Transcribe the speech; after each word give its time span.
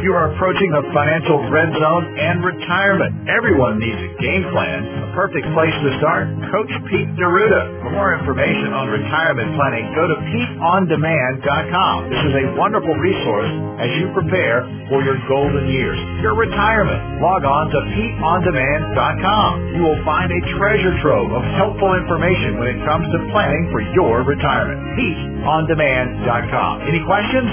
You 0.00 0.16
are 0.16 0.32
approaching 0.32 0.72
the 0.72 0.80
financial 0.96 1.44
red 1.52 1.68
zone 1.76 2.04
and 2.16 2.40
retirement. 2.40 3.28
Everyone 3.28 3.76
needs 3.76 4.00
a 4.00 4.10
game 4.16 4.48
plan. 4.48 4.80
A 4.80 5.12
perfect 5.12 5.44
place 5.52 5.76
to 5.76 5.90
start, 6.00 6.24
Coach 6.48 6.72
Pete 6.88 7.08
D'Arruda. 7.20 7.84
For 7.84 7.92
more 7.92 8.16
information 8.16 8.72
on 8.72 8.88
retirement 8.88 9.52
planning, 9.60 9.92
go 9.92 10.08
to 10.08 10.16
PeteOnDemand.com. 10.24 11.96
This 12.08 12.22
is 12.32 12.34
a 12.40 12.46
wonderful 12.56 12.96
resource 12.96 13.52
as 13.84 13.90
you 14.00 14.08
prepare 14.16 14.64
for 14.88 15.04
your 15.04 15.20
golden 15.28 15.68
years, 15.68 16.00
your 16.24 16.32
retirement. 16.32 17.20
Log 17.20 17.44
on 17.44 17.68
to 17.68 17.78
PeteOnDemand.com. 17.92 19.52
You 19.76 19.82
will 19.84 20.00
find 20.08 20.32
a 20.32 20.40
treasure 20.56 20.96
trove 21.04 21.28
of 21.28 21.44
helpful 21.60 21.92
information 21.92 22.56
when 22.56 22.72
it 22.72 22.80
comes 22.88 23.04
to 23.12 23.18
planning 23.36 23.68
for 23.68 23.84
your 23.92 24.24
retirement. 24.24 24.80
PeteOnDemand.com. 24.96 26.88
Any 26.88 27.04
questions? 27.04 27.48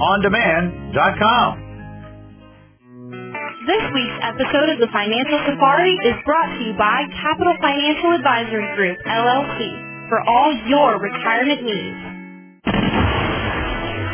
PeteOnDemand.com. 0.00 1.68
This 3.68 3.84
week's 3.92 4.18
episode 4.24 4.68
of 4.72 4.78
the 4.80 4.88
Financial 4.88 5.38
Safari 5.44 5.92
is 6.08 6.16
brought 6.24 6.48
to 6.56 6.64
you 6.64 6.72
by 6.72 7.04
Capital 7.20 7.52
Financial 7.60 8.16
Advisory 8.16 8.64
Group, 8.76 8.96
LLC, 9.04 10.08
for 10.08 10.24
all 10.24 10.56
your 10.66 10.98
retirement 10.98 11.62
needs. 11.62 12.09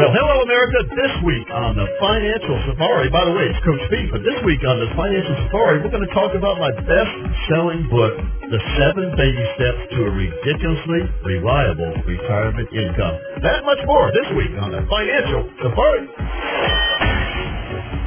Well, 0.00 0.16
hello, 0.16 0.40
America. 0.48 0.80
This 0.96 1.12
week 1.28 1.44
on 1.52 1.76
the 1.76 1.84
Financial 2.00 2.56
Safari, 2.72 3.12
by 3.12 3.20
the 3.20 3.36
way, 3.36 3.52
it's 3.52 3.60
Coach 3.60 3.84
Pete, 3.92 4.08
but 4.08 4.24
this 4.24 4.40
week 4.48 4.64
on 4.64 4.80
the 4.80 4.88
Financial 4.96 5.36
Safari, 5.44 5.84
we're 5.84 5.92
going 5.92 6.08
to 6.08 6.14
talk 6.16 6.32
about 6.32 6.56
my 6.56 6.72
best-selling 6.72 7.84
book, 7.92 8.16
The 8.48 8.60
Seven 8.80 9.12
Baby 9.12 9.44
Steps 9.60 9.92
to 9.92 10.08
a 10.08 10.10
Ridiculously 10.16 11.04
Reliable 11.20 11.92
Retirement 12.08 12.72
Income. 12.72 13.44
That 13.44 13.60
much 13.68 13.84
more 13.84 14.08
this 14.16 14.24
week 14.40 14.56
on 14.56 14.72
the 14.72 14.80
Financial 14.88 15.44
Safari. 15.68 17.09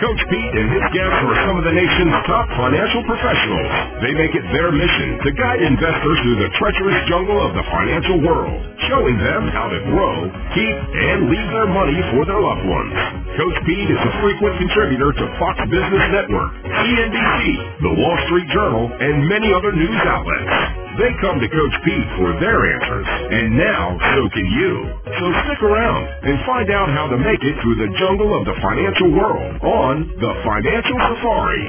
Coach 0.00 0.22
Pete 0.32 0.54
and 0.56 0.68
his 0.72 0.86
guests 0.96 1.20
are 1.28 1.38
some 1.44 1.60
of 1.60 1.64
the 1.68 1.76
nation's 1.76 2.16
top 2.24 2.48
financial 2.56 3.04
professionals. 3.04 3.68
They 4.00 4.16
make 4.16 4.32
it 4.32 4.48
their 4.48 4.72
mission 4.72 5.20
to 5.20 5.30
guide 5.36 5.60
investors 5.60 6.18
through 6.24 6.40
the 6.40 6.50
treacherous 6.56 7.00
jungle 7.04 7.36
of 7.36 7.52
the 7.52 7.60
financial 7.68 8.16
world, 8.24 8.56
showing 8.88 9.20
them 9.20 9.52
how 9.52 9.68
to 9.68 9.78
grow, 9.92 10.24
keep, 10.56 10.76
and 10.96 11.28
leave 11.28 11.48
their 11.52 11.68
money 11.68 12.00
for 12.16 12.24
their 12.24 12.40
loved 12.40 12.64
ones. 12.64 12.96
Coach 13.36 13.58
Pete 13.68 13.92
is 13.92 14.00
a 14.00 14.12
frequent 14.24 14.56
contributor 14.56 15.12
to 15.12 15.24
Fox 15.36 15.60
Business 15.68 16.04
Network, 16.16 16.48
CNBC, 16.64 17.40
The 17.84 17.92
Wall 18.00 18.16
Street 18.24 18.48
Journal, 18.56 18.88
and 18.88 19.28
many 19.28 19.52
other 19.52 19.76
news 19.76 20.00
outlets. 20.08 20.79
They 20.98 21.14
come 21.22 21.38
to 21.38 21.46
Coach 21.46 21.76
Pete 21.86 22.08
for 22.18 22.34
their 22.42 22.66
answers, 22.66 23.06
and 23.06 23.56
now 23.56 23.94
so 23.94 24.20
can 24.34 24.42
you. 24.42 24.74
So 25.06 25.24
stick 25.46 25.62
around 25.62 26.02
and 26.26 26.34
find 26.44 26.66
out 26.74 26.90
how 26.90 27.06
to 27.06 27.16
make 27.16 27.38
it 27.46 27.54
through 27.62 27.78
the 27.78 27.94
jungle 27.94 28.34
of 28.34 28.42
the 28.44 28.58
financial 28.58 29.14
world 29.14 29.62
on 29.62 30.10
the 30.18 30.32
Financial 30.42 30.98
Safari. 30.98 31.66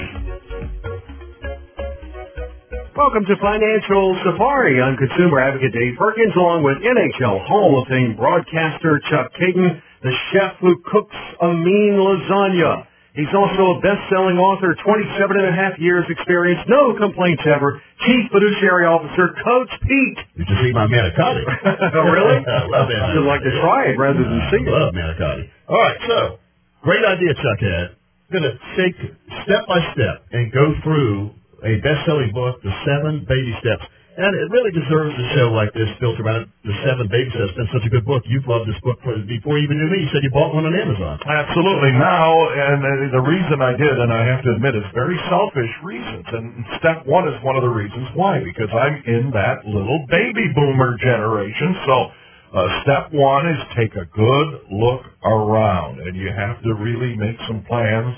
Welcome 2.98 3.26
to 3.30 3.36
Financial 3.38 4.18
Safari. 4.26 4.82
I'm 4.82 4.98
consumer 4.98 5.40
advocate 5.40 5.74
Dave 5.74 5.94
Perkins 6.02 6.34
along 6.36 6.64
with 6.64 6.82
NHL 6.82 7.46
Hall 7.46 7.80
of 7.80 7.88
Fame 7.90 8.18
broadcaster 8.18 9.00
Chuck 9.06 9.32
Kaiton, 9.38 9.82
the 10.02 10.14
chef 10.34 10.58
who 10.62 10.82
cooks 10.92 11.16
a 11.42 11.54
mean 11.54 11.94
lasagna. 11.94 12.90
He's 13.14 13.28
also 13.36 13.76
a 13.76 13.82
best-selling 13.84 14.40
author, 14.40 14.72
27 14.72 15.36
and 15.36 15.48
a 15.48 15.52
half 15.52 15.76
years 15.80 16.06
experience, 16.08 16.64
no 16.72 16.96
complaints 16.96 17.44
ever, 17.44 17.82
Chief 18.08 18.32
Fiduciary 18.32 18.88
Officer, 18.88 19.36
Coach 19.44 19.68
Pete. 19.84 20.20
Did 20.40 20.48
you 20.48 20.58
see 20.64 20.72
my 20.72 20.88
manicotti? 20.88 21.44
oh, 21.44 22.08
really? 22.16 22.40
I 22.48 22.64
love 22.72 22.88
it. 22.88 22.96
I'd 22.96 23.28
like 23.28 23.44
to 23.44 23.52
try 23.60 23.92
it 23.92 24.00
rather 24.00 24.24
than 24.24 24.40
see 24.48 24.64
I 24.64 24.72
it. 24.72 24.72
love 24.72 24.94
manicotti. 24.96 25.44
All 25.68 25.76
right, 25.76 25.98
so 26.08 26.40
great 26.84 27.04
idea, 27.04 27.34
Chuck 27.36 27.60
had. 27.60 27.88
I'm 28.32 28.32
going 28.32 28.48
to 28.48 28.56
take 28.80 28.96
step 29.44 29.68
by 29.68 29.80
step 29.92 30.24
and 30.32 30.48
go 30.54 30.72
through 30.82 31.32
a 31.68 31.84
best-selling 31.84 32.32
book, 32.32 32.64
The 32.64 32.72
Seven 32.88 33.26
Baby 33.28 33.52
Steps. 33.60 33.84
And 34.12 34.36
it 34.36 34.52
really 34.52 34.76
deserves 34.76 35.16
a 35.16 35.28
show 35.40 35.56
like 35.56 35.72
this 35.72 35.88
built 36.04 36.20
around 36.20 36.52
the 36.68 36.76
Seven 36.84 37.08
Baby 37.08 37.32
Steps. 37.32 37.56
It's 37.56 37.56
been 37.56 37.72
such 37.72 37.88
a 37.88 37.92
good 37.96 38.04
book. 38.04 38.28
You've 38.28 38.44
loved 38.44 38.68
this 38.68 38.76
book 38.84 39.00
for, 39.08 39.16
before 39.24 39.56
you 39.56 39.64
even 39.64 39.80
knew 39.80 39.88
me. 39.88 40.04
You 40.04 40.10
said 40.12 40.20
you 40.20 40.36
bought 40.36 40.52
one 40.52 40.68
on 40.68 40.76
Amazon. 40.76 41.16
Absolutely. 41.24 41.96
Now, 41.96 42.28
and 42.52 42.84
uh, 42.84 43.16
the 43.16 43.24
reason 43.24 43.64
I 43.64 43.72
did, 43.80 43.96
and 44.04 44.12
I 44.12 44.28
have 44.28 44.44
to 44.44 44.52
admit, 44.60 44.76
is 44.76 44.84
very 44.92 45.16
selfish 45.32 45.72
reasons. 45.80 46.28
And 46.28 46.44
step 46.84 47.08
one 47.08 47.32
is 47.32 47.40
one 47.40 47.56
of 47.56 47.64
the 47.64 47.72
reasons 47.72 48.12
why, 48.12 48.44
because 48.44 48.68
I'm 48.76 49.00
in 49.08 49.32
that 49.32 49.64
little 49.64 50.04
baby 50.12 50.52
boomer 50.60 51.00
generation. 51.00 51.72
So 51.88 51.96
uh, 52.52 52.68
step 52.84 53.16
one 53.16 53.48
is 53.48 53.60
take 53.80 53.96
a 53.96 54.04
good 54.12 54.48
look 54.76 55.08
around, 55.24 56.04
and 56.04 56.20
you 56.20 56.36
have 56.36 56.60
to 56.68 56.76
really 56.76 57.16
make 57.16 57.40
some 57.48 57.64
plans. 57.64 58.12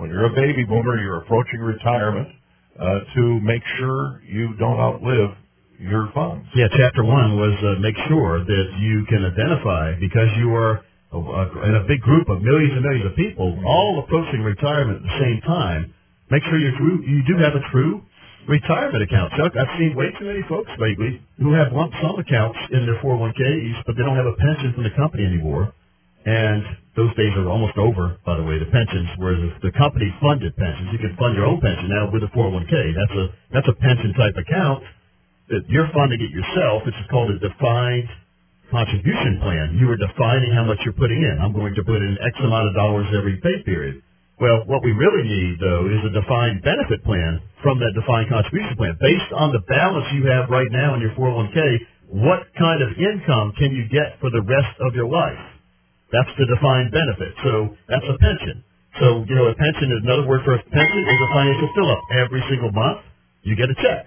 When 0.00 0.08
you're 0.08 0.32
a 0.32 0.36
baby 0.36 0.64
boomer, 0.64 0.96
you're 0.96 1.20
approaching 1.20 1.60
retirement 1.60 2.32
uh, 2.80 3.00
to 3.14 3.40
make 3.40 3.62
sure 3.78 4.22
you 4.28 4.54
don't 4.58 4.78
outlive 4.78 5.36
your 5.80 6.10
funds. 6.14 6.46
Yeah, 6.54 6.68
chapter 6.76 7.04
one 7.04 7.36
was 7.36 7.56
uh, 7.62 7.80
make 7.80 7.96
sure 8.08 8.44
that 8.44 8.66
you 8.80 9.04
can 9.08 9.24
identify 9.24 9.98
because 10.00 10.28
you 10.38 10.54
are 10.54 10.84
uh, 11.12 11.68
in 11.68 11.74
a 11.76 11.84
big 11.88 12.00
group 12.00 12.28
of 12.28 12.42
millions 12.42 12.72
and 12.72 12.82
millions 12.82 13.06
of 13.06 13.16
people, 13.16 13.58
all 13.66 14.02
approaching 14.04 14.42
retirement 14.42 14.98
at 14.98 15.02
the 15.04 15.18
same 15.20 15.40
time. 15.42 15.94
Make 16.30 16.42
sure 16.44 16.58
you 16.58 16.72
you 17.06 17.22
do 17.28 17.36
have 17.38 17.54
a 17.54 17.62
true 17.70 18.02
retirement 18.48 19.02
account. 19.02 19.32
Chuck, 19.36 19.52
I've 19.56 19.78
seen 19.78 19.94
way 19.94 20.10
too 20.18 20.26
many 20.26 20.42
folks 20.48 20.70
lately 20.78 21.22
who 21.38 21.52
have 21.54 21.72
lump 21.72 21.92
sum 22.02 22.18
accounts 22.18 22.58
in 22.72 22.86
their 22.86 22.98
401ks, 23.02 23.84
but 23.86 23.96
they 23.96 24.02
don't 24.02 24.16
have 24.16 24.26
a 24.26 24.36
pension 24.36 24.72
from 24.74 24.84
the 24.84 24.94
company 24.96 25.24
anymore. 25.26 25.72
And 26.26 26.62
those 26.98 27.14
days 27.14 27.30
are 27.38 27.46
almost 27.46 27.78
over, 27.78 28.18
by 28.26 28.36
the 28.36 28.42
way, 28.42 28.58
the 28.58 28.66
pensions, 28.66 29.08
whereas 29.16 29.46
the 29.62 29.70
company 29.78 30.10
funded 30.18 30.56
pensions. 30.58 30.90
You 30.90 30.98
can 30.98 31.14
fund 31.14 31.38
your 31.38 31.46
own 31.46 31.62
pension 31.62 31.86
now 31.86 32.10
with 32.10 32.26
a 32.26 32.30
401k. 32.34 32.74
That's 32.98 33.14
a, 33.14 33.24
that's 33.54 33.68
a 33.70 33.76
pension 33.78 34.10
type 34.18 34.34
account 34.34 34.82
that 35.48 35.62
you're 35.70 35.86
funding 35.94 36.18
it 36.18 36.34
yourself. 36.34 36.82
It's 36.86 36.98
called 37.10 37.30
a 37.30 37.38
defined 37.38 38.10
contribution 38.70 39.38
plan. 39.38 39.78
You 39.78 39.86
are 39.94 40.00
defining 40.00 40.50
how 40.50 40.66
much 40.66 40.82
you're 40.82 40.98
putting 40.98 41.22
in. 41.22 41.38
I'm 41.38 41.54
going 41.54 41.74
to 41.78 41.84
put 41.86 42.02
in 42.02 42.18
X 42.18 42.34
amount 42.42 42.68
of 42.68 42.74
dollars 42.74 43.06
every 43.14 43.38
pay 43.38 43.62
period. 43.62 44.02
Well, 44.42 44.66
what 44.66 44.84
we 44.84 44.92
really 44.92 45.24
need, 45.24 45.62
though, 45.62 45.86
is 45.86 46.02
a 46.04 46.12
defined 46.12 46.60
benefit 46.60 47.06
plan 47.06 47.40
from 47.62 47.78
that 47.78 47.94
defined 47.94 48.28
contribution 48.28 48.76
plan. 48.76 48.98
Based 49.00 49.32
on 49.32 49.54
the 49.54 49.62
balance 49.64 50.10
you 50.12 50.26
have 50.28 50.50
right 50.50 50.68
now 50.70 50.94
in 50.94 51.00
your 51.00 51.14
401k, 51.14 51.58
what 52.10 52.44
kind 52.58 52.82
of 52.82 52.90
income 52.98 53.54
can 53.56 53.72
you 53.72 53.88
get 53.88 54.20
for 54.20 54.28
the 54.30 54.42
rest 54.42 54.76
of 54.82 54.94
your 54.94 55.08
life? 55.08 55.55
That's 56.12 56.30
the 56.38 56.46
defined 56.46 56.92
benefit. 56.94 57.32
So 57.42 57.52
that's 57.88 58.06
a 58.06 58.16
pension. 58.18 58.62
So, 59.00 59.24
you 59.28 59.34
know, 59.36 59.46
a 59.50 59.54
pension 59.54 59.92
is 59.92 60.00
another 60.06 60.26
word 60.26 60.40
for 60.44 60.54
a 60.54 60.62
pension 60.62 61.02
is 61.04 61.20
a 61.20 61.30
financial 61.34 61.68
fill-up. 61.74 62.02
Every 62.16 62.42
single 62.48 62.72
month, 62.72 63.04
you 63.42 63.56
get 63.56 63.68
a 63.68 63.76
check 63.76 64.06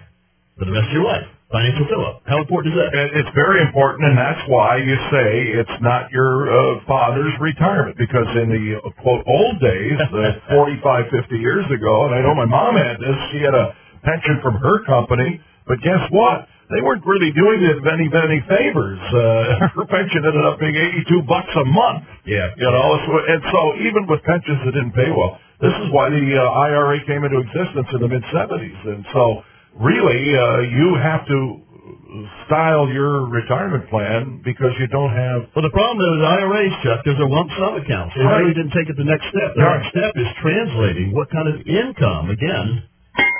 for 0.58 0.64
the 0.64 0.72
rest 0.72 0.88
of 0.90 0.94
your 0.94 1.06
life. 1.06 1.28
Financial 1.50 1.86
fill-up. 1.90 2.22
How 2.26 2.38
important 2.38 2.74
is 2.74 2.78
that? 2.78 2.90
It's 2.94 3.32
very 3.34 3.62
important, 3.62 4.06
and 4.06 4.16
that's 4.18 4.42
why 4.46 4.78
you 4.78 4.94
say 5.10 5.28
it's 5.58 5.78
not 5.82 6.10
your 6.10 6.46
uh, 6.46 6.82
father's 6.86 7.34
retirement. 7.42 7.98
Because 7.98 8.26
in 8.38 8.48
the 8.50 8.78
uh, 8.78 8.90
quote 9.02 9.22
old 9.26 9.58
days, 9.58 9.98
the 10.14 10.42
45, 10.50 11.10
50 11.10 11.38
years 11.38 11.66
ago, 11.70 12.06
and 12.06 12.14
I 12.14 12.22
know 12.22 12.34
my 12.34 12.46
mom 12.46 12.78
had 12.78 12.98
this, 13.02 13.18
she 13.34 13.42
had 13.42 13.54
a 13.54 13.74
pension 14.02 14.38
from 14.42 14.58
her 14.62 14.82
company. 14.86 15.42
But 15.66 15.82
guess 15.82 16.02
what? 16.10 16.46
They 16.70 16.80
weren't 16.82 17.04
really 17.04 17.32
doing 17.34 17.60
it 17.66 17.82
any 17.82 18.06
any 18.06 18.40
favors. 18.46 19.00
Uh, 19.10 19.68
her 19.74 19.86
pension 19.90 20.22
ended 20.22 20.44
up 20.46 20.58
being 20.58 20.74
82 20.74 21.22
bucks 21.26 21.50
a 21.58 21.64
month. 21.66 22.04
Yeah. 22.26 22.46
You 22.56 22.70
know, 22.70 22.88
so, 23.06 23.12
and 23.26 23.42
so 23.50 23.60
even 23.82 24.06
with 24.06 24.22
pensions 24.22 24.60
that 24.64 24.72
didn't 24.72 24.94
pay 24.94 25.10
well, 25.10 25.38
this 25.60 25.74
is 25.82 25.90
why 25.90 26.08
the 26.10 26.22
uh, 26.38 26.64
IRA 26.70 27.02
came 27.06 27.24
into 27.26 27.38
existence 27.42 27.88
in 27.92 28.00
the 28.00 28.08
mid 28.08 28.22
70s. 28.30 28.80
And 28.86 29.04
so, 29.12 29.42
really, 29.82 30.30
uh, 30.38 30.60
you 30.62 30.94
have 31.02 31.26
to 31.26 31.38
style 32.46 32.88
your 32.90 33.26
retirement 33.30 33.88
plan 33.90 34.42
because 34.44 34.70
you 34.78 34.86
don't 34.88 35.10
have. 35.14 35.46
Well, 35.54 35.62
the 35.62 35.74
problem 35.74 35.98
is 35.98 36.18
IRAs, 36.26 36.74
Chuck, 36.82 37.00
there's 37.04 37.18
a 37.22 37.26
lump 37.26 37.50
sum 37.58 37.76
account. 37.82 38.12
They 38.14 38.22
Right. 38.24 38.40
really 38.46 38.54
didn't 38.54 38.72
take 38.74 38.88
it 38.90 38.96
the 38.96 39.04
next 39.06 39.26
step. 39.30 39.54
The 39.54 39.62
Right. 39.62 39.78
next 39.82 39.90
step 39.90 40.12
is 40.16 40.26
translating 40.42 41.12
what 41.14 41.30
kind 41.30 41.48
of 41.48 41.62
income, 41.66 42.30
again, 42.30 42.82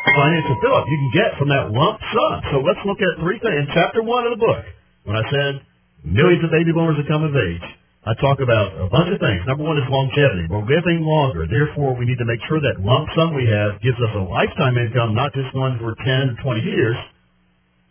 financial 0.08 0.56
fill-up 0.64 0.84
you 0.88 0.98
can 0.98 1.12
get 1.12 1.30
from 1.36 1.48
that 1.52 1.70
lump 1.70 2.00
sum. 2.00 2.34
So 2.52 2.56
let's 2.64 2.80
look 2.88 3.00
at 3.00 3.20
three 3.20 3.38
things. 3.38 3.56
In 3.64 3.66
chapter 3.76 4.00
one 4.00 4.24
of 4.24 4.32
the 4.34 4.40
book, 4.40 4.64
when 5.04 5.16
I 5.16 5.24
said 5.28 5.60
millions 6.04 6.44
of 6.44 6.50
baby 6.50 6.72
boomers 6.72 6.96
are 6.96 7.08
coming 7.08 7.30
of 7.32 7.36
age, 7.36 7.66
I 8.00 8.16
talk 8.16 8.40
about 8.40 8.80
a 8.80 8.88
bunch 8.88 9.12
of 9.12 9.20
things. 9.20 9.44
Number 9.44 9.60
one 9.60 9.76
is 9.76 9.84
longevity. 9.92 10.48
We're 10.48 10.64
living 10.64 11.04
longer. 11.04 11.44
Therefore, 11.44 11.92
we 12.00 12.08
need 12.08 12.16
to 12.16 12.24
make 12.24 12.40
sure 12.48 12.56
that 12.56 12.80
lump 12.80 13.12
sum 13.12 13.36
we 13.36 13.44
have 13.44 13.76
gives 13.84 14.00
us 14.00 14.12
a 14.16 14.24
lifetime 14.24 14.80
income, 14.80 15.12
not 15.12 15.36
just 15.36 15.52
one 15.52 15.76
for 15.76 15.92
10, 15.92 16.32
or 16.32 16.36
20 16.40 16.64
years. 16.64 16.96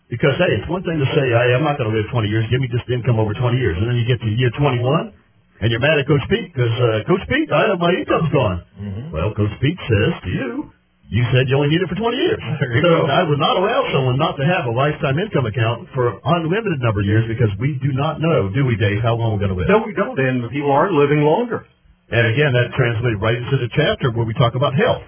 Because, 0.09 0.33
hey, 0.41 0.49
it's 0.57 0.65
one 0.65 0.81
thing 0.81 0.97
to 0.97 1.05
say, 1.13 1.29
hey, 1.29 1.53
I'm 1.53 1.61
not 1.61 1.77
going 1.77 1.93
to 1.93 1.95
live 1.95 2.09
20 2.09 2.25
years. 2.25 2.41
Give 2.49 2.57
me 2.57 2.65
just 2.73 2.89
income 2.89 3.21
over 3.21 3.37
20 3.37 3.61
years. 3.61 3.77
And 3.77 3.85
then 3.85 4.01
you 4.01 4.09
get 4.09 4.17
to 4.17 4.29
year 4.33 4.49
21, 4.57 5.13
and 5.61 5.69
you're 5.69 5.77
mad 5.77 6.01
at 6.01 6.09
Coach 6.09 6.25
Pete 6.25 6.49
because, 6.49 6.73
uh, 6.73 7.05
Coach 7.05 7.21
Pete, 7.29 7.45
I, 7.53 7.77
my 7.77 7.93
income's 7.93 8.33
gone. 8.33 8.65
Mm-hmm. 8.81 9.13
Well, 9.13 9.29
Coach 9.37 9.53
Pete 9.61 9.77
says 9.77 10.13
to 10.25 10.29
you, 10.33 10.73
you 11.09 11.25
said 11.33 11.49
you 11.49 11.57
only 11.57 11.73
need 11.73 11.81
it 11.81 11.89
for 11.89 11.97
20 11.97 12.17
years. 12.17 12.37
so 12.85 13.09
I 13.09 13.25
would 13.25 13.41
not 13.41 13.57
allow 13.57 13.81
someone 13.89 14.21
not 14.21 14.37
to 14.37 14.45
have 14.45 14.69
a 14.69 14.73
lifetime 14.73 15.17
income 15.17 15.49
account 15.49 15.89
for 15.97 16.21
unlimited 16.21 16.77
number 16.85 17.01
of 17.01 17.07
years 17.09 17.25
because 17.25 17.49
we 17.57 17.81
do 17.81 17.89
not 17.97 18.21
know, 18.21 18.53
do 18.53 18.61
we, 18.65 18.77
Dave, 18.77 19.01
how 19.01 19.17
long 19.17 19.33
we're 19.33 19.41
going 19.41 19.57
to 19.57 19.57
live. 19.57 19.73
No, 19.73 19.81
we 19.81 19.97
don't, 19.97 20.13
and 20.21 20.45
people 20.53 20.69
are 20.69 20.93
living 20.93 21.25
longer. 21.25 21.65
And 22.13 22.23
again, 22.29 22.53
that 22.53 22.77
translates 22.77 23.17
right 23.17 23.37
into 23.37 23.57
the 23.57 23.69
chapter 23.73 24.13
where 24.13 24.25
we 24.25 24.33
talk 24.37 24.53
about 24.53 24.77
health. 24.77 25.01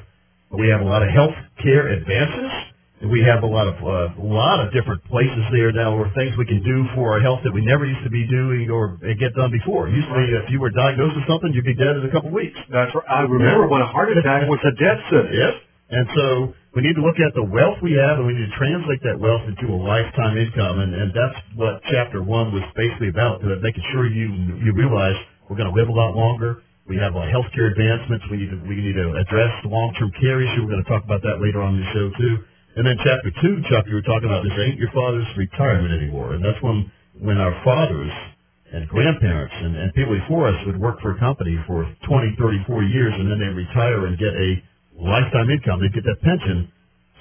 We 0.49 0.69
have 0.73 0.81
a 0.81 0.89
lot 0.89 1.05
of 1.05 1.09
health 1.13 1.37
care 1.61 1.87
advances. 1.87 2.51
We 3.01 3.25
have 3.25 3.41
a 3.41 3.49
lot 3.49 3.65
of 3.65 3.81
uh, 3.81 4.21
a 4.21 4.27
lot 4.29 4.61
of 4.61 4.69
different 4.77 5.01
places 5.09 5.41
there 5.49 5.73
now, 5.73 5.97
or 5.97 6.05
things 6.13 6.37
we 6.37 6.45
can 6.45 6.61
do 6.61 6.85
for 6.93 7.17
our 7.17 7.19
health 7.19 7.41
that 7.41 7.49
we 7.49 7.65
never 7.65 7.81
used 7.81 8.03
to 8.05 8.13
be 8.13 8.29
doing 8.29 8.69
or 8.69 9.01
get 9.17 9.33
done 9.33 9.49
before. 9.49 9.89
Usually, 9.89 10.37
if 10.37 10.45
you 10.53 10.61
were 10.61 10.69
diagnosed 10.69 11.17
with 11.17 11.25
something, 11.25 11.49
you'd 11.49 11.65
be 11.65 11.73
dead 11.73 11.97
in 11.97 12.05
a 12.05 12.11
couple 12.13 12.29
of 12.29 12.37
weeks. 12.37 12.57
That's 12.69 12.93
right. 12.93 13.09
I 13.09 13.21
remember 13.25 13.65
when 13.73 13.81
a 13.81 13.89
heart 13.89 14.13
attack 14.13 14.45
was 14.45 14.61
a 14.61 14.73
death 14.77 15.01
sentence. 15.09 15.33
Yep. 15.33 15.53
And 15.91 16.07
so 16.15 16.25
we 16.71 16.87
need 16.87 16.95
to 16.95 17.03
look 17.03 17.19
at 17.19 17.35
the 17.35 17.43
wealth 17.43 17.83
we 17.83 17.99
have, 17.99 18.23
and 18.23 18.25
we 18.25 18.31
need 18.31 18.47
to 18.47 18.55
translate 18.55 19.03
that 19.03 19.19
wealth 19.19 19.43
into 19.43 19.67
a 19.67 19.75
lifetime 19.75 20.39
income, 20.39 20.79
and, 20.79 20.95
and 20.95 21.11
that's 21.11 21.35
what 21.59 21.83
chapter 21.91 22.23
one 22.23 22.55
was 22.55 22.63
basically 22.79 23.11
about, 23.11 23.43
to 23.43 23.59
making 23.59 23.83
sure 23.91 24.07
you 24.07 24.55
you 24.63 24.71
realize 24.71 25.19
we're 25.51 25.59
going 25.59 25.67
to 25.67 25.75
live 25.75 25.91
a 25.91 25.97
lot 25.97 26.15
longer. 26.15 26.63
We 26.87 26.95
have 26.95 27.11
uh, 27.11 27.27
healthcare 27.27 27.75
advancements. 27.75 28.23
We 28.31 28.39
need 28.39 28.51
to 28.55 28.59
we 28.63 28.79
need 28.79 28.95
to 28.95 29.19
address 29.19 29.51
the 29.67 29.69
long-term 29.69 30.15
care 30.15 30.39
issue. 30.39 30.63
We're 30.63 30.79
going 30.79 30.85
to 30.87 30.91
talk 30.91 31.03
about 31.03 31.27
that 31.27 31.43
later 31.43 31.59
on 31.59 31.75
in 31.75 31.83
the 31.83 31.91
show 31.91 32.07
too. 32.15 32.35
And 32.79 32.87
then 32.87 32.95
chapter 33.03 33.29
two, 33.43 33.59
Chuck, 33.67 33.83
you 33.91 33.99
were 33.99 34.07
talking 34.07 34.31
about 34.31 34.47
this 34.47 34.55
ain't 34.63 34.79
your 34.79 34.95
father's 34.95 35.27
retirement 35.35 35.91
anymore, 35.91 36.39
and 36.39 36.41
that's 36.43 36.59
when 36.63 36.87
when 37.19 37.35
our 37.35 37.51
fathers 37.67 38.15
and 38.71 38.87
grandparents 38.87 39.53
and, 39.59 39.75
and 39.75 39.91
people 39.91 40.15
before 40.15 40.47
us 40.47 40.55
would 40.65 40.79
work 40.79 41.03
for 41.03 41.11
a 41.11 41.19
company 41.19 41.59
for 41.67 41.83
20, 42.07 42.39
30, 42.39 42.63
40 42.63 42.87
years, 42.87 43.11
and 43.11 43.27
then 43.27 43.43
they 43.43 43.51
retire 43.51 44.07
and 44.07 44.15
get 44.15 44.31
a 44.31 44.63
lifetime 45.01 45.49
income. 45.49 45.81
They 45.81 45.89
get 45.89 46.05
that 46.05 46.21
pension. 46.21 46.71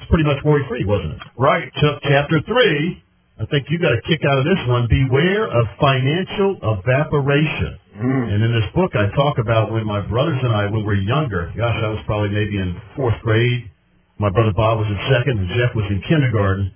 It's 0.00 0.08
pretty 0.08 0.24
much 0.24 0.44
worry 0.44 0.64
free, 0.68 0.84
wasn't 0.84 1.16
it? 1.16 1.20
Right. 1.36 1.72
So 1.80 1.98
chapter 2.04 2.40
three, 2.44 3.02
I 3.40 3.44
think 3.48 3.68
you 3.72 3.80
got 3.80 3.96
a 3.96 4.00
kick 4.04 4.20
out 4.24 4.38
of 4.38 4.44
this 4.44 4.60
one. 4.68 4.84
Beware 4.88 5.48
of 5.48 5.64
financial 5.80 6.60
evaporation. 6.60 7.80
Mm. 7.96 8.24
And 8.32 8.38
in 8.44 8.52
this 8.52 8.68
book, 8.74 8.92
I 8.96 9.08
talk 9.16 9.36
about 9.38 9.72
when 9.72 9.84
my 9.84 10.00
brothers 10.00 10.38
and 10.40 10.52
I, 10.52 10.64
when 10.68 10.84
we 10.84 10.96
were 10.96 11.00
younger. 11.00 11.52
Gosh, 11.56 11.80
I 11.80 11.88
was 11.88 12.00
probably 12.06 12.30
maybe 12.30 12.56
in 12.56 12.76
fourth 12.96 13.16
grade. 13.22 13.70
My 14.18 14.28
brother 14.28 14.52
Bob 14.52 14.78
was 14.78 14.88
in 14.88 15.00
second, 15.08 15.40
and 15.40 15.48
Jeff 15.56 15.74
was 15.74 15.88
in 15.88 16.00
kindergarten. 16.08 16.72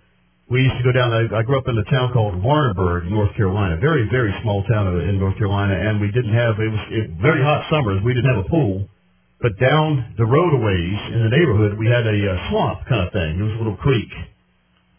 We 0.50 0.64
used 0.64 0.76
to 0.76 0.84
go 0.84 0.92
down. 0.92 1.12
I, 1.12 1.40
I 1.40 1.42
grew 1.42 1.56
up 1.56 1.68
in 1.68 1.76
a 1.76 1.84
town 1.88 2.12
called 2.12 2.36
Warrenburg, 2.42 3.08
North 3.08 3.34
Carolina. 3.36 3.76
Very, 3.80 4.08
very 4.08 4.32
small 4.42 4.64
town 4.64 4.88
in 5.00 5.18
North 5.18 5.36
Carolina, 5.36 5.72
and 5.72 6.00
we 6.00 6.08
didn't 6.12 6.32
have. 6.32 6.60
It 6.60 6.68
was 6.68 6.84
it, 6.92 7.10
very 7.20 7.42
hot 7.42 7.64
summers. 7.70 8.00
We 8.04 8.12
didn't 8.12 8.28
have 8.34 8.44
a 8.44 8.48
pool. 8.48 8.88
But 9.40 9.58
down 9.58 10.14
the 10.16 10.24
road 10.24 10.54
ways 10.62 10.98
in 11.12 11.20
the 11.26 11.32
neighborhood, 11.34 11.78
we 11.78 11.86
had 11.86 12.06
a 12.06 12.18
uh, 12.18 12.50
swamp 12.50 12.86
kind 12.88 13.06
of 13.06 13.12
thing. 13.12 13.38
It 13.38 13.44
was 13.44 13.54
a 13.54 13.60
little 13.60 13.80
creek. 13.82 14.12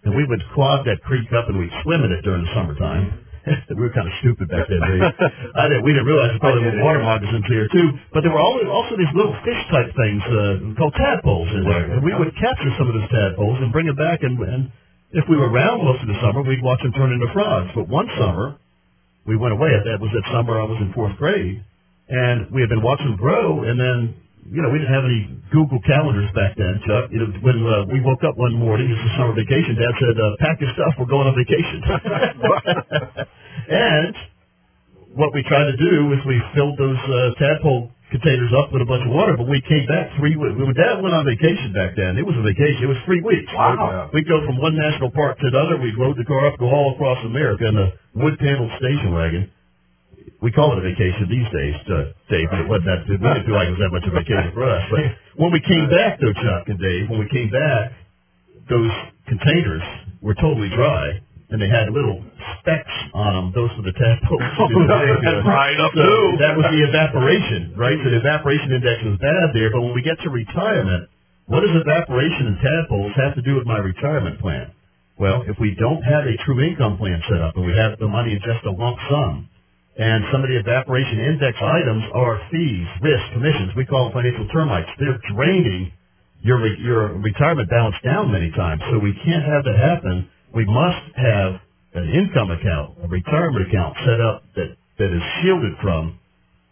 And 0.06 0.14
we 0.14 0.26
would 0.26 0.42
clog 0.54 0.86
that 0.86 1.02
creek 1.02 1.26
up 1.34 1.50
and 1.50 1.58
we'd 1.58 1.74
swim 1.82 2.04
in 2.06 2.12
it 2.14 2.22
during 2.22 2.46
the 2.46 2.52
summertime. 2.54 3.26
we 3.70 3.82
were 3.82 3.94
kind 3.94 4.06
of 4.06 4.14
stupid 4.22 4.50
back 4.50 4.66
then. 4.70 4.82
I 5.62 5.70
didn't, 5.70 5.84
we 5.86 5.94
didn't 5.94 6.10
realize 6.10 6.34
there 6.34 6.42
probably 6.42 6.66
were 6.66 6.82
water 6.82 7.02
moccasins 7.02 7.46
here 7.50 7.70
too. 7.70 7.88
But 8.14 8.22
there 8.22 8.34
were 8.34 8.42
always 8.42 8.70
also 8.70 8.98
these 8.98 9.14
little 9.14 9.34
fish 9.46 9.62
type 9.70 9.90
things 9.94 10.22
uh, 10.30 10.78
called 10.78 10.94
tadpoles 10.98 11.50
in 11.54 11.64
there, 11.66 11.98
and 11.98 12.02
we 12.02 12.14
would 12.14 12.34
capture 12.38 12.72
some 12.78 12.90
of 12.90 12.94
those 12.98 13.10
tadpoles 13.10 13.62
and 13.62 13.70
bring 13.74 13.86
them 13.86 13.98
back. 13.98 14.22
And, 14.22 14.38
and 14.38 14.70
if 15.14 15.26
we 15.30 15.38
were 15.38 15.50
around 15.50 15.86
most 15.86 16.02
of 16.02 16.10
the 16.10 16.18
summer, 16.22 16.42
we'd 16.42 16.62
watch 16.62 16.82
them 16.82 16.94
turn 16.94 17.14
into 17.14 17.30
frogs. 17.34 17.70
But 17.74 17.88
one 17.90 18.10
summer, 18.18 18.58
we 19.26 19.38
went 19.38 19.54
away. 19.54 19.74
That 19.74 20.02
was 20.02 20.10
that 20.14 20.26
summer 20.34 20.58
I 20.62 20.66
was 20.66 20.78
in 20.82 20.94
fourth 20.94 21.18
grade, 21.18 21.62
and 22.10 22.50
we 22.50 22.62
had 22.62 22.70
been 22.70 22.82
watching 22.82 23.14
them 23.14 23.18
grow, 23.18 23.62
and 23.66 23.78
then 23.78 24.25
you 24.46 24.62
know, 24.62 24.70
we 24.70 24.78
didn't 24.78 24.94
have 24.94 25.06
any 25.10 25.26
Google 25.50 25.82
calendars 25.82 26.30
back 26.38 26.54
then, 26.54 26.78
Chuck. 26.86 27.10
You 27.10 27.26
know, 27.26 27.30
when 27.42 27.58
uh, 27.66 27.90
we 27.90 27.98
woke 28.06 28.22
up 28.22 28.38
one 28.38 28.54
morning, 28.54 28.94
it's 28.94 29.02
a 29.02 29.12
summer 29.18 29.34
vacation, 29.34 29.74
Dad 29.74 29.94
said, 29.98 30.16
uh, 30.22 30.38
pack 30.38 30.62
your 30.62 30.70
stuff, 30.78 30.94
we're 31.02 31.10
going 31.10 31.26
on 31.26 31.34
vacation. 31.34 31.82
and 33.74 34.14
what 35.18 35.34
we 35.34 35.42
tried 35.50 35.74
to 35.74 35.78
do 35.82 36.14
is 36.14 36.22
we 36.30 36.38
filled 36.54 36.78
those 36.78 37.02
uh, 37.10 37.34
tadpole 37.42 37.90
containers 38.14 38.54
up 38.62 38.70
with 38.70 38.86
a 38.86 38.90
bunch 38.90 39.02
of 39.02 39.10
water, 39.10 39.34
but 39.34 39.50
we 39.50 39.58
came 39.66 39.90
back 39.90 40.14
three 40.22 40.38
weeks. 40.38 40.54
When 40.54 40.78
Dad 40.78 41.02
went 41.02 41.18
on 41.18 41.26
vacation 41.26 41.74
back 41.74 41.98
then, 41.98 42.22
it 42.22 42.26
was 42.26 42.38
a 42.38 42.46
vacation. 42.46 42.86
It 42.86 42.92
was 42.94 43.02
three 43.10 43.26
weeks. 43.26 43.50
Wow. 43.50 44.14
We'd 44.14 44.30
go 44.30 44.46
from 44.46 44.62
one 44.62 44.78
national 44.78 45.10
park 45.10 45.42
to 45.42 45.48
another. 45.50 45.82
We'd 45.82 45.98
load 45.98 46.22
the 46.22 46.28
car 46.30 46.54
up, 46.54 46.62
go 46.62 46.70
all 46.70 46.94
across 46.94 47.18
America 47.26 47.66
in 47.66 47.76
a 47.82 47.98
wood-paneled 48.14 48.78
station 48.78 49.10
wagon 49.10 49.50
we 50.42 50.52
call 50.52 50.74
it 50.76 50.80
a 50.80 50.86
vacation 50.86 51.28
these 51.30 51.48
days, 51.52 51.76
uh, 51.88 52.12
Dave, 52.30 52.48
but 52.52 52.60
it 52.60 52.68
wasn't 52.68 52.88
that, 52.92 53.00
it 53.08 53.18
didn't 53.18 53.46
feel 53.46 53.56
like 53.56 53.68
it 53.72 53.76
was 53.76 53.84
that 53.84 53.94
much 53.94 54.06
of 54.06 54.14
a 54.14 54.20
vacation 54.20 54.52
for 54.54 54.68
us. 54.68 54.84
But 54.92 55.02
when 55.40 55.52
we 55.52 55.62
came 55.64 55.88
back, 55.90 56.20
though, 56.20 56.36
Chuck 56.36 56.68
and 56.68 56.80
Dave, 56.80 57.10
when 57.10 57.20
we 57.20 57.30
came 57.32 57.50
back, 57.50 57.96
those 58.70 58.92
containers 59.28 59.84
were 60.22 60.36
totally 60.36 60.70
dry, 60.74 61.22
and 61.50 61.62
they 61.62 61.70
had 61.70 61.94
little 61.94 62.24
specks 62.60 62.96
on 63.14 63.32
them. 63.34 63.46
Those 63.54 63.70
were 63.78 63.86
the 63.86 63.96
tadpoles. 63.96 64.42
Oh, 64.58 64.70
right 65.46 65.78
up 65.80 65.92
so 65.94 66.10
That 66.42 66.58
was 66.58 66.66
the 66.70 66.82
evaporation, 66.90 67.74
right? 67.78 67.98
So 68.02 68.10
the 68.10 68.20
evaporation 68.20 68.74
index 68.74 69.04
was 69.06 69.18
bad 69.22 69.54
there, 69.54 69.70
but 69.72 69.82
when 69.82 69.94
we 69.94 70.02
get 70.02 70.18
to 70.26 70.30
retirement, 70.30 71.10
what 71.46 71.62
does 71.62 71.74
evaporation 71.78 72.50
and 72.50 72.58
tadpoles 72.58 73.14
have 73.16 73.36
to 73.36 73.42
do 73.42 73.56
with 73.56 73.66
my 73.66 73.78
retirement 73.78 74.42
plan? 74.42 74.74
Well, 75.18 75.44
if 75.48 75.56
we 75.62 75.76
don't 75.78 76.02
have 76.02 76.26
a 76.26 76.36
true 76.44 76.60
income 76.60 76.98
plan 76.98 77.22
set 77.30 77.40
up 77.40 77.56
and 77.56 77.66
we 77.66 77.78
have 77.78 78.00
the 78.00 78.08
money 78.08 78.34
in 78.34 78.42
just 78.42 78.66
a 78.66 78.72
lump 78.72 78.98
sum, 79.10 79.48
and 79.98 80.26
some 80.32 80.44
of 80.44 80.50
the 80.50 80.60
evaporation 80.60 81.20
index 81.20 81.58
items 81.62 82.04
are 82.14 82.42
fees, 82.52 82.88
risks, 83.02 83.30
commissions. 83.34 83.72
We 83.76 83.86
call 83.86 84.06
them 84.10 84.14
financial 84.14 84.48
termites. 84.50 84.90
They're 85.00 85.20
draining 85.36 85.92
your 86.42 86.66
your 86.78 87.18
retirement 87.20 87.70
balance 87.70 87.96
down 88.04 88.32
many 88.32 88.52
times. 88.52 88.82
So 88.92 89.00
we 89.00 89.14
can't 89.26 89.46
have 89.46 89.64
that 89.66 89.78
happen. 89.78 90.30
We 90.54 90.66
must 90.66 91.06
have 91.16 91.62
an 91.96 92.10
income 92.12 92.52
account, 92.52 92.98
a 93.04 93.08
retirement 93.08 93.68
account 93.70 93.96
set 94.06 94.20
up 94.22 94.44
that, 94.56 94.76
that 95.00 95.12
is 95.16 95.24
shielded 95.42 95.74
from 95.82 96.20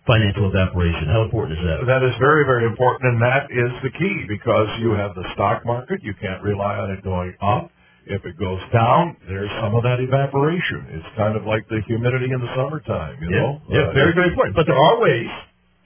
financial 0.07 0.49
evaporation. 0.49 1.07
How 1.07 1.23
important 1.23 1.59
is 1.59 1.65
that? 1.65 1.87
That 1.87 2.03
is 2.03 2.13
very, 2.19 2.45
very 2.45 2.65
important, 2.65 3.15
and 3.15 3.21
that 3.21 3.47
is 3.51 3.71
the 3.83 3.91
key 3.91 4.25
because 4.27 4.67
you 4.79 4.91
have 4.91 5.15
the 5.15 5.23
stock 5.33 5.65
market. 5.65 6.03
You 6.03 6.13
can't 6.21 6.43
rely 6.43 6.75
on 6.75 6.91
it 6.91 7.03
going 7.03 7.33
up. 7.41 7.71
If 8.05 8.25
it 8.25 8.35
goes 8.35 8.59
down, 8.75 9.15
there's 9.27 9.51
some 9.63 9.75
of 9.75 9.83
that 9.87 10.03
evaporation. 10.03 10.99
It's 10.99 11.11
kind 11.15 11.39
of 11.39 11.47
like 11.47 11.63
the 11.71 11.79
humidity 11.87 12.31
in 12.31 12.39
the 12.43 12.51
summertime, 12.51 13.15
you 13.23 13.31
yeah, 13.31 13.39
know? 13.39 13.51
Yeah, 13.71 13.87
uh, 13.87 13.93
very, 13.95 14.13
very 14.13 14.27
important. 14.27 14.55
But 14.59 14.67
there 14.67 14.77
are 14.77 14.99
ways 14.99 15.31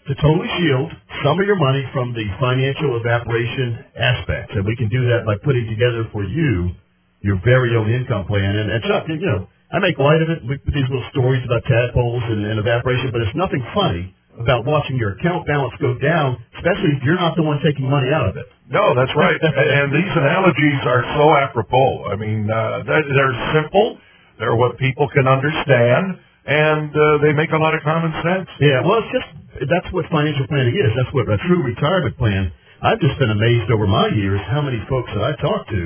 to 0.09 0.15
totally 0.17 0.49
shield 0.57 0.89
some 1.21 1.37
of 1.37 1.45
your 1.45 1.59
money 1.59 1.85
from 1.93 2.17
the 2.17 2.25
financial 2.41 2.97
evaporation 2.97 3.85
aspect. 3.93 4.55
And 4.57 4.65
we 4.65 4.75
can 4.75 4.89
do 4.89 5.05
that 5.13 5.29
by 5.29 5.37
putting 5.43 5.69
together 5.69 6.09
for 6.09 6.23
you 6.23 6.73
your 7.21 7.37
very 7.43 7.75
own 7.75 7.91
income 7.91 8.25
plan. 8.25 8.55
And, 8.55 8.71
and 8.71 8.81
Chuck, 8.87 9.05
you 9.09 9.19
know, 9.19 9.47
I 9.69 9.79
make 9.79 9.99
light 9.99 10.21
of 10.23 10.29
it. 10.31 10.39
We 10.47 10.57
put 10.57 10.73
these 10.73 10.87
little 10.87 11.05
stories 11.11 11.43
about 11.43 11.65
tadpoles 11.67 12.23
and, 12.23 12.45
and 12.45 12.57
evaporation, 12.57 13.11
but 13.11 13.21
it's 13.21 13.35
nothing 13.35 13.61
funny 13.75 14.15
about 14.39 14.65
watching 14.65 14.97
your 14.97 15.17
account 15.17 15.45
balance 15.47 15.73
go 15.81 15.97
down, 15.97 16.37
especially 16.57 16.93
if 16.97 17.01
you're 17.03 17.19
not 17.19 17.35
the 17.35 17.43
one 17.43 17.59
taking 17.65 17.89
money 17.89 18.13
out 18.13 18.29
of 18.29 18.37
it. 18.37 18.45
No, 18.69 18.93
that's 18.93 19.13
right. 19.15 19.37
and 19.41 19.93
these 19.93 20.13
analogies 20.13 20.81
are 20.85 21.03
so 21.17 21.25
apropos. 21.35 22.11
I 22.11 22.15
mean, 22.15 22.49
uh, 22.49 22.83
they're 22.85 23.37
simple. 23.53 23.97
They're 24.39 24.55
what 24.55 24.77
people 24.77 25.09
can 25.09 25.27
understand, 25.27 26.19
and 26.45 26.89
uh, 26.93 27.17
they 27.25 27.33
make 27.33 27.51
a 27.51 27.57
lot 27.57 27.73
of 27.73 27.81
common 27.81 28.13
sense. 28.21 28.47
Yeah, 28.61 28.85
well, 28.85 29.01
it's 29.01 29.13
just 29.13 29.29
that's 29.65 29.89
what 29.89 30.05
financial 30.13 30.45
planning 30.45 30.77
is. 30.77 30.93
That's 30.93 31.13
what 31.13 31.25
a 31.25 31.37
true 31.49 31.65
retirement 31.65 32.17
plan. 32.17 32.53
I've 32.81 33.01
just 33.01 33.17
been 33.17 33.33
amazed 33.33 33.71
over 33.73 33.87
my 33.87 34.13
years 34.13 34.39
how 34.53 34.61
many 34.61 34.77
folks 34.85 35.09
that 35.15 35.23
I 35.23 35.33
talk 35.41 35.65
to 35.73 35.83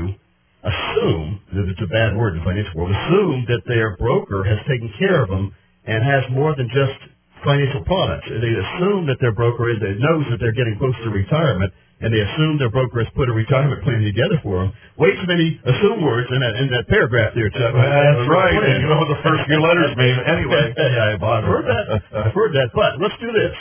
assume 0.63 1.39
that 1.55 1.65
it's 1.71 1.81
a 1.81 1.87
bad 1.87 2.17
word 2.17 2.35
in 2.35 2.39
the 2.39 2.45
financial 2.45 2.75
world. 2.75 2.91
Assume 2.91 3.45
that 3.47 3.63
their 3.65 3.95
broker 3.95 4.43
has 4.43 4.59
taken 4.67 4.91
care 4.99 5.23
of 5.23 5.29
them 5.29 5.55
and 5.85 6.03
has 6.03 6.27
more 6.31 6.53
than 6.55 6.67
just 6.67 6.99
financial 7.43 7.83
products. 7.85 8.27
They 8.29 8.53
assume 8.53 9.05
that 9.07 9.17
their 9.21 9.33
broker 9.33 9.69
is, 9.69 9.81
they 9.81 9.97
knows 9.97 10.25
that 10.29 10.39
they're 10.39 10.55
getting 10.55 10.77
close 10.77 10.95
to 11.03 11.09
retirement, 11.09 11.73
and 12.01 12.09
they 12.09 12.21
assume 12.21 12.57
their 12.57 12.73
broker 12.73 13.05
has 13.05 13.11
put 13.13 13.29
a 13.29 13.33
retirement 13.33 13.83
plan 13.85 14.01
together 14.01 14.41
for 14.41 14.65
them. 14.65 14.73
Way 14.97 15.13
too 15.13 15.29
many 15.29 15.61
assume 15.61 16.01
words 16.01 16.29
in 16.33 16.39
that 16.41 16.55
in 16.57 16.67
that 16.73 16.85
paragraph 16.89 17.33
there, 17.37 17.49
Chuck. 17.53 17.73
Well, 17.73 17.85
that's 17.85 18.25
right. 18.29 18.57
And 18.57 18.81
you 18.81 18.89
know 18.89 18.99
what 19.01 19.11
the 19.13 19.21
first 19.21 19.45
few 19.45 19.61
letters 19.61 19.93
mean 19.97 20.17
anyway. 20.25 20.65
yeah, 20.77 21.17
I've 21.17 21.45
heard 21.45 21.65
that. 21.69 21.85
I've 22.13 22.33
heard 22.37 22.53
that. 22.57 22.69
But 22.73 22.97
let's 22.97 23.17
do 23.21 23.29
this. 23.29 23.53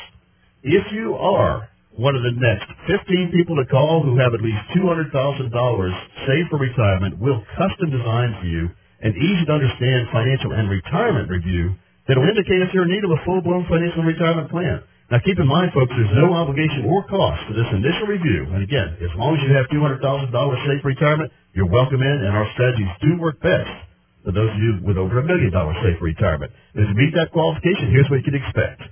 If 0.63 0.85
you 0.93 1.17
are 1.17 1.69
one 1.97 2.17
of 2.17 2.23
the 2.23 2.33
next 2.33 2.65
15 2.87 3.33
people 3.35 3.57
to 3.57 3.67
call 3.67 4.03
who 4.03 4.17
have 4.17 4.33
at 4.33 4.41
least 4.41 4.63
$200,000 4.73 5.13
saved 6.27 6.49
for 6.49 6.57
retirement 6.57 7.19
we'll 7.19 7.43
custom 7.59 7.91
design 7.91 8.37
for 8.41 8.47
you 8.47 8.71
an 9.03 9.13
easy 9.17 9.45
to 9.45 9.53
understand 9.53 10.07
financial 10.13 10.53
and 10.53 10.71
retirement 10.71 11.29
review 11.29 11.75
that 12.09 12.17
will 12.17 12.29
indicate 12.29 12.63
if 12.63 12.73
you're 12.73 12.89
in 12.89 12.93
need 12.95 13.05
of 13.05 13.13
a 13.13 13.21
full-blown 13.25 13.67
financial 13.69 14.03
retirement 14.05 14.49
plan. 14.51 14.83
Now 15.11 15.19
keep 15.27 15.39
in 15.39 15.47
mind, 15.47 15.75
folks, 15.75 15.91
there's 15.91 16.17
no 16.17 16.33
obligation 16.33 16.87
or 16.87 17.03
cost 17.11 17.43
for 17.51 17.55
this 17.59 17.67
initial 17.75 18.07
review. 18.07 18.47
And 18.55 18.63
again, 18.63 18.97
as 19.03 19.13
long 19.19 19.35
as 19.35 19.43
you 19.43 19.51
have 19.59 19.67
$200,000 19.69 20.01
safe 20.71 20.83
retirement, 20.87 21.33
you're 21.53 21.69
welcome 21.69 22.01
in, 22.01 22.17
and 22.25 22.33
our 22.33 22.47
strategies 22.55 22.91
do 23.03 23.19
work 23.19 23.43
best 23.43 23.71
for 24.25 24.33
those 24.33 24.51
of 24.55 24.61
you 24.63 24.73
with 24.87 24.97
over 24.97 25.19
a 25.19 25.27
million 25.27 25.51
dollars 25.51 25.77
safe 25.83 25.99
retirement. 26.01 26.53
And 26.75 26.87
to 26.87 26.95
meet 26.95 27.13
that 27.19 27.33
qualification, 27.35 27.91
here's 27.91 28.07
what 28.09 28.23
you 28.23 28.29
can 28.31 28.39
expect. 28.39 28.87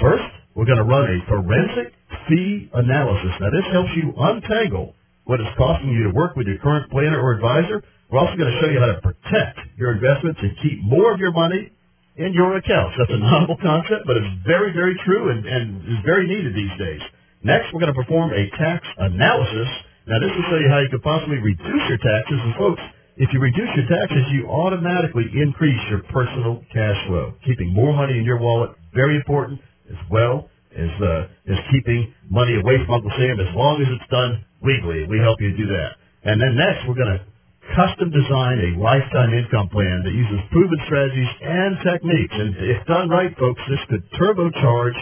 First, 0.00 0.28
we're 0.54 0.68
going 0.68 0.82
to 0.82 0.88
run 0.88 1.08
a 1.08 1.18
forensic 1.26 1.94
fee 2.28 2.68
analysis. 2.74 3.32
Now, 3.40 3.50
this 3.50 3.66
helps 3.72 3.92
you 3.96 4.12
untangle 4.12 4.94
what 5.24 5.40
is 5.40 5.48
costing 5.56 5.90
you 5.90 6.04
to 6.04 6.12
work 6.12 6.36
with 6.36 6.46
your 6.46 6.58
current 6.58 6.90
planner 6.90 7.20
or 7.20 7.32
advisor. 7.32 7.82
We're 8.10 8.20
also 8.20 8.36
going 8.36 8.52
to 8.52 8.58
show 8.60 8.68
you 8.68 8.80
how 8.80 8.92
to 8.92 9.00
protect 9.00 9.58
your 9.78 9.94
investments 9.96 10.40
and 10.42 10.52
keep 10.62 10.84
more 10.84 11.12
of 11.14 11.20
your 11.20 11.32
money 11.32 11.72
in 12.16 12.32
your 12.32 12.56
accounts. 12.56 12.96
That's 12.98 13.12
a 13.12 13.22
novel 13.22 13.56
concept, 13.56 14.04
but 14.06 14.16
it's 14.16 14.32
very, 14.44 14.72
very 14.72 14.96
true 15.04 15.30
and, 15.30 15.46
and 15.46 15.64
is 15.88 16.02
very 16.04 16.26
needed 16.28 16.54
these 16.54 16.76
days. 16.78 17.00
Next, 17.42 17.72
we're 17.72 17.80
going 17.80 17.92
to 17.92 17.98
perform 17.98 18.32
a 18.32 18.44
tax 18.56 18.86
analysis. 18.98 19.68
Now, 20.06 20.18
this 20.20 20.30
will 20.34 20.46
show 20.50 20.58
you 20.60 20.68
how 20.68 20.78
you 20.78 20.90
could 20.90 21.02
possibly 21.02 21.38
reduce 21.38 21.84
your 21.88 21.98
taxes. 21.98 22.38
And 22.38 22.54
folks, 22.56 22.82
if 23.16 23.32
you 23.32 23.40
reduce 23.40 23.70
your 23.76 23.88
taxes, 23.88 24.24
you 24.32 24.46
automatically 24.48 25.26
increase 25.34 25.80
your 25.90 26.02
personal 26.12 26.62
cash 26.72 26.98
flow. 27.08 27.34
Keeping 27.44 27.72
more 27.72 27.92
money 27.92 28.18
in 28.18 28.24
your 28.24 28.38
wallet, 28.38 28.70
very 28.94 29.16
important, 29.16 29.60
as 29.90 29.98
well 30.10 30.48
as, 30.76 30.90
uh, 31.02 31.52
as 31.52 31.58
keeping 31.72 32.14
money 32.30 32.56
away 32.60 32.78
from 32.84 32.94
Uncle 32.94 33.12
Sam 33.18 33.40
as 33.40 33.52
long 33.54 33.82
as 33.82 33.88
it's 33.88 34.10
done 34.10 34.44
legally. 34.62 35.06
We 35.08 35.18
help 35.18 35.40
you 35.40 35.56
do 35.56 35.66
that. 35.66 35.96
And 36.24 36.40
then 36.40 36.54
next, 36.56 36.86
we're 36.86 36.94
going 36.94 37.18
to 37.18 37.24
custom 37.76 38.12
design 38.12 38.60
a 38.60 38.70
lifetime 38.80 39.32
income 39.32 39.68
plan 39.68 40.04
that 40.04 40.12
uses 40.12 40.40
proven 40.52 40.78
strategies 40.86 41.32
and 41.40 41.76
techniques. 41.84 42.36
And 42.36 42.50
if 42.68 42.86
done 42.86 43.08
right, 43.08 43.32
folks, 43.36 43.60
this 43.68 43.80
could 43.88 44.04
turbocharge 44.16 44.98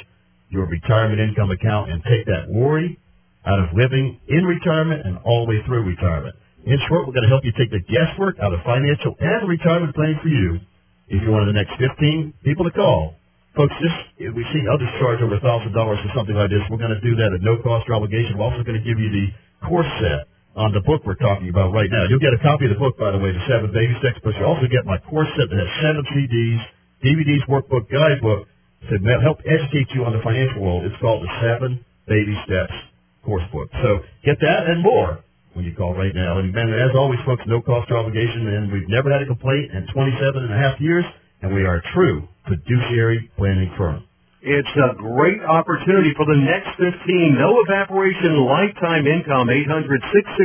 your 0.50 0.66
retirement 0.66 1.20
income 1.20 1.50
account 1.50 1.90
and 1.90 2.02
take 2.04 2.26
that 2.26 2.50
worry 2.50 2.98
out 3.46 3.58
of 3.58 3.74
living 3.74 4.18
in 4.28 4.44
retirement 4.44 5.06
and 5.06 5.18
all 5.24 5.46
the 5.46 5.50
way 5.50 5.60
through 5.66 5.82
retirement. 5.82 6.34
In 6.66 6.76
short, 6.88 7.06
we're 7.06 7.16
going 7.16 7.24
to 7.24 7.32
help 7.32 7.44
you 7.44 7.52
take 7.56 7.70
the 7.70 7.80
guesswork 7.80 8.36
out 8.38 8.52
of 8.52 8.60
financial 8.62 9.16
and 9.18 9.48
retirement 9.48 9.94
planning 9.94 10.20
for 10.20 10.28
you 10.28 10.60
if 11.08 11.22
you're 11.22 11.32
one 11.32 11.42
of 11.42 11.50
the 11.50 11.56
next 11.56 11.74
15 11.80 12.34
people 12.44 12.64
to 12.68 12.74
call. 12.74 13.16
Folks, 13.56 13.74
this, 13.82 14.30
we 14.30 14.44
see 14.52 14.62
others 14.70 14.88
charge 15.00 15.18
over 15.24 15.34
$1,000 15.40 15.74
for 15.74 16.10
something 16.14 16.36
like 16.36 16.50
this, 16.50 16.62
we're 16.70 16.78
going 16.78 16.94
to 16.94 17.02
do 17.02 17.16
that 17.16 17.34
at 17.34 17.42
no 17.42 17.58
cost 17.64 17.88
or 17.88 17.98
obligation. 17.98 18.38
We're 18.38 18.46
also 18.46 18.62
going 18.62 18.78
to 18.78 18.86
give 18.86 19.00
you 19.00 19.10
the 19.10 19.26
course 19.66 19.90
set 19.98 20.30
on 20.56 20.72
the 20.74 20.82
book 20.82 21.02
we're 21.06 21.20
talking 21.20 21.48
about 21.48 21.72
right 21.72 21.90
now. 21.90 22.04
You'll 22.10 22.22
get 22.22 22.34
a 22.34 22.42
copy 22.42 22.66
of 22.66 22.74
the 22.74 22.80
book, 22.80 22.98
by 22.98 23.12
the 23.14 23.18
way, 23.18 23.30
the 23.30 23.44
Seven 23.46 23.70
Baby 23.70 23.94
Steps, 24.02 24.18
but 24.24 24.34
you 24.34 24.44
also 24.44 24.66
get 24.66 24.82
my 24.84 24.98
course 25.06 25.30
set 25.38 25.46
that 25.46 25.58
has 25.58 25.70
seven 25.78 26.02
CDs, 26.10 26.60
DVDs, 27.06 27.42
workbook, 27.46 27.86
guidebook 27.86 28.48
to 28.90 28.94
help 29.22 29.38
educate 29.46 29.88
you 29.94 30.04
on 30.04 30.12
the 30.12 30.22
financial 30.22 30.62
world. 30.62 30.84
It's 30.84 30.98
called 30.98 31.22
the 31.22 31.32
Seven 31.38 31.84
Baby 32.08 32.34
Steps 32.46 32.74
course 33.24 33.44
book. 33.52 33.70
So 33.82 34.00
get 34.24 34.40
that 34.40 34.66
and 34.66 34.82
more 34.82 35.22
when 35.54 35.64
you 35.64 35.74
call 35.74 35.94
right 35.94 36.14
now. 36.14 36.38
And, 36.38 36.54
and 36.56 36.74
as 36.74 36.96
always, 36.96 37.20
folks, 37.26 37.42
no 37.46 37.60
cost 37.62 37.90
or 37.90 37.98
obligation, 37.98 38.48
and 38.48 38.72
we've 38.72 38.88
never 38.88 39.12
had 39.12 39.22
a 39.22 39.26
complaint 39.26 39.70
in 39.70 39.86
27 39.92 40.44
and 40.44 40.52
a 40.52 40.58
half 40.58 40.80
years, 40.80 41.04
and 41.42 41.54
we 41.54 41.62
are 41.62 41.76
a 41.76 41.84
true 41.94 42.26
fiduciary 42.48 43.30
planning 43.36 43.70
firm. 43.78 44.04
It's 44.42 44.72
a 44.72 44.94
great 44.96 45.44
opportunity 45.44 46.14
for 46.16 46.24
the 46.24 46.40
next 46.40 46.72
15. 46.80 47.36
No 47.36 47.60
evaporation, 47.60 48.40
lifetime 48.48 49.06
income, 49.06 49.48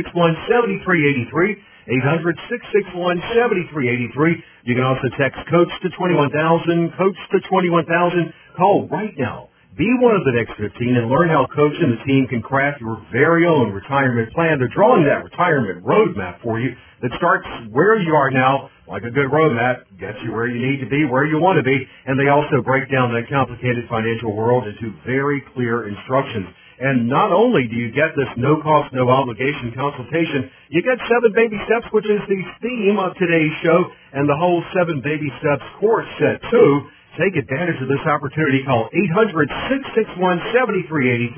800-661-7383. 0.04 1.56
800-661-7383. 1.88 4.42
You 4.64 4.74
can 4.74 4.84
also 4.84 5.08
text 5.16 5.40
COACH 5.48 5.70
to 5.80 5.88
21,000, 5.96 6.92
COACH 6.98 7.16
to 7.32 7.40
21,000. 7.48 8.34
Call 8.58 8.86
right 8.88 9.16
now. 9.16 9.48
Be 9.76 9.92
one 10.00 10.16
of 10.16 10.24
the 10.24 10.32
next 10.32 10.56
15 10.56 10.72
and 10.96 11.12
learn 11.12 11.28
how 11.28 11.44
Coach 11.52 11.76
and 11.76 11.92
the 11.92 12.00
team 12.08 12.24
can 12.32 12.40
craft 12.40 12.80
your 12.80 12.96
very 13.12 13.44
own 13.44 13.76
retirement 13.76 14.32
plan. 14.32 14.56
They're 14.56 14.72
drawing 14.72 15.04
that 15.04 15.20
retirement 15.20 15.84
roadmap 15.84 16.40
for 16.40 16.58
you 16.58 16.72
that 17.02 17.12
starts 17.20 17.44
where 17.68 18.00
you 18.00 18.16
are 18.16 18.30
now, 18.30 18.70
like 18.88 19.04
a 19.04 19.12
good 19.12 19.28
roadmap, 19.28 19.84
gets 20.00 20.16
you 20.24 20.32
where 20.32 20.48
you 20.48 20.64
need 20.64 20.80
to 20.80 20.88
be, 20.88 21.04
where 21.04 21.26
you 21.28 21.36
want 21.36 21.60
to 21.60 21.62
be, 21.62 21.76
and 21.76 22.16
they 22.16 22.32
also 22.32 22.64
break 22.64 22.88
down 22.90 23.12
that 23.12 23.28
complicated 23.28 23.84
financial 23.92 24.32
world 24.32 24.64
into 24.64 24.96
very 25.04 25.44
clear 25.52 25.86
instructions. 25.86 26.48
And 26.80 27.08
not 27.08 27.28
only 27.32 27.68
do 27.68 27.76
you 27.76 27.92
get 27.92 28.16
this 28.16 28.32
no 28.40 28.62
cost, 28.64 28.94
no 28.96 29.10
obligation 29.10 29.76
consultation, 29.76 30.48
you 30.72 30.80
get 30.80 30.96
Seven 31.04 31.36
Baby 31.36 31.60
Steps, 31.68 31.92
which 31.92 32.08
is 32.08 32.20
the 32.28 32.40
theme 32.64 32.96
of 32.96 33.12
today's 33.20 33.52
show, 33.60 33.92
and 34.16 34.24
the 34.24 34.36
whole 34.40 34.64
Seven 34.72 35.04
Baby 35.04 35.28
Steps 35.40 35.64
course 35.80 36.08
set 36.16 36.40
too. 36.48 36.88
Take 37.16 37.32
advantage 37.32 37.80
of 37.80 37.88
this 37.88 38.04
opportunity. 38.04 38.60
Call 38.68 38.92
800-661-7383, 38.92 41.32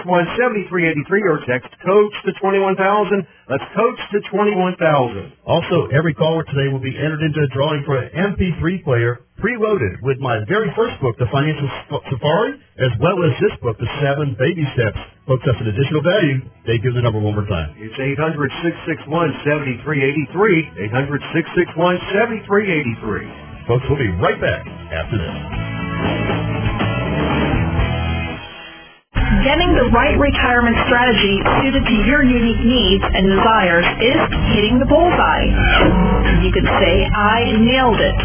800-661-7383, 0.00 1.12
or 1.28 1.44
text 1.44 1.68
COACH 1.84 2.16
to 2.24 2.32
21,000. 2.40 3.20
That's 3.52 3.68
COACH 3.76 4.00
to 4.16 4.24
21,000. 4.32 5.28
Also, 5.44 5.92
every 5.92 6.16
caller 6.16 6.40
today 6.48 6.72
will 6.72 6.80
be 6.80 6.96
entered 6.96 7.20
into 7.20 7.44
a 7.44 7.52
drawing 7.52 7.84
for 7.84 8.00
an 8.00 8.08
MP3 8.16 8.80
player 8.82 9.20
preloaded 9.44 10.00
with 10.00 10.16
my 10.24 10.40
very 10.48 10.72
first 10.72 10.96
book, 11.04 11.20
The 11.20 11.28
Financial 11.28 11.68
Safari, 11.92 12.56
as 12.80 12.96
well 13.04 13.20
as 13.28 13.36
this 13.44 13.52
book, 13.60 13.76
The 13.76 13.92
Seven 14.00 14.40
Baby 14.40 14.64
Steps. 14.72 15.04
Folks, 15.28 15.44
that's 15.44 15.60
an 15.60 15.68
additional 15.68 16.00
value. 16.00 16.40
They 16.64 16.80
give 16.80 16.96
the 16.96 17.04
number 17.04 17.20
one 17.20 17.36
more 17.36 17.44
time. 17.44 17.76
It's 17.76 17.92
800-661-7383, 19.04 20.88
800-661-7383. 22.48 23.53
Folks, 23.66 23.84
we'll 23.88 23.96
be 23.98 24.12
right 24.20 24.36
back 24.40 24.60
after 24.92 25.16
this. 25.16 25.36
Getting 29.40 29.72
the 29.72 29.88
right 29.88 30.16
retirement 30.20 30.76
strategy 30.84 31.40
suited 31.64 31.80
to 31.80 31.96
your 32.04 32.20
unique 32.24 32.60
needs 32.60 33.04
and 33.08 33.24
desires 33.24 33.88
is 34.04 34.20
hitting 34.52 34.76
the 34.76 34.84
bullseye. 34.84 35.48
You 36.44 36.52
could 36.52 36.68
say, 36.76 37.08
I 37.08 37.56
nailed 37.56 38.00
it. 38.04 38.16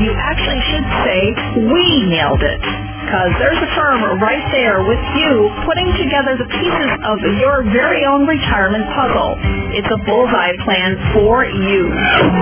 You 0.00 0.16
actually 0.16 0.60
should 0.72 0.88
say, 1.04 1.20
we 1.68 1.84
nailed 2.08 2.40
it 2.40 2.60
because 3.08 3.32
there's 3.40 3.56
a 3.56 3.70
firm 3.72 4.20
right 4.20 4.44
there 4.52 4.84
with 4.84 5.00
you 5.16 5.48
putting 5.64 5.88
together 5.96 6.36
the 6.36 6.44
pieces 6.44 6.90
of 7.08 7.16
your 7.40 7.64
very 7.72 8.04
own 8.04 8.28
retirement 8.28 8.84
puzzle. 8.92 9.32
It's 9.72 9.88
a 9.88 9.96
bullseye 10.04 10.52
plan 10.60 10.92
for 11.16 11.48
you. 11.48 11.88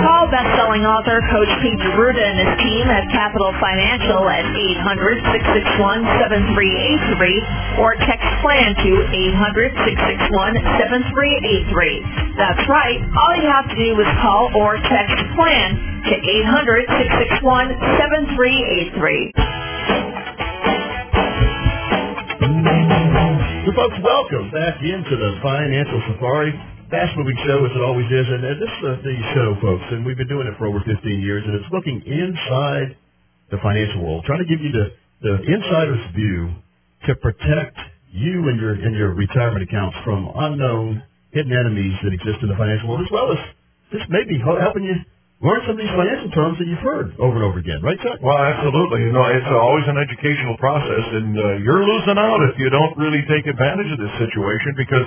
Call 0.03 0.27
best-selling 0.27 0.83
author 0.83 1.23
Coach 1.31 1.55
Pete 1.63 1.79
D'Arruda 1.79 2.19
and 2.19 2.39
his 2.43 2.51
team 2.67 2.91
at 2.91 3.07
Capital 3.15 3.55
Financial 3.63 4.27
at 4.27 4.43
800-661-7383 6.27 7.79
or 7.79 7.95
text 8.03 8.27
plan 8.43 8.75
to 8.75 8.91
800-661-7383. 9.87 12.43
That's 12.43 12.67
right. 12.67 12.99
All 13.15 13.39
you 13.39 13.47
have 13.47 13.71
to 13.71 13.77
do 13.79 13.95
is 14.03 14.09
call 14.19 14.51
or 14.59 14.83
text 14.83 15.15
plan 15.39 15.79
to 16.11 16.15
800-661-7383. 17.39 19.31
So 23.67 23.75
folks, 23.75 23.99
welcome 23.99 24.47
back 24.55 24.79
into 24.79 25.11
the 25.19 25.43
Financial 25.43 25.99
Safari. 26.07 26.55
Fast 26.87 27.19
moving 27.19 27.35
show 27.51 27.67
as 27.67 27.75
it 27.75 27.83
always 27.83 28.07
is, 28.07 28.27
and, 28.31 28.47
and 28.47 28.63
this 28.63 28.71
is 28.71 29.03
the 29.03 29.17
show, 29.35 29.59
folks, 29.59 29.83
and 29.91 30.07
we've 30.07 30.15
been 30.15 30.31
doing 30.31 30.47
it 30.47 30.55
for 30.55 30.71
over 30.71 30.79
15 30.87 30.95
years, 31.19 31.43
and 31.43 31.59
it's 31.59 31.67
looking 31.75 31.99
inside 32.07 32.95
the 33.51 33.59
financial 33.59 34.07
world, 34.07 34.23
trying 34.23 34.39
to 34.39 34.47
give 34.47 34.63
you 34.63 34.71
the, 34.71 34.95
the 35.19 35.35
insider's 35.51 35.99
view 36.15 36.55
to 37.11 37.19
protect 37.19 37.75
you 38.15 38.47
and 38.47 38.63
your 38.63 38.79
and 38.79 38.95
your 38.95 39.19
retirement 39.19 39.67
accounts 39.67 39.99
from 40.07 40.31
unknown 40.31 41.03
hidden 41.35 41.51
enemies 41.51 41.99
that 42.07 42.15
exist 42.15 42.39
in 42.47 42.49
the 42.49 42.55
financial 42.55 42.87
world, 42.87 43.03
as 43.03 43.11
well 43.11 43.35
as 43.35 43.39
just 43.91 44.07
maybe 44.15 44.39
helping 44.39 44.87
you 44.87 44.95
learn 45.45 45.61
some 45.69 45.76
of 45.76 45.81
these 45.83 45.93
financial 45.93 46.31
terms 46.33 46.57
that 46.59 46.66
you've 46.69 46.85
heard 46.85 47.12
over 47.21 47.37
and 47.40 47.45
over 47.45 47.59
again, 47.61 47.81
right, 47.85 47.99
Chuck? 48.00 48.19
Well, 48.23 48.38
absolutely. 48.38 49.05
You 49.05 49.12
know, 49.12 49.26
it's 49.28 49.52
always 49.52 49.85
an 49.88 49.99
educational 50.00 50.57
process, 50.57 51.05
and 51.12 51.37
uh, 51.37 51.45
you're 51.64 51.85
losing 51.85 52.16
out 52.16 52.40
if 52.52 52.57
you 52.59 52.71
don't 52.73 52.97
really 52.97 53.23
take 53.28 53.45
advantage 53.45 53.90
of 53.93 53.99
this 54.00 54.14
situation 54.16 54.73
because 54.81 55.07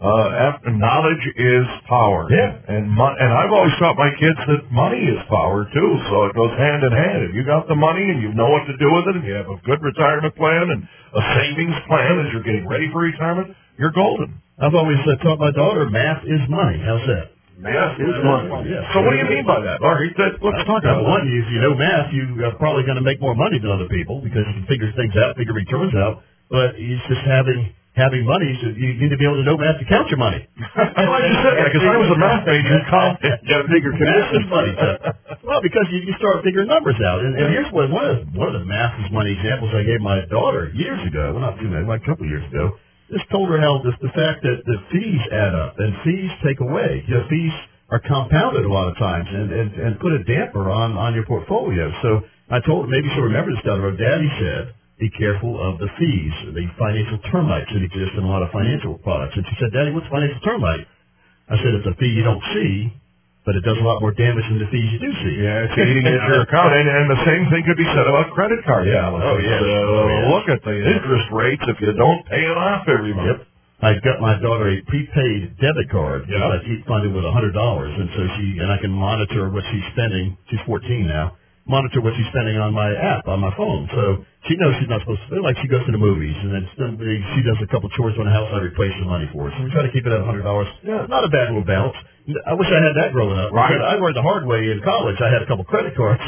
uh, 0.00 0.58
knowledge 0.78 1.24
is 1.36 1.66
power. 1.88 2.26
Yeah. 2.30 2.52
And 2.68 2.90
mo- 2.90 3.14
and 3.18 3.30
I've 3.32 3.50
always 3.50 3.72
taught 3.80 3.96
my 3.96 4.10
kids 4.20 4.38
that 4.52 4.70
money 4.70 5.00
is 5.00 5.18
power 5.30 5.66
too, 5.72 5.90
so 6.10 6.26
it 6.30 6.34
goes 6.34 6.52
hand 6.58 6.82
in 6.84 6.92
hand. 6.92 7.18
If 7.30 7.32
you 7.34 7.42
got 7.46 7.66
the 7.66 7.78
money 7.78 8.02
and 8.02 8.20
you 8.22 8.34
know 8.34 8.50
what 8.50 8.66
to 8.66 8.76
do 8.76 8.88
with 8.94 9.06
it, 9.10 9.16
and 9.22 9.24
you 9.26 9.34
have 9.34 9.48
a 9.50 9.58
good 9.64 9.80
retirement 9.82 10.34
plan 10.36 10.70
and 10.70 10.80
a 10.86 11.22
savings 11.40 11.78
plan 11.88 12.20
as 12.26 12.32
you're 12.34 12.46
getting 12.46 12.68
ready 12.68 12.90
for 12.92 13.02
retirement, 13.02 13.56
you're 13.78 13.94
golden. 13.94 14.42
I've 14.58 14.74
always 14.74 14.98
uh, 15.02 15.16
taught 15.22 15.38
my 15.38 15.50
daughter 15.50 15.88
math 15.90 16.22
is 16.26 16.42
money. 16.50 16.78
How's 16.84 17.06
that? 17.10 17.33
Math 17.58 17.94
is 18.02 18.18
money. 18.26 18.50
Yeah. 18.68 18.82
So 18.92 19.02
what 19.06 19.14
do 19.14 19.18
you 19.22 19.28
mean 19.30 19.46
by 19.46 19.60
that, 19.62 19.78
Marty? 19.80 20.10
That, 20.18 20.42
let's 20.42 20.66
talk 20.66 20.82
Number 20.82 21.06
about 21.06 21.06
one, 21.06 21.22
if 21.30 21.46
you 21.54 21.60
know 21.62 21.74
math, 21.78 22.10
you 22.12 22.24
are 22.44 22.54
probably 22.58 22.82
going 22.82 22.98
to 22.98 23.06
make 23.06 23.20
more 23.22 23.34
money 23.38 23.58
than 23.62 23.70
other 23.70 23.86
people 23.88 24.18
because 24.20 24.42
you 24.50 24.54
can 24.58 24.66
figure 24.66 24.90
things 24.98 25.14
out, 25.16 25.38
figure 25.38 25.54
returns 25.54 25.94
out. 25.94 26.22
but 26.50 26.74
it's 26.76 27.02
just 27.06 27.22
having 27.24 27.70
having 27.94 28.26
money. 28.26 28.50
So 28.58 28.74
you 28.74 28.98
need 28.98 29.14
to 29.14 29.16
be 29.16 29.22
able 29.22 29.38
to 29.38 29.46
know 29.46 29.54
math 29.54 29.78
to 29.78 29.86
count 29.86 30.10
your 30.10 30.18
money. 30.18 30.42
I'm 30.42 31.06
glad 31.06 31.22
you 31.30 31.36
said 31.46 31.54
that 31.62 31.66
because 31.70 31.86
I 31.86 31.94
was 31.94 32.10
a 32.10 32.18
math 32.18 32.42
major 32.42 32.74
in 32.74 32.84
college. 32.90 33.22
Got 33.48 33.60
a 33.62 33.68
bigger 33.70 33.94
Massive 33.94 34.50
commission. 34.50 34.50
money. 34.50 34.72
Well, 35.46 35.62
because 35.62 35.86
you, 35.94 36.02
you 36.02 36.14
start 36.18 36.42
figuring 36.42 36.66
numbers 36.66 36.98
out, 37.06 37.22
and, 37.22 37.38
and 37.38 37.54
here's 37.54 37.70
what 37.70 37.86
one 37.94 38.02
of 38.02 38.16
the, 38.18 38.22
one 38.34 38.50
of 38.50 38.58
the 38.58 38.66
massive 38.66 39.14
money 39.14 39.30
examples 39.38 39.70
I 39.70 39.86
gave 39.86 40.02
my 40.02 40.26
daughter 40.26 40.74
years 40.74 40.98
ago. 41.06 41.38
Well, 41.38 41.42
not 41.46 41.54
too 41.62 41.70
many, 41.70 41.86
like 41.86 42.02
a 42.02 42.06
couple 42.10 42.26
of 42.26 42.30
years 42.34 42.42
ago. 42.50 42.74
Just 43.10 43.28
told 43.30 43.48
her 43.50 43.60
how 43.60 43.82
this, 43.84 43.94
the 44.00 44.14
fact 44.16 44.40
that 44.42 44.64
the 44.64 44.78
fees 44.90 45.22
add 45.32 45.54
up 45.54 45.76
and 45.78 45.92
fees 46.04 46.30
take 46.44 46.60
away. 46.60 47.04
You 47.06 47.20
fees 47.28 47.52
are 47.90 48.00
compounded 48.00 48.64
a 48.64 48.72
lot 48.72 48.88
of 48.88 48.96
times 48.96 49.28
and, 49.28 49.52
and, 49.52 49.68
and 49.74 50.00
put 50.00 50.12
a 50.12 50.24
damper 50.24 50.70
on, 50.70 50.96
on 50.96 51.14
your 51.14 51.26
portfolio. 51.26 51.92
So 52.00 52.24
I 52.48 52.60
told 52.64 52.86
her, 52.86 52.90
maybe 52.90 53.08
she'll 53.12 53.28
remember 53.28 53.52
this 53.52 53.62
down 53.64 53.78
the 53.78 53.86
road. 53.92 54.00
Daddy 54.00 54.30
said, 54.40 54.74
be 54.98 55.10
careful 55.10 55.60
of 55.60 55.78
the 55.78 55.90
fees, 55.98 56.34
the 56.54 56.64
financial 56.78 57.18
termites 57.28 57.68
that 57.74 57.82
exist 57.82 58.16
in 58.16 58.24
a 58.24 58.30
lot 58.30 58.42
of 58.42 58.50
financial 58.50 58.96
products. 59.04 59.36
And 59.36 59.44
she 59.52 59.56
said, 59.60 59.72
Daddy, 59.74 59.92
what's 59.92 60.08
financial 60.08 60.40
termite? 60.40 60.86
I 61.50 61.56
said, 61.60 61.76
it's 61.76 61.86
a 61.86 61.94
fee 62.00 62.14
you 62.14 62.24
don't 62.24 62.42
see, 62.56 62.88
but 63.44 63.54
it 63.56 63.62
does 63.64 63.76
a 63.76 63.84
lot 63.84 64.00
more 64.00 64.12
damage 64.16 64.44
than 64.48 64.58
the 64.58 64.68
fees 64.72 64.88
you 64.92 65.00
do 65.00 65.12
see. 65.20 65.36
Yeah, 65.44 65.64
it's 65.68 65.76
eating 65.76 66.04
at 66.08 66.20
your 66.28 66.42
account, 66.48 66.72
and, 66.72 66.88
and 66.88 67.06
the 67.12 67.20
same 67.28 67.44
thing 67.52 67.62
could 67.68 67.76
be 67.76 67.88
said 67.92 68.08
about 68.08 68.32
credit 68.32 68.64
card 68.64 68.88
Yeah. 68.88 69.04
balances. 69.04 69.28
Oh, 69.28 69.38
yes. 69.40 69.60
Uh, 69.60 69.68
Oh, 69.84 70.08
yes. 70.08 70.24
Look 70.32 70.46
at 70.48 70.60
the 70.64 70.76
interest 70.80 71.26
rates 71.32 71.64
if 71.68 71.76
you 71.80 71.92
don't 71.92 72.24
pay 72.26 72.42
it 72.44 72.56
off 72.56 72.88
every 72.88 73.12
month. 73.12 73.44
Yep. 73.44 73.46
I 73.84 73.90
got 74.00 74.16
my 74.24 74.40
daughter 74.40 74.72
a 74.72 74.80
prepaid 74.88 75.60
debit 75.60 75.90
card. 75.92 76.24
Yeah. 76.28 76.56
I 76.56 76.64
keep 76.64 76.86
funded 76.88 77.12
with 77.12 77.24
a 77.24 77.32
hundred 77.32 77.52
dollars, 77.52 77.92
and 77.92 78.08
so 78.16 78.22
she 78.40 78.56
and 78.64 78.72
I 78.72 78.78
can 78.80 78.90
monitor 78.90 79.50
what 79.52 79.64
she's 79.70 79.84
spending. 79.92 80.36
She's 80.48 80.60
14 80.64 81.04
now. 81.06 81.36
Monitor 81.66 82.00
what 82.00 82.12
she's 82.16 82.26
spending 82.32 82.56
on 82.56 82.72
my 82.72 82.92
app 82.96 83.28
on 83.28 83.40
my 83.40 83.52
phone. 83.56 83.88
So 83.92 84.24
she 84.48 84.56
knows 84.60 84.76
she's 84.80 84.88
not 84.92 85.00
supposed 85.00 85.20
to. 85.28 85.40
Like 85.40 85.56
she 85.62 85.68
goes 85.68 85.84
to 85.86 85.92
the 85.92 86.00
movies, 86.00 86.36
and 86.36 86.52
then 86.52 86.64
she 87.34 87.40
does 87.42 87.56
a 87.64 87.68
couple 87.72 87.88
chores 87.96 88.14
on 88.18 88.26
the 88.28 88.34
house. 88.34 88.48
I 88.52 88.60
replace 88.60 88.92
the 89.00 89.06
money 89.08 89.28
for 89.32 89.48
her. 89.48 89.52
So 89.56 89.64
we 89.64 89.70
try 89.72 89.82
to 89.82 89.92
keep 89.92 90.04
it 90.04 90.12
at 90.12 90.20
a 90.20 90.26
hundred 90.26 90.42
dollars. 90.44 90.68
Yeah. 90.84 91.06
Not 91.08 91.24
a 91.24 91.30
bad 91.32 91.48
little 91.52 91.64
balance. 91.64 91.96
I 92.24 92.56
wish 92.56 92.72
I 92.72 92.80
had 92.80 92.96
that 92.96 93.12
growing 93.12 93.36
up. 93.36 93.52
Right. 93.52 93.76
I 93.76 94.00
learned 94.00 94.16
the 94.16 94.24
hard 94.24 94.48
way 94.48 94.72
in 94.72 94.80
college. 94.80 95.20
I 95.20 95.28
had 95.28 95.44
a 95.44 95.48
couple 95.48 95.60
credit 95.68 95.92
cards. 95.92 96.24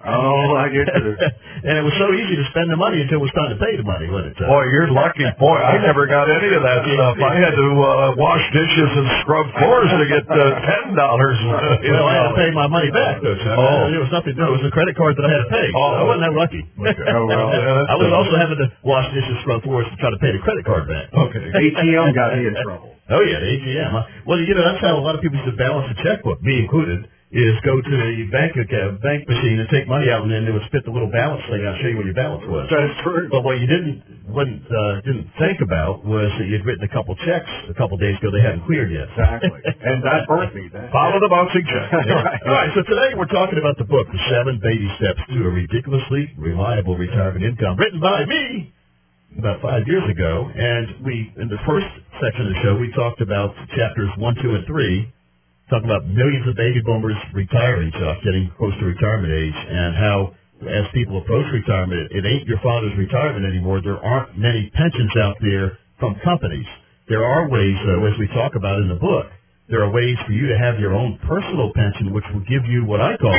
Oh, 0.00 0.56
I 0.56 0.72
get 0.72 0.88
you. 0.88 1.12
and 1.68 1.74
it 1.76 1.84
was 1.84 1.92
so 2.00 2.08
easy 2.16 2.40
to 2.40 2.44
spend 2.56 2.72
the 2.72 2.80
money 2.80 3.04
until 3.04 3.20
it 3.20 3.24
was 3.28 3.36
time 3.36 3.52
to 3.52 3.60
pay 3.60 3.76
the 3.76 3.84
money, 3.84 4.08
wasn't 4.08 4.32
it? 4.32 4.40
Boy, 4.48 4.64
you're 4.72 4.88
lucky. 4.88 5.28
Boy, 5.36 5.60
I 5.60 5.76
never 5.84 6.08
got 6.08 6.32
any 6.32 6.56
of 6.56 6.64
that 6.64 6.88
stuff. 6.88 7.20
I 7.20 7.36
had 7.36 7.52
to 7.52 7.68
uh, 7.68 8.16
wash 8.16 8.40
dishes 8.56 8.90
and 8.96 9.06
scrub 9.20 9.44
floors 9.60 9.92
to 9.92 10.06
get 10.08 10.24
uh, 10.24 10.40
ten 10.64 10.96
dollars. 10.96 11.36
Well, 11.96 12.08
I 12.08 12.14
had 12.16 12.28
to 12.28 12.36
pay 12.36 12.50
my 12.52 12.66
money 12.66 12.90
back, 12.90 13.20
though. 13.22 13.36
Chuck. 13.36 13.56
Oh. 13.56 13.88
It 13.92 14.00
was 14.00 14.10
nothing. 14.12 14.36
No, 14.36 14.52
it 14.52 14.60
was 14.60 14.66
a 14.68 14.72
credit 14.74 14.96
card 14.96 15.16
that 15.16 15.24
I 15.24 15.30
had 15.32 15.42
to 15.48 15.50
pay. 15.52 15.68
Oh. 15.72 16.00
I 16.00 16.04
wasn't 16.04 16.24
that 16.28 16.34
lucky. 16.36 16.62
Oh, 16.76 17.24
well, 17.26 17.45
yeah, 17.52 17.82
that's 17.82 17.90
I 17.90 17.96
was 17.98 18.12
also 18.12 18.34
having 18.38 18.58
to 18.58 18.68
wash 18.82 19.06
dishes, 19.14 19.36
scrub 19.42 19.62
floors 19.62 19.86
to 19.90 19.96
try 19.98 20.10
to 20.10 20.20
pay 20.20 20.32
the 20.32 20.42
credit 20.42 20.64
card 20.64 20.88
back. 20.88 21.12
Okay. 21.12 21.42
ATM 21.72 22.14
got 22.14 22.34
me 22.34 22.46
in 22.48 22.54
trouble. 22.58 22.96
Oh 23.10 23.22
yeah, 23.22 23.38
the 23.38 23.48
ATM. 23.54 23.92
Well, 24.26 24.38
you 24.42 24.54
know 24.54 24.64
that's 24.66 24.82
how 24.82 24.98
a 24.98 25.04
lot 25.04 25.14
of 25.14 25.22
people 25.22 25.38
used 25.38 25.50
to 25.50 25.56
balance 25.56 25.86
a 25.94 25.96
checkbook, 26.02 26.42
me 26.42 26.66
included. 26.66 27.06
Is 27.26 27.58
go 27.66 27.74
to 27.74 27.90
the 27.90 28.30
bank 28.30 28.54
account, 28.54 29.02
bank 29.02 29.26
machine 29.26 29.58
and 29.58 29.68
take 29.68 29.90
money 29.90 30.06
out, 30.08 30.22
and 30.22 30.30
then 30.30 30.46
they 30.46 30.54
would 30.54 30.62
spit 30.70 30.86
the 30.86 30.94
little 30.94 31.10
balance 31.10 31.42
thing 31.50 31.66
out, 31.66 31.74
and 31.74 31.82
show 31.82 31.90
you 31.90 31.98
what 31.98 32.06
your 32.06 32.14
balance 32.14 32.46
was. 32.46 32.70
That's 32.70 33.02
true. 33.02 33.26
But 33.28 33.42
what 33.42 33.58
you 33.58 33.66
didn't 33.66 33.98
wouldn't 34.26 34.66
uh, 34.66 35.00
didn't 35.06 35.30
think 35.38 35.62
about 35.62 36.02
was 36.04 36.26
that 36.38 36.46
you'd 36.50 36.66
written 36.66 36.82
a 36.82 36.90
couple 36.90 37.14
checks 37.22 37.48
a 37.70 37.74
couple 37.74 37.94
days 37.96 38.18
ago 38.18 38.34
they 38.34 38.42
hadn't 38.42 38.66
cleared 38.66 38.90
yet. 38.90 39.06
Exactly. 39.14 39.50
And 39.86 40.02
that 40.02 40.26
burnt 40.26 40.50
me. 40.54 40.66
That. 40.72 40.90
Follow 40.90 41.20
the 41.22 41.30
bouncing 41.30 41.62
check. 41.62 41.86
All 42.46 42.58
right, 42.58 42.70
so 42.74 42.82
today 42.82 43.14
we're 43.14 43.30
talking 43.30 43.58
about 43.58 43.78
the 43.78 43.86
book, 43.86 44.06
The 44.10 44.18
Seven 44.34 44.58
Baby 44.58 44.90
Steps 44.98 45.22
to 45.30 45.38
a 45.46 45.50
Ridiculously 45.50 46.34
Reliable 46.36 46.98
Retirement 46.98 47.44
Income, 47.44 47.78
written 47.78 48.00
by 48.00 48.26
me 48.26 48.74
about 49.38 49.62
five 49.62 49.86
years 49.86 50.02
ago. 50.10 50.50
And 50.50 51.06
we, 51.06 51.30
in 51.38 51.46
the 51.46 51.60
first 51.66 51.86
section 52.18 52.46
of 52.46 52.50
the 52.50 52.60
show, 52.66 52.74
we 52.74 52.90
talked 52.98 53.20
about 53.20 53.54
chapters 53.78 54.10
one, 54.18 54.34
two, 54.42 54.58
and 54.58 54.66
three, 54.66 55.06
talking 55.70 55.86
about 55.86 56.06
millions 56.06 56.48
of 56.48 56.56
baby 56.56 56.82
boomers 56.82 57.18
retiring, 57.34 57.92
Chuck, 57.92 58.18
getting 58.24 58.50
close 58.58 58.74
to 58.80 58.84
retirement 58.86 59.32
age, 59.32 59.54
and 59.54 59.94
how 59.94 60.34
as 60.64 60.88
people 60.94 61.20
approach 61.20 61.46
retirement, 61.52 62.08
it 62.12 62.24
ain't 62.24 62.48
your 62.48 62.60
father's 62.64 62.96
retirement 62.96 63.44
anymore. 63.44 63.82
There 63.84 64.00
aren't 64.00 64.38
many 64.38 64.70
pensions 64.72 65.12
out 65.20 65.36
there 65.40 65.78
from 66.00 66.16
companies. 66.24 66.66
There 67.08 67.24
are 67.24 67.48
ways, 67.48 67.76
though, 67.84 68.06
as 68.06 68.16
we 68.18 68.26
talk 68.32 68.56
about 68.56 68.80
in 68.80 68.88
the 68.88 68.96
book, 68.96 69.26
there 69.68 69.84
are 69.84 69.90
ways 69.92 70.16
for 70.26 70.32
you 70.32 70.48
to 70.48 70.58
have 70.58 70.80
your 70.80 70.94
own 70.94 71.18
personal 71.28 71.72
pension, 71.74 72.14
which 72.14 72.24
will 72.32 72.46
give 72.48 72.64
you 72.66 72.84
what 72.86 73.00
I 73.00 73.16
call 73.16 73.36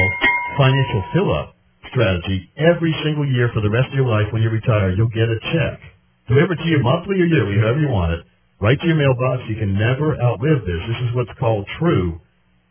financial 0.57 1.03
fill-up 1.13 1.55
strategy. 1.89 2.51
Every 2.57 2.93
single 3.03 3.25
year 3.25 3.49
for 3.53 3.61
the 3.61 3.69
rest 3.69 3.89
of 3.89 3.97
your 3.97 4.07
life 4.07 4.27
when 4.31 4.43
you 4.43 4.49
retire, 4.49 4.91
you'll 4.91 5.09
get 5.09 5.31
a 5.31 5.39
check. 5.51 5.79
Delivered 6.27 6.59
to 6.59 6.67
you 6.67 6.79
monthly 6.83 7.17
or 7.21 7.25
yearly, 7.25 7.57
however 7.57 7.79
you 7.79 7.89
want 7.89 8.13
it. 8.13 8.25
Right 8.59 8.79
to 8.79 8.87
your 8.87 8.95
mailbox. 8.95 9.47
You 9.49 9.55
can 9.55 9.73
never 9.73 10.19
outlive 10.21 10.67
this. 10.67 10.81
This 10.85 11.01
is 11.09 11.15
what's 11.15 11.33
called 11.39 11.65
true 11.79 12.19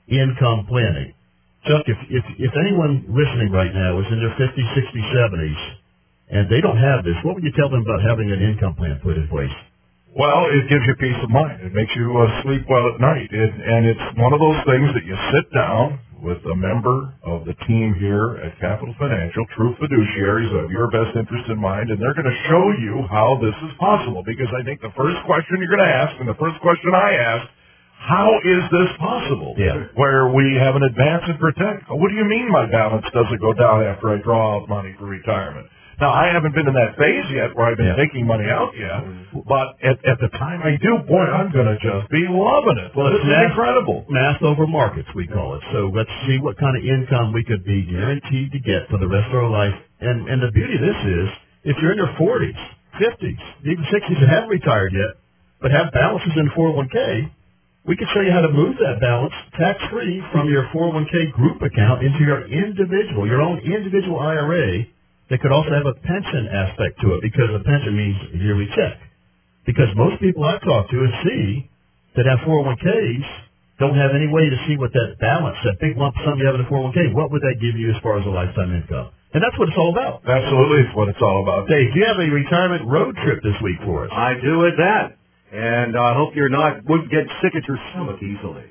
income 0.08 0.66
planning. 0.68 1.15
Chuck, 1.66 1.82
if, 1.90 1.98
if, 2.10 2.24
if 2.38 2.52
anyone 2.62 3.02
listening 3.10 3.50
right 3.50 3.74
now 3.74 3.98
is 3.98 4.06
in 4.14 4.22
their 4.22 4.34
50s, 4.38 4.68
60s, 4.78 5.06
70s, 5.18 5.60
and 6.30 6.50
they 6.50 6.62
don't 6.62 6.78
have 6.78 7.02
this, 7.02 7.18
what 7.26 7.34
would 7.34 7.42
you 7.42 7.54
tell 7.58 7.70
them 7.70 7.82
about 7.82 8.02
having 8.06 8.30
an 8.30 8.38
income 8.38 8.74
plan 8.74 8.98
put 9.02 9.18
in 9.18 9.26
place? 9.26 9.52
Well, 10.14 10.46
it 10.48 10.64
gives 10.70 10.86
you 10.86 10.94
peace 10.96 11.18
of 11.22 11.30
mind. 11.30 11.60
It 11.60 11.74
makes 11.74 11.92
you 11.92 12.08
uh, 12.16 12.42
sleep 12.42 12.64
well 12.70 12.88
at 12.94 13.02
night. 13.02 13.28
It, 13.34 13.52
and 13.52 13.84
it's 13.84 14.06
one 14.16 14.32
of 14.32 14.40
those 14.40 14.62
things 14.64 14.94
that 14.94 15.04
you 15.04 15.18
sit 15.34 15.46
down 15.52 15.98
with 16.22 16.38
a 16.48 16.56
member 16.56 17.12
of 17.26 17.44
the 17.44 17.52
team 17.68 17.92
here 18.00 18.40
at 18.40 18.56
Capital 18.58 18.94
Financial, 18.96 19.44
true 19.58 19.76
fiduciaries 19.76 20.48
of 20.56 20.70
your 20.70 20.88
best 20.88 21.12
interest 21.18 21.50
in 21.50 21.60
mind, 21.60 21.90
and 21.90 22.00
they're 22.00 22.16
going 22.16 22.30
to 22.30 22.40
show 22.48 22.64
you 22.80 23.04
how 23.10 23.36
this 23.42 23.54
is 23.66 23.76
possible. 23.76 24.22
Because 24.24 24.48
I 24.56 24.64
think 24.64 24.80
the 24.80 24.94
first 24.96 25.18
question 25.26 25.60
you're 25.60 25.74
going 25.74 25.84
to 25.84 25.94
ask, 25.94 26.16
and 26.16 26.30
the 26.30 26.38
first 26.40 26.56
question 26.64 26.94
I 26.94 27.10
ask, 27.12 27.44
how 28.06 28.30
is 28.44 28.62
this 28.70 28.90
possible? 29.02 29.54
Yeah. 29.58 29.90
Where 29.98 30.30
we 30.30 30.54
have 30.62 30.76
an 30.78 30.84
advance 30.86 31.24
and 31.26 31.38
protect. 31.42 31.90
What 31.90 32.08
do 32.08 32.14
you 32.14 32.24
mean 32.24 32.46
my 32.50 32.70
balance 32.70 33.04
doesn't 33.12 33.40
go 33.42 33.52
down 33.52 33.82
after 33.82 34.14
I 34.14 34.22
draw 34.22 34.62
out 34.62 34.68
money 34.68 34.94
for 34.98 35.06
retirement? 35.06 35.66
Now, 35.98 36.12
I 36.12 36.28
haven't 36.28 36.52
been 36.54 36.68
in 36.68 36.76
that 36.76 36.92
phase 37.00 37.24
yet 37.32 37.56
where 37.56 37.72
I've 37.72 37.80
been 37.80 37.88
Yeah. 37.88 37.96
taking 37.96 38.26
money 38.28 38.44
out 38.52 38.76
yet, 38.76 39.00
mm-hmm. 39.00 39.40
but 39.48 39.80
at, 39.80 39.96
at 40.04 40.20
the 40.20 40.28
time 40.36 40.60
I 40.62 40.76
do, 40.76 40.98
boy, 41.08 41.24
I'm 41.24 41.50
going 41.50 41.66
to 41.72 41.78
just 41.80 42.12
be 42.12 42.28
loving 42.28 42.76
it. 42.84 42.92
Well, 42.94 43.10
this 43.10 43.24
it's 43.24 43.48
incredible. 43.50 44.04
Math 44.12 44.42
over 44.42 44.66
markets, 44.68 45.08
we 45.16 45.26
call 45.26 45.56
it. 45.56 45.62
So 45.72 45.88
let's 45.96 46.12
see 46.28 46.36
what 46.38 46.58
kind 46.60 46.76
of 46.76 46.84
income 46.84 47.32
we 47.32 47.42
could 47.44 47.64
be 47.64 47.82
guaranteed 47.88 48.52
to 48.52 48.60
get 48.60 48.86
for 48.92 48.98
the 49.00 49.08
rest 49.08 49.32
of 49.32 49.40
our 49.40 49.48
life. 49.50 49.74
And, 50.04 50.28
and 50.28 50.42
the 50.44 50.52
beauty 50.52 50.76
of 50.76 50.82
this 50.84 51.00
is, 51.00 51.28
if 51.64 51.76
you're 51.80 51.92
in 51.96 51.98
your 51.98 52.12
40s, 52.20 52.60
50s, 53.00 53.42
even 53.64 53.84
60s 53.88 54.20
and 54.20 54.28
haven't 54.30 54.50
retired 54.52 54.92
yet, 54.92 55.16
but 55.64 55.70
have 55.72 55.90
balances 55.96 56.32
in 56.36 56.50
401k, 56.52 57.32
we 57.86 57.94
can 57.96 58.06
show 58.12 58.20
you 58.20 58.34
how 58.34 58.42
to 58.42 58.50
move 58.50 58.74
that 58.82 58.98
balance 59.00 59.34
tax-free 59.54 60.22
from 60.32 60.50
your 60.50 60.66
401k 60.74 61.32
group 61.32 61.62
account 61.62 62.02
into 62.02 62.18
your 62.26 62.42
individual, 62.50 63.26
your 63.26 63.40
own 63.40 63.62
individual 63.62 64.18
IRA 64.18 64.84
that 65.30 65.38
could 65.40 65.52
also 65.54 65.70
have 65.70 65.86
a 65.86 65.94
pension 66.02 66.50
aspect 66.50 66.98
to 67.02 67.14
it 67.14 67.22
because 67.22 67.50
a 67.54 67.62
pension 67.62 67.94
means 67.96 68.18
a 68.34 68.38
yearly 68.38 68.66
check. 68.74 68.98
Because 69.66 69.86
most 69.94 70.20
people 70.20 70.42
I've 70.44 70.62
talked 70.62 70.90
to 70.90 70.98
and 70.98 71.14
see 71.22 71.70
that 72.18 72.26
have 72.26 72.42
401ks 72.42 73.26
don't 73.78 73.94
have 73.94 74.10
any 74.18 74.26
way 74.30 74.50
to 74.50 74.58
see 74.66 74.76
what 74.78 74.90
that 74.92 75.18
balance, 75.20 75.58
that 75.62 75.78
big 75.78 75.96
lump 75.96 76.14
sum 76.24 76.38
you 76.38 76.46
have 76.46 76.56
in 76.58 76.66
a 76.66 76.68
401k, 76.70 77.14
what 77.14 77.30
would 77.30 77.42
that 77.42 77.58
give 77.62 77.78
you 77.78 77.90
as 77.94 77.98
far 78.02 78.18
as 78.18 78.26
a 78.26 78.30
lifetime 78.30 78.74
income? 78.74 79.14
And 79.34 79.44
that's 79.44 79.54
what 79.58 79.68
it's 79.68 79.78
all 79.78 79.92
about. 79.92 80.24
Absolutely, 80.26 80.88
it's 80.88 80.96
what 80.96 81.08
it's 81.08 81.20
all 81.20 81.42
about. 81.44 81.68
Dave, 81.68 81.92
do 81.92 82.00
you 82.00 82.06
have 82.06 82.18
a 82.18 82.30
retirement 82.30 82.88
road 82.88 83.14
trip 83.22 83.42
this 83.44 83.58
week 83.62 83.76
for 83.84 84.06
us? 84.06 84.10
I 84.10 84.34
do 84.42 84.64
at 84.66 84.74
that. 84.78 85.18
And 85.56 85.96
I 85.96 86.12
hope 86.12 86.36
you're 86.36 86.52
not, 86.52 86.84
wouldn't 86.84 87.08
get 87.08 87.24
sick 87.40 87.56
at 87.56 87.64
your 87.64 87.80
stomach 87.88 88.20
easily. 88.20 88.68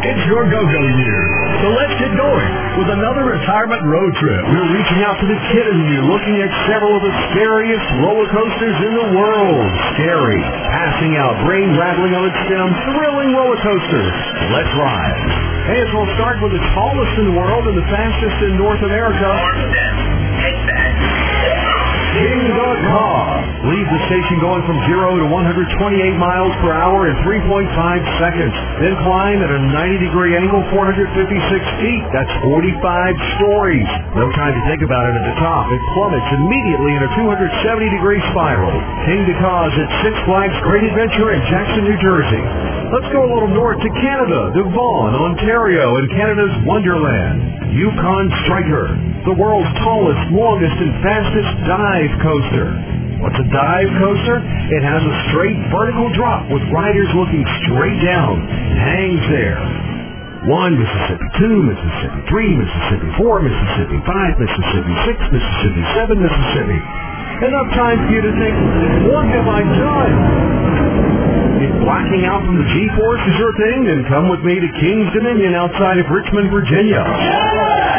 It's 0.00 0.24
your 0.32 0.48
go-go 0.48 0.82
year, 0.96 1.20
so 1.60 1.76
let's 1.76 1.92
get 2.00 2.08
going 2.16 2.52
with 2.80 2.88
another 2.88 3.36
retirement 3.36 3.84
road 3.84 4.16
trip. 4.16 4.40
We're 4.48 4.70
reaching 4.80 5.04
out 5.04 5.20
to 5.20 5.26
the 5.28 5.36
kid 5.52 5.64
in 5.68 5.76
you, 5.92 6.08
looking 6.08 6.40
at 6.40 6.48
several 6.72 6.96
of 6.96 7.04
the 7.04 7.12
scariest 7.32 7.84
roller 8.00 8.28
coasters 8.32 8.78
in 8.80 8.92
the 8.96 9.08
world. 9.12 9.68
Scary, 9.96 10.40
passing 10.72 11.20
out, 11.20 11.36
brain 11.44 11.76
rattling 11.76 12.16
on 12.16 12.24
its 12.32 12.38
stem, 12.48 12.68
thrilling 12.96 13.36
roller 13.36 13.60
coasters. 13.60 14.16
Let's 14.56 14.72
ride. 14.80 15.20
Hey, 15.68 15.84
so 15.92 16.00
we'll 16.00 16.14
start 16.16 16.40
with 16.40 16.56
the 16.56 16.64
tallest 16.72 17.12
in 17.20 17.28
the 17.28 17.36
world 17.36 17.68
and 17.68 17.76
the 17.76 17.88
fastest 17.92 18.36
in 18.40 18.56
North 18.56 18.80
America. 18.80 19.28
King 22.16 22.40
Kong 22.56 23.35
leaves 23.64 23.88
the 23.88 24.02
station 24.08 24.40
going 24.40 24.64
from 24.64 24.78
0 24.88 25.20
to 25.20 25.26
128 25.28 26.16
miles 26.16 26.52
per 26.60 26.72
hour 26.72 27.08
in 27.08 27.14
3.5 27.24 27.68
seconds. 28.20 28.54
Then 28.80 28.94
climb 29.04 29.40
at 29.40 29.50
a 29.52 29.60
90 29.60 30.04
degree 30.08 30.36
angle, 30.36 30.64
456 30.72 31.80
feet. 31.80 32.02
That's 32.12 32.32
45 32.44 33.40
stories. 33.40 33.88
No 34.16 34.28
time 34.36 34.52
to 34.56 34.62
think 34.68 34.80
about 34.84 35.08
it 35.08 35.14
at 35.16 35.24
the 35.24 35.36
top. 35.40 35.68
It 35.72 35.82
plummets 35.96 36.28
immediately 36.40 36.92
in 36.96 37.02
a 37.04 37.10
270 37.16 37.96
degree 37.96 38.20
spiral. 38.32 38.74
King 39.08 39.26
Kong 39.40 39.56
at 39.66 39.90
Six 40.04 40.14
Flags 40.28 40.54
Great 40.62 40.84
Adventure 40.84 41.34
in 41.34 41.40
Jackson, 41.50 41.82
New 41.84 41.98
Jersey. 41.98 42.44
Let's 42.94 43.10
go 43.10 43.26
a 43.26 43.30
little 43.32 43.50
north 43.50 43.82
to 43.82 43.90
Canada, 43.98 44.54
Devon, 44.54 45.12
Ontario, 45.16 45.96
and 45.96 46.06
Canada's 46.10 46.54
Wonderland. 46.62 47.74
Yukon 47.74 48.30
Striker, 48.44 48.94
the 49.26 49.34
world's 49.34 49.68
tallest, 49.82 50.22
longest, 50.30 50.76
and 50.78 50.92
fastest 51.02 51.50
dive 51.66 52.12
coaster. 52.22 52.95
What's 53.16 53.38
a 53.40 53.48
dive 53.48 53.90
coaster? 53.96 54.38
It 54.44 54.82
has 54.84 55.00
a 55.00 55.14
straight 55.32 55.56
vertical 55.72 56.12
drop 56.12 56.52
with 56.52 56.60
riders 56.68 57.08
looking 57.16 57.44
straight 57.64 57.96
down. 58.04 58.44
It 58.44 58.76
hangs 58.76 59.24
there. 59.32 59.60
One 60.46 60.78
Mississippi, 60.78 61.26
two 61.40 61.56
Mississippi, 61.64 62.20
three 62.30 62.52
Mississippi, 62.54 63.08
four 63.18 63.42
Mississippi, 63.42 63.98
five 64.06 64.36
Mississippi, 64.38 64.94
six 65.08 65.18
Mississippi, 65.32 65.82
seven 65.96 66.22
Mississippi. 66.22 66.78
Enough 67.50 67.68
time 67.74 67.98
for 68.06 68.10
you 68.14 68.22
to 68.22 68.32
think, 68.36 68.54
what 69.10 69.26
have 69.26 69.48
I 69.48 69.60
done? 69.64 70.14
If 71.66 71.72
blacking 71.82 72.28
out 72.28 72.44
from 72.44 72.60
the 72.60 72.68
G-Force 72.68 73.22
is 73.26 73.36
your 73.40 73.52
thing, 73.58 73.88
then 73.88 74.04
come 74.12 74.28
with 74.28 74.44
me 74.44 74.60
to 74.60 74.68
King's 74.76 75.08
Dominion 75.16 75.56
outside 75.56 75.96
of 75.98 76.06
Richmond, 76.12 76.52
Virginia. 76.52 77.00
The 77.00 77.95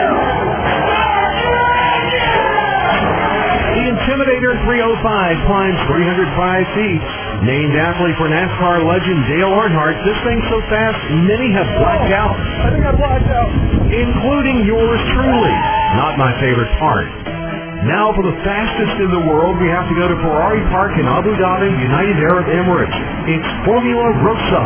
Intimidator 4.08 4.56
305 4.64 5.04
climbs 5.52 5.80
305 5.92 6.80
feet. 6.80 7.04
Named 7.44 7.76
athlete 7.76 8.16
for 8.16 8.32
NASCAR 8.32 8.80
legend 8.88 9.20
Dale 9.28 9.52
Earnhardt, 9.52 10.00
this 10.08 10.16
thing's 10.24 10.48
so 10.48 10.64
fast, 10.72 10.96
many 11.28 11.52
have 11.52 11.68
blacked 11.76 12.16
out. 12.16 12.32
I 12.40 12.72
think 12.72 12.88
I 12.88 12.96
blacked 12.96 13.28
out. 13.28 13.52
Including 13.92 14.64
yours 14.64 15.02
truly. 15.12 15.56
Not 16.00 16.16
my 16.16 16.32
favorite 16.40 16.72
part. 16.80 17.12
Now 17.84 18.16
for 18.16 18.24
the 18.24 18.32
fastest 18.48 18.96
in 19.04 19.12
the 19.12 19.28
world, 19.28 19.60
we 19.60 19.68
have 19.68 19.92
to 19.92 19.96
go 20.00 20.08
to 20.08 20.16
Ferrari 20.24 20.64
Park 20.72 20.96
in 20.96 21.04
Abu 21.04 21.36
Dhabi, 21.36 21.68
United 21.68 22.16
Arab 22.32 22.48
Emirates. 22.48 22.96
It's 23.28 23.50
Formula 23.68 24.08
Rossa. 24.24 24.64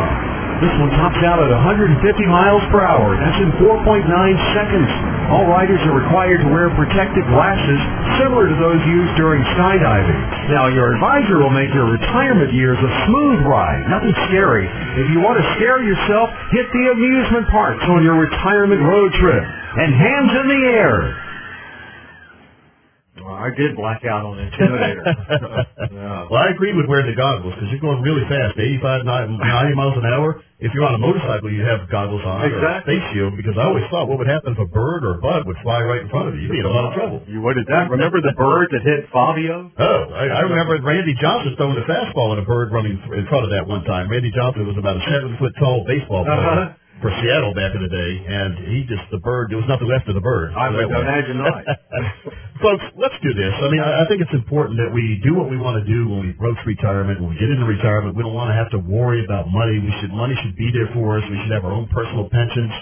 This 0.62 0.70
one 0.78 0.94
tops 1.02 1.18
out 1.26 1.42
at 1.42 1.50
150 1.50 1.98
miles 2.30 2.62
per 2.70 2.86
hour. 2.86 3.18
That's 3.18 3.42
in 3.42 3.50
4.9 3.58 4.06
seconds. 4.54 5.11
All 5.32 5.48
riders 5.48 5.80
are 5.88 5.96
required 5.96 6.44
to 6.44 6.48
wear 6.52 6.68
protective 6.76 7.24
glasses 7.32 7.80
similar 8.20 8.52
to 8.52 8.56
those 8.60 8.76
used 8.84 9.16
during 9.16 9.40
skydiving. 9.56 10.52
Now, 10.52 10.68
your 10.68 10.92
advisor 10.92 11.40
will 11.40 11.54
make 11.56 11.72
your 11.72 11.88
retirement 11.88 12.52
years 12.52 12.76
a 12.76 12.90
smooth 13.08 13.40
ride, 13.48 13.80
nothing 13.88 14.12
scary. 14.28 14.68
If 15.00 15.08
you 15.08 15.24
want 15.24 15.40
to 15.40 15.46
scare 15.56 15.80
yourself, 15.80 16.28
hit 16.52 16.68
the 16.76 16.84
amusement 16.92 17.48
parks 17.48 17.80
on 17.88 18.04
your 18.04 18.20
retirement 18.20 18.84
road 18.84 19.08
trip. 19.16 19.40
And 19.40 19.96
hands 19.96 20.32
in 20.36 20.46
the 20.52 20.62
air. 20.76 21.16
Well, 23.22 23.34
I 23.38 23.50
did 23.54 23.76
black 23.78 24.02
out 24.04 24.26
on 24.26 24.36
the 24.36 24.44
Intimidator. 24.50 25.04
Yeah. 25.92 26.24
Well, 26.30 26.40
I 26.40 26.48
agree 26.56 26.72
with 26.72 26.88
wearing 26.88 27.06
the 27.06 27.18
goggles 27.18 27.52
because 27.54 27.68
you're 27.68 27.82
going 27.84 28.00
really 28.00 28.24
fast, 28.24 28.56
85, 28.56 29.04
90 29.04 29.76
miles 29.76 29.94
an 30.00 30.06
hour. 30.08 30.40
If 30.62 30.72
you're 30.72 30.86
on 30.88 30.94
a 30.96 31.02
motorcycle, 31.02 31.52
you 31.52 31.60
have 31.68 31.84
goggles 31.92 32.24
on 32.24 32.40
or 32.40 32.48
a 32.48 32.48
Exactly. 32.48 32.96
face 32.96 33.06
shield 33.12 33.36
because 33.36 33.58
I 33.60 33.66
always 33.68 33.84
thought 33.92 34.08
what 34.08 34.16
would 34.22 34.30
happen 34.30 34.56
if 34.56 34.60
a 34.62 34.66
bird 34.70 35.04
or 35.04 35.18
a 35.18 35.20
bug 35.20 35.44
would 35.46 35.58
fly 35.60 35.82
right 35.84 36.00
in 36.00 36.08
front 36.08 36.32
of 36.32 36.34
you? 36.38 36.48
You'd 36.48 36.54
be 36.56 36.62
in 36.64 36.66
a 36.66 36.72
lot 36.72 36.88
of 36.90 36.92
trouble. 36.96 37.20
You 37.28 37.42
did 37.52 37.66
that? 37.68 37.90
Remember 37.92 38.22
the 38.24 38.32
bird 38.38 38.72
that 38.72 38.82
hit 38.86 39.10
Fabio? 39.12 39.68
Oh, 39.76 40.00
I, 40.16 40.24
I 40.32 40.40
remember 40.48 40.80
Randy 40.80 41.12
Johnson 41.20 41.54
throwing 41.60 41.76
a 41.76 41.84
fastball 41.84 42.32
at 42.32 42.38
a 42.40 42.46
bird 42.48 42.72
running 42.72 42.96
in 42.96 43.26
front 43.28 43.44
of 43.44 43.50
that 43.52 43.66
one 43.68 43.84
time. 43.84 44.08
Randy 44.08 44.32
Johnson 44.32 44.64
was 44.66 44.78
about 44.78 44.96
a 44.96 45.02
seven 45.04 45.36
foot 45.38 45.52
tall 45.60 45.84
baseball 45.84 46.24
player 46.24 46.40
Uh-huh. 46.40 46.72
For 47.02 47.10
Seattle 47.18 47.50
back 47.52 47.74
in 47.74 47.82
the 47.82 47.90
day, 47.90 48.12
and 48.24 48.50
he 48.70 48.86
just 48.86 49.02
the 49.10 49.18
bird. 49.18 49.50
There 49.50 49.58
was 49.58 49.66
nothing 49.66 49.90
left 49.90 50.06
of 50.06 50.14
the 50.14 50.22
bird. 50.22 50.54
I 50.54 50.70
So 50.70 50.78
would 50.78 50.86
imagine 50.88 51.36
not. 51.44 51.60
Folks, 52.62 52.86
let's 52.94 53.18
do 53.26 53.34
this. 53.34 53.52
I 53.58 53.68
mean, 53.68 53.82
I 53.82 54.02
I 54.02 54.04
think 54.06 54.22
it's 54.22 54.32
important 54.32 54.78
that 54.78 54.94
we 54.94 55.18
do 55.26 55.34
what 55.34 55.50
we 55.50 55.58
want 55.58 55.82
to 55.82 55.86
do 55.86 56.06
when 56.08 56.22
we 56.22 56.30
approach 56.30 56.56
retirement. 56.64 57.18
When 57.18 57.34
we 57.34 57.38
get 57.42 57.50
into 57.50 57.66
retirement, 57.66 58.14
we 58.14 58.22
don't 58.22 58.32
want 58.38 58.54
to 58.54 58.56
have 58.56 58.70
to 58.72 58.80
worry 58.80 59.26
about 59.26 59.50
money. 59.50 59.82
We 59.82 59.92
should 60.00 60.14
money 60.14 60.38
should 60.46 60.54
be 60.54 60.70
there 60.70 60.88
for 60.94 61.18
us. 61.18 61.26
We 61.26 61.36
should 61.42 61.52
have 61.52 61.66
our 61.66 61.74
own 61.74 61.90
personal 61.90 62.30
pensions. 62.30 62.72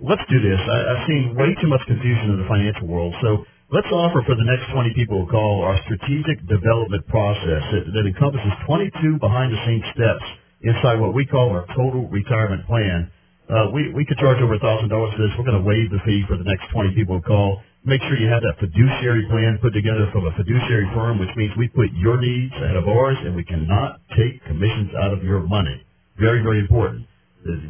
Let's 0.00 0.24
do 0.32 0.40
this. 0.40 0.58
I, 0.58 0.76
I've 0.96 1.04
seen 1.06 1.36
way 1.36 1.52
too 1.60 1.68
much 1.68 1.84
confusion 1.86 2.32
in 2.32 2.38
the 2.40 2.48
financial 2.48 2.88
world, 2.88 3.12
so 3.20 3.44
let's 3.72 3.88
offer 3.92 4.24
for 4.24 4.36
the 4.36 4.44
next 4.44 4.72
20 4.72 4.92
people 4.96 5.24
who 5.24 5.28
call 5.28 5.64
our 5.64 5.76
strategic 5.84 6.40
development 6.48 7.04
process 7.08 7.62
that, 7.72 7.84
that 7.92 8.04
encompasses 8.08 8.52
22 8.68 9.20
behind-the-scenes 9.20 9.84
steps 9.96 10.24
inside 10.60 11.00
what 11.00 11.14
we 11.14 11.24
call 11.26 11.50
our 11.50 11.64
total 11.76 12.08
retirement 12.08 12.64
plan. 12.66 13.10
Uh, 13.46 13.70
we, 13.70 13.94
we 13.94 14.02
could 14.04 14.18
charge 14.18 14.42
over 14.42 14.58
a 14.58 14.58
thousand 14.58 14.90
dollars 14.90 15.14
for 15.14 15.22
this. 15.22 15.30
We're 15.38 15.46
going 15.46 15.62
to 15.62 15.66
waive 15.66 15.86
the 15.94 16.02
fee 16.02 16.26
for 16.26 16.34
the 16.34 16.42
next 16.42 16.66
20 16.74 16.98
people 16.98 17.22
who 17.22 17.22
call. 17.22 17.62
Make 17.86 18.02
sure 18.10 18.18
you 18.18 18.26
have 18.26 18.42
that 18.42 18.58
fiduciary 18.58 19.22
plan 19.30 19.62
put 19.62 19.70
together 19.70 20.10
from 20.10 20.26
a 20.26 20.34
fiduciary 20.34 20.90
firm, 20.90 21.22
which 21.22 21.30
means 21.38 21.54
we 21.54 21.70
put 21.70 21.86
your 21.94 22.18
needs 22.18 22.50
ahead 22.58 22.74
of 22.74 22.90
ours, 22.90 23.14
and 23.22 23.38
we 23.38 23.46
cannot 23.46 24.02
take 24.18 24.42
commissions 24.50 24.90
out 24.98 25.14
of 25.14 25.22
your 25.22 25.46
money. 25.46 25.78
Very, 26.18 26.42
very 26.42 26.58
important. 26.58 27.06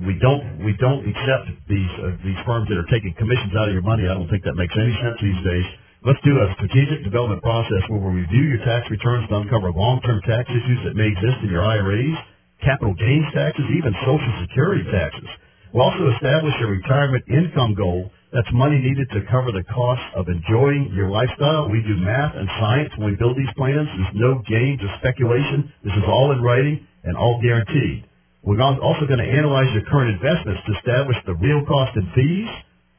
We 0.09 0.17
don't 0.17 0.65
we 0.65 0.73
don't 0.81 1.05
accept 1.05 1.53
these 1.69 1.93
uh, 2.01 2.17
these 2.25 2.41
firms 2.49 2.65
that 2.73 2.81
are 2.81 2.89
taking 2.89 3.13
commissions 3.13 3.53
out 3.61 3.69
of 3.69 3.77
your 3.77 3.85
money. 3.85 4.09
I 4.09 4.17
don't 4.17 4.31
think 4.33 4.49
that 4.49 4.57
makes 4.57 4.73
any 4.73 4.97
sense 5.05 5.21
these 5.21 5.43
days. 5.45 5.69
Let's 6.01 6.23
do 6.25 6.33
a 6.33 6.49
strategic 6.57 7.05
development 7.05 7.45
process 7.45 7.85
where 7.93 8.01
we 8.01 8.25
review 8.25 8.57
your 8.57 8.65
tax 8.65 8.89
returns 8.89 9.29
to 9.29 9.37
uncover 9.37 9.69
long-term 9.69 10.23
tax 10.25 10.49
issues 10.49 10.81
that 10.89 10.97
may 10.97 11.13
exist 11.13 11.45
in 11.45 11.53
your 11.53 11.61
IRAs, 11.61 12.17
capital 12.65 12.95
gains 12.97 13.29
taxes, 13.37 13.69
even 13.77 13.93
Social 14.01 14.33
Security 14.49 14.89
taxes. 14.89 15.29
We'll 15.77 15.93
also 15.93 16.09
establish 16.09 16.57
a 16.65 16.73
retirement 16.73 17.29
income 17.29 17.77
goal 17.77 18.09
that's 18.33 18.49
money 18.57 18.81
needed 18.81 19.13
to 19.13 19.29
cover 19.29 19.53
the 19.53 19.61
cost 19.69 20.01
of 20.17 20.25
enjoying 20.25 20.89
your 20.97 21.13
lifestyle. 21.13 21.69
We 21.69 21.85
do 21.85 22.01
math 22.01 22.33
and 22.33 22.49
science 22.57 22.97
when 22.97 23.13
we 23.13 23.21
build 23.21 23.37
these 23.37 23.53
plans. 23.61 23.85
There's 23.85 24.17
no 24.17 24.41
games 24.49 24.81
or 24.81 24.89
speculation. 25.05 25.69
This 25.85 25.93
is 25.93 26.09
all 26.09 26.33
in 26.33 26.41
writing 26.41 26.81
and 27.05 27.13
all 27.13 27.45
guaranteed. 27.45 28.09
We're 28.41 28.57
also 28.57 29.05
going 29.05 29.21
to 29.21 29.29
analyze 29.29 29.69
your 29.77 29.85
current 29.93 30.17
investments 30.17 30.65
to 30.65 30.73
establish 30.81 31.21
the 31.29 31.37
real 31.37 31.61
cost 31.69 31.93
and 31.93 32.09
fees. 32.17 32.49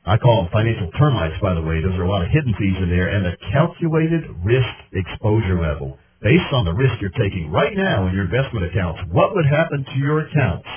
I 0.06 0.22
call 0.22 0.46
them 0.46 0.54
financial 0.54 0.94
termites, 1.02 1.42
by 1.42 1.58
the 1.58 1.66
way. 1.66 1.82
Those 1.82 1.98
are 1.98 2.06
a 2.06 2.12
lot 2.13 2.22
of 2.22 2.30
hidden 2.30 2.54
fees 2.62 2.78
in 2.78 2.94
there. 2.94 3.10
And 3.10 3.26
the 3.26 3.42
calculated 3.58 4.22
risk 4.46 4.70
exposure 4.94 5.58
level. 5.58 5.98
Based 6.22 6.54
on 6.54 6.70
the 6.70 6.78
risk 6.78 7.02
you're 7.02 7.18
taking 7.18 7.50
right 7.50 7.74
now 7.74 8.06
in 8.06 8.13
your 8.13 8.30
investment 8.30 8.70
accounts, 8.70 9.02
what 9.10 9.34
would 9.34 9.50
happen 9.50 9.82
to 9.82 9.98
your 9.98 10.30
accounts 10.30 10.70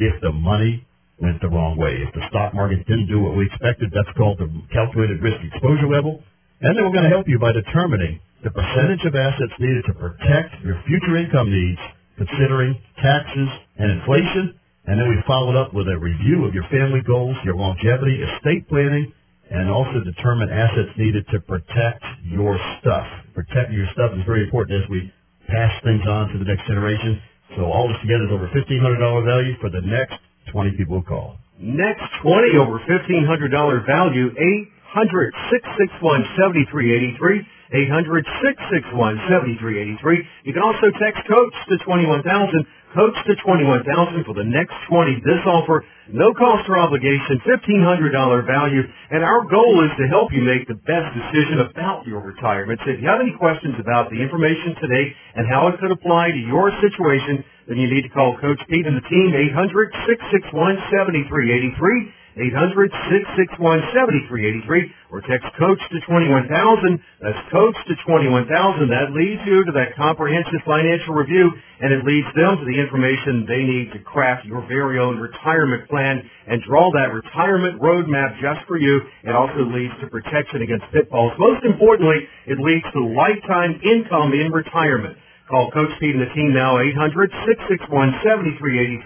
if 0.00 0.16
the 0.24 0.32
money 0.32 0.88
went 1.22 1.40
the 1.40 1.48
wrong 1.48 1.78
way? 1.78 2.02
If 2.02 2.12
the 2.14 2.26
stock 2.30 2.54
market 2.54 2.84
didn't 2.86 3.08
do 3.08 3.22
what 3.22 3.36
we 3.38 3.46
expected, 3.46 3.94
that's 3.94 4.10
called 4.18 4.38
the 4.42 4.50
calculated 4.74 5.22
risk 5.22 5.38
exposure 5.46 5.88
level. 5.88 6.22
And 6.60 6.76
then 6.76 6.84
we're 6.84 6.92
going 6.92 7.08
to 7.08 7.14
help 7.14 7.28
you 7.30 7.38
by 7.38 7.52
determining 7.54 8.20
the 8.44 8.50
percentage 8.50 9.04
of 9.06 9.14
assets 9.14 9.54
needed 9.60 9.86
to 9.86 9.94
protect 9.94 10.60
your 10.66 10.82
future 10.86 11.16
income 11.16 11.48
needs, 11.50 11.80
considering 12.18 12.76
taxes 13.00 13.50
and 13.78 13.90
inflation. 14.02 14.58
And 14.86 15.00
then 15.00 15.08
we 15.08 15.16
followed 15.26 15.56
up 15.56 15.74
with 15.74 15.88
a 15.88 15.98
review 15.98 16.44
of 16.44 16.54
your 16.54 16.66
family 16.68 17.02
goals, 17.06 17.36
your 17.46 17.56
longevity, 17.56 18.20
estate 18.20 18.68
planning, 18.68 19.12
and 19.50 19.70
also 19.70 20.00
determine 20.04 20.50
assets 20.50 20.90
needed 20.98 21.26
to 21.32 21.40
protect 21.40 22.04
your 22.26 22.58
stuff. 22.80 23.06
Protecting 23.34 23.78
your 23.78 23.88
stuff 23.94 24.12
is 24.18 24.24
very 24.26 24.44
important 24.44 24.82
as 24.82 24.90
we 24.90 25.12
pass 25.48 25.72
things 25.84 26.02
on 26.08 26.28
to 26.34 26.38
the 26.38 26.46
next 26.46 26.66
generation. 26.66 27.20
So 27.56 27.66
all 27.66 27.88
this 27.88 27.98
together 28.02 28.26
is 28.26 28.32
over 28.32 28.48
$1,500 28.48 29.26
value 29.26 29.54
for 29.60 29.70
the 29.70 29.82
next 29.82 30.18
20 30.52 30.76
people 30.76 31.02
call. 31.02 31.36
Next 31.58 32.04
20 32.22 32.58
over 32.60 32.78
$1,500 32.84 33.86
value, 33.86 34.28
800 34.36 35.34
661 35.50 36.24
7383 36.36 37.48
800 37.72 38.24
661 38.44 39.16
7383 39.32 40.28
You 40.44 40.52
can 40.52 40.60
also 40.60 40.92
text 41.00 41.24
COACH 41.24 41.56
to 41.72 41.80
21000 41.88 42.20
COACH 42.92 43.16
to 43.24 43.34
21000 43.40 44.28
for 44.28 44.36
the 44.36 44.44
next 44.44 44.76
20. 44.92 45.24
This 45.24 45.40
offer, 45.48 45.80
no 46.12 46.36
cost 46.36 46.68
or 46.68 46.76
obligation, 46.76 47.40
$1,500 47.48 48.12
value. 48.44 48.84
And 49.08 49.24
our 49.24 49.48
goal 49.48 49.80
is 49.88 49.92
to 49.96 50.04
help 50.12 50.28
you 50.36 50.44
make 50.44 50.68
the 50.68 50.76
best 50.76 51.08
decision 51.16 51.64
about 51.64 52.04
your 52.04 52.20
retirement. 52.20 52.76
So 52.84 52.92
if 52.92 53.00
you 53.00 53.08
have 53.08 53.24
any 53.24 53.32
questions 53.40 53.80
about 53.80 54.12
the 54.12 54.20
information 54.20 54.76
today 54.76 55.16
and 55.40 55.48
how 55.48 55.72
it 55.72 55.80
could 55.80 55.96
apply 55.96 56.36
to 56.36 56.42
your 56.44 56.68
situation, 56.84 57.40
then 57.68 57.78
you 57.78 57.92
need 57.92 58.02
to 58.02 58.12
call 58.12 58.36
Coach 58.38 58.60
Pete 58.68 58.86
and 58.86 58.96
the 58.96 59.08
team, 59.08 59.34
800 59.34 59.92
661 60.06 60.76
7383 60.90 62.12
800-661-7383 62.38 64.88
or 65.12 65.20
text 65.28 65.44
coach 65.58 65.78
to 65.92 66.00
21000 66.08 66.98
that's 67.20 67.36
coach 67.52 67.76
to 67.88 67.94
21000 68.08 68.88
that 68.88 69.12
leads 69.12 69.42
you 69.44 69.64
to 69.68 69.72
that 69.76 69.92
comprehensive 69.96 70.64
financial 70.64 71.12
review 71.12 71.52
and 71.80 71.92
it 71.92 72.02
leads 72.08 72.28
them 72.32 72.56
to 72.56 72.64
the 72.64 72.80
information 72.80 73.44
they 73.44 73.68
need 73.68 73.92
to 73.92 73.98
craft 74.00 74.46
your 74.46 74.62
very 74.64 74.98
own 74.98 75.20
retirement 75.20 75.86
plan 75.92 76.24
and 76.48 76.62
draw 76.64 76.90
that 76.92 77.12
retirement 77.12 77.78
roadmap 77.82 78.32
just 78.40 78.64
for 78.66 78.78
you. 78.78 79.02
It 79.24 79.34
also 79.36 79.68
leads 79.68 79.92
to 80.00 80.06
protection 80.08 80.62
against 80.62 80.86
pitfalls. 80.88 81.36
Most 81.36 81.66
importantly 81.68 82.26
it 82.46 82.56
leads 82.56 82.88
to 82.96 83.04
lifetime 83.12 83.78
income 83.84 84.32
in 84.32 84.50
retirement 84.52 85.18
Call 85.52 85.68
Coach 85.68 85.92
Pete 86.00 86.16
and 86.16 86.24
the 86.24 86.32
team 86.32 86.56
now, 86.56 86.80
800-661-7383, 86.80 89.04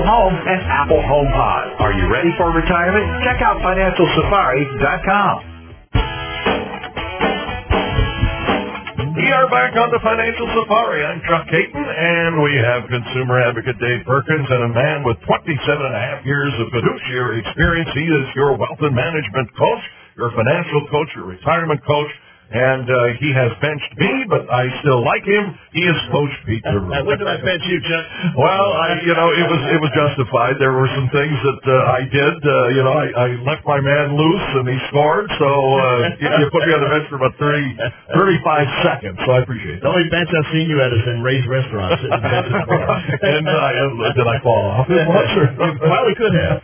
Home, 0.00 0.32
and 0.32 0.60
Apple 0.64 1.02
HomePod. 1.04 1.80
Are 1.80 1.92
you 1.92 2.08
ready 2.08 2.32
for 2.40 2.48
retirement? 2.54 3.04
Check 3.24 3.42
out 3.44 3.60
FinancialSafari.com. 3.60 5.52
We 9.12 9.28
are 9.28 9.44
back 9.52 9.76
on 9.76 9.92
the 9.92 10.00
Financial 10.00 10.48
Safari. 10.56 11.04
I'm 11.04 11.20
Chuck 11.28 11.44
Kaiton, 11.52 11.84
and 11.84 12.40
we 12.40 12.56
have 12.64 12.88
consumer 12.88 13.44
advocate 13.44 13.76
Dave 13.76 14.08
Perkins 14.08 14.48
and 14.48 14.62
a 14.64 14.72
man 14.72 15.04
with 15.04 15.20
27 15.28 15.52
and 15.52 15.94
a 15.94 16.00
half 16.00 16.24
years 16.24 16.52
of 16.56 16.72
fiduciary 16.72 17.44
experience. 17.44 17.92
He 17.92 18.08
is 18.08 18.24
your 18.32 18.56
wealth 18.56 18.80
and 18.80 18.96
management 18.96 19.52
coach, 19.58 19.84
your 20.16 20.32
financial 20.32 20.88
coach, 20.88 21.08
your 21.16 21.28
retirement 21.28 21.84
coach, 21.84 22.08
and 22.52 22.84
uh, 22.84 22.96
he 23.18 23.32
has 23.32 23.50
benched 23.64 23.92
me, 23.96 24.28
but 24.28 24.44
I 24.52 24.68
still 24.84 25.00
like 25.04 25.24
him. 25.24 25.56
He 25.72 25.82
is 25.82 25.96
Coach 26.12 26.34
Pete. 26.46 26.64
Now, 26.92 27.04
when 27.08 27.16
did 27.16 27.28
I 27.28 27.40
bench 27.40 27.64
you, 27.68 27.80
Chuck? 27.88 28.04
Well, 28.36 28.68
I, 28.76 29.00
you 29.00 29.14
know, 29.16 29.28
it 29.32 29.46
was 29.48 29.62
it 29.72 29.80
was 29.80 29.92
justified. 29.96 30.60
There 30.60 30.72
were 30.76 30.88
some 30.92 31.08
things 31.08 31.32
that 31.40 31.62
uh, 31.64 31.96
I 31.96 32.00
did. 32.04 32.36
Uh, 32.44 32.52
you 32.76 32.82
know, 32.84 32.92
I, 32.92 33.06
I 33.16 33.26
left 33.48 33.64
my 33.64 33.80
man 33.80 34.12
loose 34.12 34.46
and 34.60 34.66
he 34.68 34.76
scored. 34.92 35.30
So 35.40 35.48
uh, 35.48 36.12
you, 36.20 36.28
you 36.28 36.44
put 36.52 36.68
me 36.68 36.72
on 36.76 36.84
the 36.84 36.90
bench 36.92 37.06
for 37.08 37.16
about 37.16 37.32
30, 37.40 37.80
35 38.12 38.84
seconds. 38.84 39.16
So 39.24 39.32
I 39.32 39.38
appreciate 39.40 39.80
it. 39.80 39.80
The 39.80 39.88
only 39.88 40.08
bench 40.12 40.28
I've 40.28 40.50
seen 40.52 40.68
you 40.68 40.78
at 40.84 40.92
is 40.92 41.04
in 41.08 41.24
Ray's 41.24 41.46
restaurant. 41.48 41.96
sitting 42.02 42.12
in 42.12 42.20
Benson's 42.28 42.66
bar. 42.68 42.84
and 43.32 43.44
I, 43.48 43.70
did 44.12 44.26
I 44.28 44.36
fall 44.44 44.64
off? 44.68 44.86
You 44.92 45.78
probably 45.78 46.14
could 46.16 46.34
have. 46.34 46.58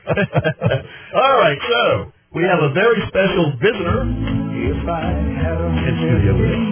All 1.15 1.35
right, 1.39 1.59
so 1.71 2.13
we 2.35 2.43
have 2.45 2.61
a 2.61 2.71
very 2.77 3.01
special 3.09 3.53
visitor 3.61 4.03
in 4.05 4.75
studio 5.97 6.33
with 6.37 6.53
us. 6.53 6.69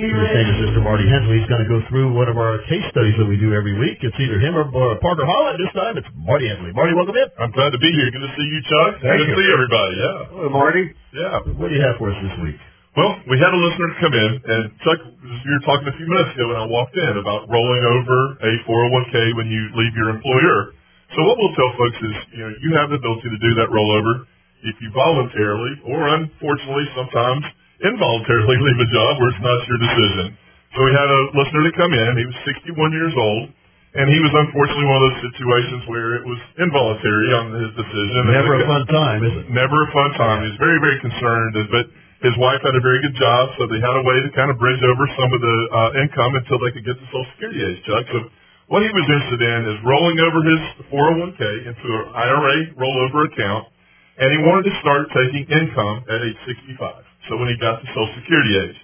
His 0.00 0.08
name 0.08 0.48
is 0.48 0.58
Mr. 0.72 0.80
Marty 0.80 1.04
Hensley. 1.04 1.40
He's 1.44 1.48
going 1.52 1.60
to 1.60 1.68
go 1.68 1.84
through 1.92 2.16
one 2.16 2.28
of 2.32 2.40
our 2.40 2.56
case 2.72 2.80
studies 2.90 3.12
that 3.20 3.28
we 3.28 3.36
do 3.36 3.52
every 3.52 3.76
week. 3.76 4.00
It's 4.00 4.16
either 4.16 4.40
him 4.40 4.56
or, 4.56 4.64
or 4.72 4.96
Parker 5.04 5.28
Holland. 5.28 5.60
This 5.60 5.68
time 5.76 6.00
it's 6.00 6.08
Marty 6.16 6.48
Hensley. 6.48 6.72
Marty, 6.72 6.96
welcome 6.96 7.16
in. 7.16 7.28
I'm 7.36 7.52
glad 7.52 7.70
to 7.76 7.80
be 7.80 7.92
here. 7.92 8.08
Good 8.10 8.24
to 8.24 8.32
see 8.32 8.46
you, 8.48 8.60
Chuck. 8.64 8.90
Thank 9.04 9.20
Good 9.20 9.28
you. 9.28 9.36
to 9.36 9.40
see 9.44 9.48
everybody. 9.52 9.94
Yeah. 10.00 10.16
Hello, 10.32 10.48
Marty. 10.48 10.84
Yeah. 11.12 11.44
What 11.60 11.68
do 11.68 11.74
you 11.76 11.84
have 11.84 12.00
for 12.00 12.08
us 12.08 12.16
this 12.24 12.32
week? 12.40 12.56
Well, 12.96 13.12
we 13.30 13.36
had 13.38 13.52
a 13.54 13.60
listener 13.60 13.88
come 14.02 14.14
in, 14.16 14.30
and 14.50 14.62
Chuck, 14.82 14.98
you 15.04 15.50
were 15.52 15.64
talking 15.68 15.86
a 15.86 15.94
few 16.00 16.08
minutes 16.08 16.32
ago 16.34 16.48
when 16.50 16.58
I 16.58 16.66
walked 16.66 16.96
in 16.96 17.12
about 17.20 17.46
rolling 17.52 17.84
over 17.86 18.18
a 18.42 18.50
401k 18.66 19.36
when 19.38 19.46
you 19.52 19.62
leave 19.76 19.94
your 19.94 20.10
employer. 20.10 20.74
So 21.10 21.18
what 21.26 21.36
we'll 21.42 21.56
tell 21.58 21.72
folks 21.74 21.98
is, 22.06 22.16
you 22.38 22.42
know, 22.46 22.52
you 22.62 22.70
have 22.78 22.88
the 22.94 22.98
ability 23.02 23.28
to 23.34 23.40
do 23.42 23.52
that 23.58 23.68
rollover 23.74 24.30
if 24.62 24.76
you 24.78 24.94
voluntarily 24.94 25.74
or 25.90 26.06
unfortunately 26.06 26.86
sometimes 26.94 27.42
involuntarily 27.82 28.56
leave 28.66 28.78
a 28.78 28.88
job 28.94 29.18
where 29.18 29.30
it's 29.34 29.42
not 29.42 29.58
your 29.66 29.80
decision. 29.82 30.26
So 30.70 30.86
we 30.86 30.92
had 30.94 31.10
a 31.10 31.20
listener 31.34 31.62
to 31.66 31.72
come 31.74 31.90
in. 31.90 32.10
He 32.14 32.26
was 32.30 32.38
61 32.46 32.94
years 32.94 33.14
old, 33.18 33.50
and 33.98 34.06
he 34.06 34.22
was 34.22 34.30
unfortunately 34.30 34.86
one 34.86 35.02
of 35.02 35.04
those 35.10 35.20
situations 35.34 35.82
where 35.90 36.14
it 36.14 36.22
was 36.22 36.38
involuntary 36.62 37.28
on 37.34 37.58
his 37.58 37.70
decision. 37.74 38.30
Never 38.30 38.62
a 38.62 38.66
fun 38.70 38.84
time, 38.86 39.20
is 39.26 39.34
it? 39.34 39.46
Never 39.50 39.82
a 39.82 39.90
fun 39.90 40.10
time. 40.14 40.46
He 40.46 40.54
was 40.54 40.60
very, 40.62 40.78
very 40.78 41.02
concerned, 41.02 41.58
but 41.74 41.90
his 42.22 42.38
wife 42.38 42.62
had 42.62 42.78
a 42.78 42.84
very 42.84 43.02
good 43.02 43.18
job, 43.18 43.50
so 43.58 43.66
they 43.66 43.82
had 43.82 43.98
a 43.98 44.04
way 44.06 44.22
to 44.22 44.30
kind 44.30 44.46
of 44.46 44.62
bridge 44.62 44.78
over 44.86 45.10
some 45.18 45.30
of 45.34 45.40
the 45.42 45.56
uh, 45.74 46.02
income 46.06 46.38
until 46.38 46.62
they 46.62 46.70
could 46.70 46.86
get 46.86 46.94
the 47.02 47.08
Social 47.10 47.26
Security 47.34 47.66
age, 47.66 47.82
Chuck. 47.82 48.06
So 48.14 48.30
what 48.70 48.86
he 48.86 48.90
was 48.94 49.02
interested 49.02 49.42
in 49.42 49.66
is 49.66 49.82
rolling 49.82 50.14
over 50.22 50.46
his 50.46 50.62
401k 50.94 51.42
into 51.66 51.86
an 51.90 52.06
IRA 52.14 52.70
rollover 52.78 53.26
account, 53.26 53.66
and 54.14 54.30
he 54.30 54.38
wanted 54.46 54.70
to 54.70 54.74
start 54.78 55.10
taking 55.10 55.42
income 55.50 56.06
at 56.06 56.22
age 56.22 56.38
65. 56.46 56.78
So 57.26 57.34
when 57.34 57.50
he 57.50 57.58
got 57.58 57.82
to 57.82 57.86
Social 57.90 58.14
Security 58.22 58.54
age. 58.62 58.78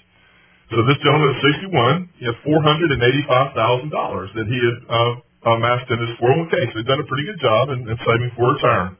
So 0.74 0.82
this 0.90 0.98
gentleman 1.06 1.38
is 1.38 1.42
61. 1.70 2.10
He 2.18 2.26
has 2.26 2.34
$485,000 2.42 4.34
that 4.34 4.46
he 4.50 4.58
had 4.58 4.78
uh, 4.90 5.22
amassed 5.54 5.86
in 5.86 6.02
his 6.02 6.18
401k. 6.18 6.74
So 6.74 6.82
he'd 6.82 6.90
done 6.90 6.98
a 6.98 7.06
pretty 7.06 7.30
good 7.30 7.38
job 7.38 7.70
in, 7.70 7.86
in 7.86 7.94
saving 8.02 8.34
for 8.34 8.58
retirement. 8.58 8.98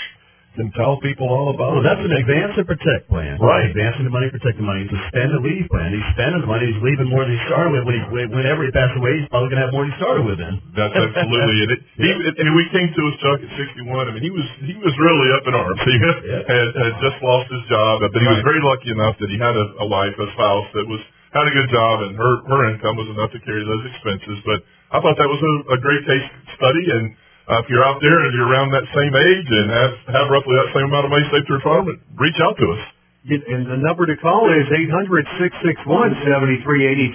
can 0.57 0.73
tell 0.75 0.97
people 1.05 1.29
all 1.29 1.53
about 1.53 1.77
Well, 1.77 1.85
it. 1.85 1.87
that's 1.87 2.01
an 2.03 2.11
advance 2.17 2.57
and 2.57 2.67
protect 2.67 3.07
plan. 3.13 3.37
Right. 3.39 3.69
Advancing 3.71 4.09
the 4.09 4.15
money, 4.15 4.33
protect 4.33 4.57
the 4.57 4.65
money. 4.67 4.89
It's 4.89 4.97
a 4.97 5.03
spend 5.13 5.31
and 5.37 5.45
leave 5.45 5.69
plan. 5.69 5.93
He's 5.93 6.09
spending 6.17 6.41
the 6.41 6.49
money. 6.51 6.67
He's 6.73 6.81
leaving 6.83 7.13
more 7.13 7.23
than 7.29 7.37
he 7.37 7.41
started 7.47 7.77
with. 7.77 7.85
When 7.85 7.95
he, 7.95 8.03
whenever 8.33 8.65
he 8.65 8.73
passes 8.73 8.97
away, 8.97 9.21
he's 9.21 9.29
probably 9.29 9.53
going 9.53 9.61
to 9.61 9.67
have 9.69 9.75
more 9.77 9.85
than 9.85 9.93
he 9.95 9.99
started 10.01 10.25
with 10.25 10.39
then. 10.41 10.55
That's 10.75 10.97
absolutely 11.05 11.57
it. 11.69 11.79
He, 12.01 12.09
I 12.11 12.43
mean, 12.43 12.57
we 12.57 12.67
came 12.73 12.89
to 12.91 13.03
his 13.13 13.17
Chuck 13.21 13.39
at 13.45 13.51
61. 13.55 13.87
I 13.87 14.11
mean, 14.17 14.25
he 14.25 14.33
was 14.33 14.47
he 14.65 14.75
was 14.81 14.95
really 14.97 15.29
up 15.37 15.45
in 15.47 15.53
arms. 15.53 15.81
He 15.85 15.97
had, 16.01 16.17
Yeah. 16.25 16.43
had, 16.49 16.69
had 16.75 16.95
just 17.05 17.19
lost 17.21 17.53
his 17.53 17.63
job, 17.69 18.01
but 18.03 18.17
he 18.17 18.25
was 18.27 18.41
very 18.43 18.65
lucky 18.65 18.91
enough 18.91 19.15
that 19.21 19.29
he 19.29 19.37
had 19.37 19.53
a, 19.55 19.67
a 19.85 19.87
wife, 19.87 20.17
a 20.17 20.27
spouse 20.35 20.67
that 20.75 20.89
was 20.89 21.05
had 21.37 21.45
a 21.45 21.53
good 21.53 21.69
job, 21.69 22.01
and 22.09 22.17
her 22.17 22.33
her 22.49 22.61
income 22.73 22.97
was 22.97 23.13
enough 23.13 23.29
to 23.37 23.41
carry 23.45 23.61
those 23.61 23.85
expenses. 23.93 24.41
But 24.49 24.65
I 24.89 25.05
thought 25.05 25.21
that 25.21 25.29
was 25.29 25.43
a, 25.43 25.53
a 25.77 25.79
great 25.85 26.01
case 26.09 26.25
study, 26.57 26.85
and 26.97 27.13
uh, 27.47 27.63
if 27.63 27.71
you're 27.71 27.87
out 27.87 28.03
there 28.03 28.27
and 28.27 28.35
you're 28.35 28.51
around 28.51 28.75
that 28.75 28.83
same 28.91 29.15
age 29.15 29.47
and 29.47 29.71
have 29.71 29.95
have 30.19 30.27
roughly 30.31 30.55
that 30.59 30.75
same 30.75 30.91
amount 30.91 31.07
of 31.07 31.11
money 31.15 31.27
saved 31.31 31.47
to 31.47 31.55
retirement, 31.55 32.03
reach 32.19 32.39
out 32.43 32.59
to 32.59 32.67
us. 32.75 32.83
And 33.27 33.67
the 33.67 33.83
number 33.83 34.07
to 34.07 34.15
call 34.23 34.47
is 34.55 34.71
800-661-7383, 34.71 37.11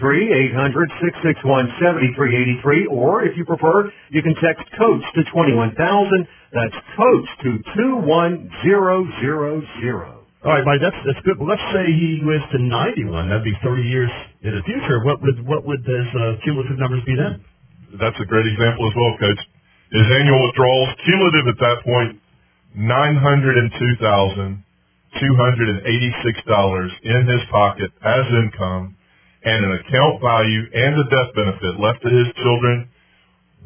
800-661-7383, 1.40 2.92
or 2.92 3.24
if 3.24 3.38
you 3.38 3.46
prefer, 3.46 3.90
you 4.12 4.22
can 4.22 4.36
text 4.44 4.68
COACH 4.76 5.06
to 5.16 5.24
21000. 5.32 6.28
That's 6.52 6.76
COACH 7.00 7.30
to 7.48 7.64
21000. 7.80 8.52
All 10.44 10.52
right, 10.52 10.66
Mike, 10.66 10.82
that's 10.84 10.98
that's 11.08 11.22
good. 11.24 11.40
Well, 11.40 11.48
let's 11.48 11.64
say 11.72 11.86
he 11.86 12.20
lives 12.28 12.44
to 12.52 12.60
91. 12.60 13.30
That'd 13.30 13.46
be 13.46 13.54
30 13.64 13.84
years 13.84 14.10
in 14.42 14.52
the 14.58 14.64
future. 14.68 15.00
What 15.06 15.22
would 15.22 15.48
what 15.48 15.64
would 15.64 15.80
his 15.86 16.08
uh, 16.12 16.36
cumulative 16.44 16.78
numbers 16.80 17.04
be 17.06 17.16
then? 17.16 17.40
That's 18.02 18.20
a 18.20 18.26
great 18.26 18.48
example 18.52 18.90
as 18.90 18.96
well, 19.00 19.16
Coach. 19.22 19.40
His 19.92 20.08
annual 20.08 20.48
withdrawals, 20.48 20.90
cumulative 21.04 21.48
at 21.52 21.60
that 21.60 21.78
point, 21.84 22.12
nine 22.76 23.16
hundred 23.20 23.58
and 23.60 23.72
two 23.76 23.94
thousand 24.00 24.64
two 25.20 25.36
hundred 25.36 25.68
and 25.68 25.80
eighty-six 25.84 26.40
dollars 26.48 26.92
in 27.04 27.28
his 27.28 27.44
pocket 27.52 27.92
as 28.00 28.26
income, 28.32 28.96
and 29.44 29.66
an 29.66 29.72
account 29.84 30.24
value 30.24 30.64
and 30.72 30.96
a 30.96 31.06
death 31.12 31.36
benefit 31.36 31.76
left 31.80 32.00
to 32.04 32.10
his 32.10 32.32
children, 32.40 32.88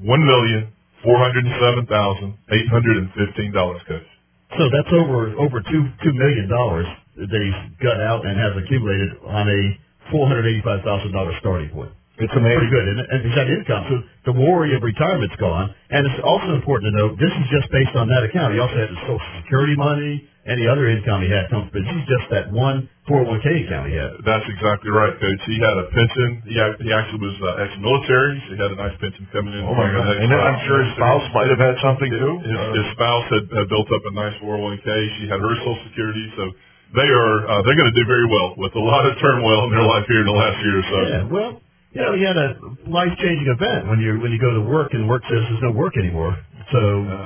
one 0.02 0.26
million 0.26 0.74
four 1.06 1.18
hundred 1.22 1.46
and 1.46 1.54
seven 1.62 1.86
thousand 1.86 2.34
eight 2.50 2.68
hundred 2.74 2.98
and 2.98 3.10
fifteen 3.14 3.54
dollars, 3.54 3.82
Coach. 3.88 4.10
So 4.58 4.66
that's 4.74 4.94
over 4.98 5.30
over 5.38 5.62
two 5.62 5.84
two 6.02 6.14
million 6.18 6.50
dollars 6.50 6.90
that 7.22 7.30
he's 7.30 7.60
got 7.86 8.02
out 8.02 8.26
and 8.26 8.34
has 8.34 8.58
accumulated 8.66 9.14
on 9.30 9.46
a 9.46 9.62
four 10.10 10.26
hundred 10.28 10.50
eighty-five 10.50 10.82
thousand 10.82 11.14
dollar 11.14 11.38
starting 11.40 11.70
point. 11.70 11.94
It's 12.16 12.32
Pretty 12.32 12.48
amazing. 12.48 12.72
good, 12.72 12.86
and, 12.96 13.00
and 13.12 13.20
he's 13.28 13.36
got 13.36 13.48
income. 13.52 13.84
So 13.92 13.96
the 14.32 14.36
worry 14.40 14.72
of 14.72 14.82
retirement's 14.84 15.36
gone. 15.36 15.68
And 15.92 16.08
it's 16.08 16.22
also 16.24 16.56
important 16.56 16.92
to 16.92 16.94
note 16.96 17.20
this 17.20 17.34
is 17.36 17.48
just 17.52 17.68
based 17.76 17.92
on 18.00 18.08
that 18.08 18.24
account. 18.24 18.56
He 18.56 18.60
also 18.64 18.76
had 18.80 18.88
his 18.88 19.02
Social 19.04 19.20
Security 19.44 19.76
money, 19.76 20.24
any 20.48 20.64
other 20.64 20.88
income 20.88 21.20
he 21.26 21.28
had 21.28 21.52
comes, 21.52 21.68
but 21.76 21.84
this 21.84 21.92
is 21.92 22.06
just 22.08 22.26
that 22.32 22.54
one 22.56 22.88
401k 23.12 23.68
account 23.68 23.92
he 23.92 23.98
had. 24.00 24.16
That's 24.24 24.48
exactly 24.48 24.96
right, 24.96 25.12
Coach. 25.20 25.42
He 25.44 25.60
had 25.60 25.76
a 25.76 25.86
pension. 25.92 26.30
He, 26.48 26.56
ac- 26.56 26.80
he 26.88 26.90
actually 26.96 27.20
was 27.20 27.36
uh, 27.44 27.64
ex-military, 27.68 28.34
so 28.48 28.50
he 28.56 28.60
had 28.64 28.72
a 28.72 28.80
nice 28.80 28.96
pension 29.04 29.28
coming 29.36 29.52
in. 29.58 29.62
Oh 29.68 29.76
my 29.76 29.90
God! 29.92 30.06
And 30.22 30.32
I'm 30.32 30.60
sure 30.70 30.82
his 30.88 30.94
spouse 30.96 31.26
might 31.36 31.50
have 31.52 31.60
had 31.60 31.76
something 31.84 32.10
too. 32.16 32.34
His, 32.48 32.56
Uh, 32.56 32.78
his 32.80 32.88
spouse 32.96 33.26
had, 33.34 33.44
had 33.60 33.68
built 33.68 33.90
up 33.92 34.02
a 34.08 34.14
nice 34.16 34.38
401k. 34.40 34.88
She 35.20 35.28
had 35.28 35.42
her 35.44 35.54
Social 35.68 35.78
Security, 35.92 36.26
so 36.40 36.44
they 36.96 37.10
are 37.12 37.34
uh, 37.50 37.60
they're 37.66 37.76
going 37.78 37.92
to 37.92 37.98
do 37.98 38.06
very 38.08 38.26
well 38.32 38.56
with 38.56 38.72
a 38.78 38.82
lot 38.86 39.04
of 39.10 39.18
turmoil 39.20 39.68
in 39.68 39.72
their 39.76 39.84
life 39.86 40.06
here 40.08 40.22
in 40.24 40.30
the 40.30 40.38
last 40.38 40.58
year 40.64 40.76
or 40.80 40.86
so. 40.88 40.98
Yeah, 41.10 41.24
well, 41.28 41.52
you 41.96 42.02
know, 42.04 42.14
he 42.20 42.28
had 42.28 42.36
a 42.36 42.60
life-changing 42.92 43.48
event 43.48 43.88
when 43.88 44.04
you 44.04 44.20
when 44.20 44.36
you 44.36 44.40
go 44.40 44.52
to 44.52 44.64
work 44.68 44.92
and 44.92 45.08
work 45.08 45.24
says 45.32 45.40
there's 45.48 45.64
no 45.64 45.72
work 45.72 45.96
anymore. 45.96 46.36
So 46.76 46.80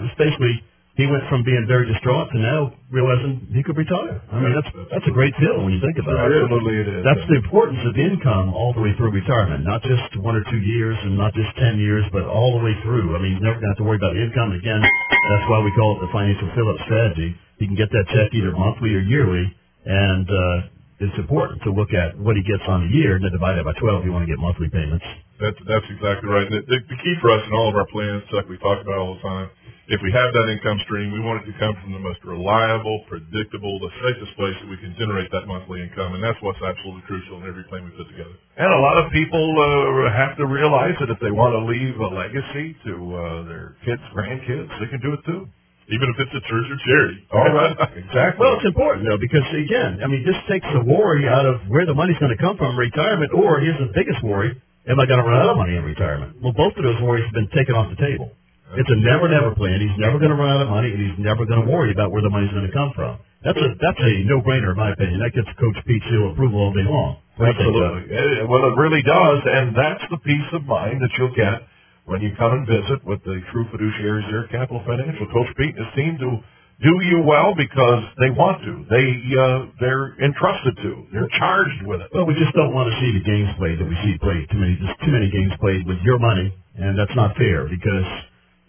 it's 0.05 0.13
basically 0.13 0.61
he 0.93 1.07
went 1.07 1.23
from 1.31 1.47
being 1.47 1.63
very 1.63 1.87
distraught 1.89 2.27
to 2.29 2.37
now 2.37 2.75
realizing 2.91 3.49
he 3.55 3.63
could 3.63 3.79
retire. 3.79 4.21
I 4.29 4.37
mean, 4.37 4.53
that's 4.53 4.67
that's 4.93 5.07
a 5.09 5.15
great 5.15 5.33
deal 5.41 5.63
when 5.63 5.73
you 5.73 5.81
think 5.81 5.97
about 5.97 6.29
it. 6.29 6.43
absolutely, 6.43 6.85
it 6.85 6.87
is. 6.91 7.01
That's 7.01 7.25
the 7.31 7.39
importance 7.41 7.81
of 7.87 7.97
income 7.97 8.53
all 8.53 8.75
the 8.77 8.83
way 8.83 8.93
through 8.93 9.09
retirement, 9.09 9.65
not 9.65 9.81
just 9.81 10.05
one 10.21 10.35
or 10.37 10.43
two 10.53 10.61
years 10.61 10.99
and 11.01 11.17
not 11.17 11.33
just 11.33 11.49
10 11.55 11.79
years, 11.81 12.05
but 12.13 12.29
all 12.29 12.59
the 12.59 12.61
way 12.61 12.75
through. 12.85 13.15
I 13.15 13.23
mean, 13.23 13.39
you're 13.39 13.47
never 13.47 13.63
going 13.63 13.71
to 13.71 13.73
have 13.73 13.81
to 13.81 13.87
worry 13.87 13.97
about 13.97 14.13
income 14.19 14.53
again. 14.53 14.83
That's 14.85 15.47
why 15.49 15.63
we 15.63 15.71
call 15.73 15.97
it 15.97 16.05
the 16.05 16.11
financial 16.11 16.51
fill-up 16.53 16.77
strategy. 16.83 17.31
You 17.57 17.65
can 17.71 17.79
get 17.79 17.89
that 17.95 18.05
check 18.11 18.35
either 18.35 18.51
monthly 18.51 18.91
or 18.91 19.01
yearly, 19.01 19.47
and 19.87 20.27
uh, 20.27 20.57
it's 20.99 21.15
important 21.15 21.63
to 21.63 21.71
look 21.71 21.95
at 21.95 22.19
what 22.19 22.35
he 22.35 22.43
gets 22.43 22.63
on 22.67 22.83
the 22.83 22.91
year 22.91 23.15
and 23.15 23.23
then 23.23 23.31
divide 23.31 23.55
it 23.55 23.63
by 23.63 23.71
12 23.79 24.03
if 24.03 24.05
you 24.05 24.11
want 24.11 24.27
to 24.27 24.31
get 24.31 24.39
monthly 24.39 24.67
payments. 24.67 25.05
That's 25.39 25.55
that's 25.63 25.87
exactly 25.87 26.27
right. 26.27 26.43
The, 26.51 26.59
the, 26.67 26.77
the 26.83 26.99
key 26.99 27.15
for 27.23 27.31
us 27.31 27.39
in 27.47 27.55
all 27.55 27.71
of 27.71 27.75
our 27.79 27.87
plans, 27.87 28.27
Chuck, 28.27 28.51
we 28.51 28.59
talk 28.59 28.83
about 28.83 28.99
all 28.99 29.15
the 29.15 29.23
time. 29.23 29.47
If 29.89 30.03
we 30.05 30.11
have 30.13 30.29
that 30.35 30.47
income 30.53 30.77
stream, 30.85 31.09
we 31.09 31.23
want 31.23 31.41
it 31.41 31.49
to 31.49 31.55
come 31.57 31.73
from 31.81 31.95
the 31.95 32.03
most 32.03 32.21
reliable, 32.21 33.07
predictable, 33.09 33.79
the 33.81 33.89
safest 34.05 34.37
place 34.37 34.53
that 34.61 34.69
we 34.69 34.77
can 34.77 34.93
generate 34.99 35.31
that 35.33 35.49
monthly 35.49 35.81
income, 35.81 36.13
and 36.13 36.21
that's 36.21 36.37
what's 36.45 36.61
absolutely 36.61 37.01
crucial 37.09 37.41
in 37.41 37.49
every 37.49 37.65
plan 37.71 37.87
we 37.87 37.95
put 37.97 38.05
together. 38.05 38.37
And 38.59 38.69
a 38.69 38.81
lot 38.85 39.01
of 39.01 39.09
people 39.09 39.41
uh, 39.41 40.13
have 40.13 40.37
to 40.37 40.45
realize 40.45 40.93
that 41.01 41.09
if 41.09 41.17
they 41.23 41.33
want 41.33 41.57
to 41.57 41.65
leave 41.65 41.97
a 41.97 42.09
legacy 42.11 42.77
to 42.85 42.93
uh, 42.93 43.21
their 43.49 43.79
kids, 43.81 44.03
grandkids, 44.13 44.69
they 44.77 44.93
can 44.93 45.01
do 45.01 45.17
it 45.17 45.25
too. 45.25 45.49
Even 45.89 46.05
if 46.13 46.17
it's 46.21 46.35
a 46.37 46.43
church 46.45 46.67
or 46.69 46.77
charity. 46.85 47.19
All 47.33 47.49
right, 47.49 47.73
exactly. 47.97 48.37
Well, 48.37 48.61
it's 48.61 48.67
important 48.69 49.09
though 49.09 49.17
because 49.17 49.41
again, 49.57 50.05
I 50.05 50.07
mean, 50.07 50.21
this 50.21 50.37
takes 50.45 50.65
the 50.69 50.85
worry 50.85 51.25
out 51.25 51.49
of 51.49 51.65
where 51.65 51.85
the 51.89 51.97
money's 51.97 52.17
going 52.21 52.33
to 52.35 52.37
come 52.37 52.57
from 52.61 52.77
retirement, 52.77 53.33
or 53.33 53.57
here's 53.59 53.81
the 53.81 53.89
biggest 53.97 54.21
worry: 54.21 54.53
Am 54.85 55.01
I 55.01 55.05
going 55.09 55.17
to 55.17 55.25
run 55.25 55.41
out 55.41 55.49
of 55.53 55.57
money 55.57 55.75
in 55.75 55.83
retirement? 55.83 56.37
Well, 56.41 56.53
both 56.53 56.77
of 56.77 56.83
those 56.85 57.01
worries 57.01 57.25
have 57.25 57.33
been 57.33 57.49
taken 57.57 57.73
off 57.73 57.89
the 57.89 57.97
table. 57.97 58.29
It's 58.69 58.85
a 58.85 58.99
never-never 59.01 59.57
plan. 59.57 59.81
He's 59.81 59.97
never 59.97 60.21
going 60.21 60.29
to 60.29 60.37
run 60.37 60.53
out 60.53 60.61
of 60.61 60.69
money, 60.69 60.93
and 60.93 61.01
he's 61.01 61.17
never 61.17 61.41
going 61.49 61.65
to 61.65 61.67
worry 61.73 61.89
about 61.89 62.13
where 62.13 62.21
the 62.21 62.29
money's 62.29 62.53
going 62.53 62.69
to 62.69 62.75
come 62.75 62.93
from. 62.93 63.17
That's 63.41 63.57
a 63.57 63.69
that's 63.81 63.97
a 63.97 64.13
no-brainer 64.29 64.75
in 64.75 64.77
my 64.77 64.93
opinion. 64.93 65.25
That 65.25 65.33
gets 65.33 65.49
Coach 65.57 65.79
Pete 65.89 66.03
seal 66.05 66.29
approval 66.29 66.69
all 66.69 66.73
day 66.73 66.85
long. 66.85 67.17
What 67.41 67.49
do 67.49 67.65
you 67.65 67.65
think, 67.65 67.73
Doug? 67.81 67.97
Absolutely. 68.05 68.45
Well, 68.45 68.63
it 68.69 68.75
really 68.77 69.01
does, 69.01 69.39
and 69.47 69.73
that's 69.73 70.05
the 70.13 70.21
peace 70.21 70.49
of 70.53 70.69
mind 70.69 71.01
that 71.01 71.09
you'll 71.17 71.33
get 71.33 71.65
when 72.09 72.25
you 72.25 72.33
come 72.41 72.51
and 72.57 72.65
visit 72.65 73.05
with 73.05 73.21
the 73.23 73.37
true 73.53 73.69
fiduciaries 73.69 74.25
here 74.33 74.49
at 74.49 74.49
Capital 74.49 74.81
Financial. 74.81 75.29
Coach 75.29 75.53
Pete 75.55 75.77
and 75.77 75.85
his 75.85 75.93
team 75.93 76.17
do 76.17 76.41
do 76.81 76.93
you 77.05 77.21
well 77.27 77.53
because 77.53 78.01
they 78.17 78.31
want 78.33 78.63
to. 78.65 78.73
They 78.89 79.07
uh, 79.37 79.69
they're 79.77 80.17
entrusted 80.17 80.73
to. 80.81 80.91
They're 81.13 81.29
charged 81.37 81.85
with 81.85 82.01
it. 82.01 82.09
Well, 82.15 82.25
we 82.25 82.33
just 82.33 82.55
don't 82.57 82.73
want 82.73 82.89
to 82.89 82.95
see 82.97 83.13
the 83.13 83.21
games 83.21 83.51
played 83.61 83.77
that 83.77 83.85
we 83.85 83.93
see 84.01 84.17
played. 84.17 84.49
Too 84.49 84.57
many, 84.57 84.73
just 84.81 84.97
too 85.05 85.13
many 85.13 85.29
games 85.29 85.53
played 85.61 85.85
with 85.85 86.01
your 86.01 86.17
money, 86.17 86.49
and 86.79 86.97
that's 86.97 87.13
not 87.19 87.35
fair 87.35 87.67
because, 87.67 88.07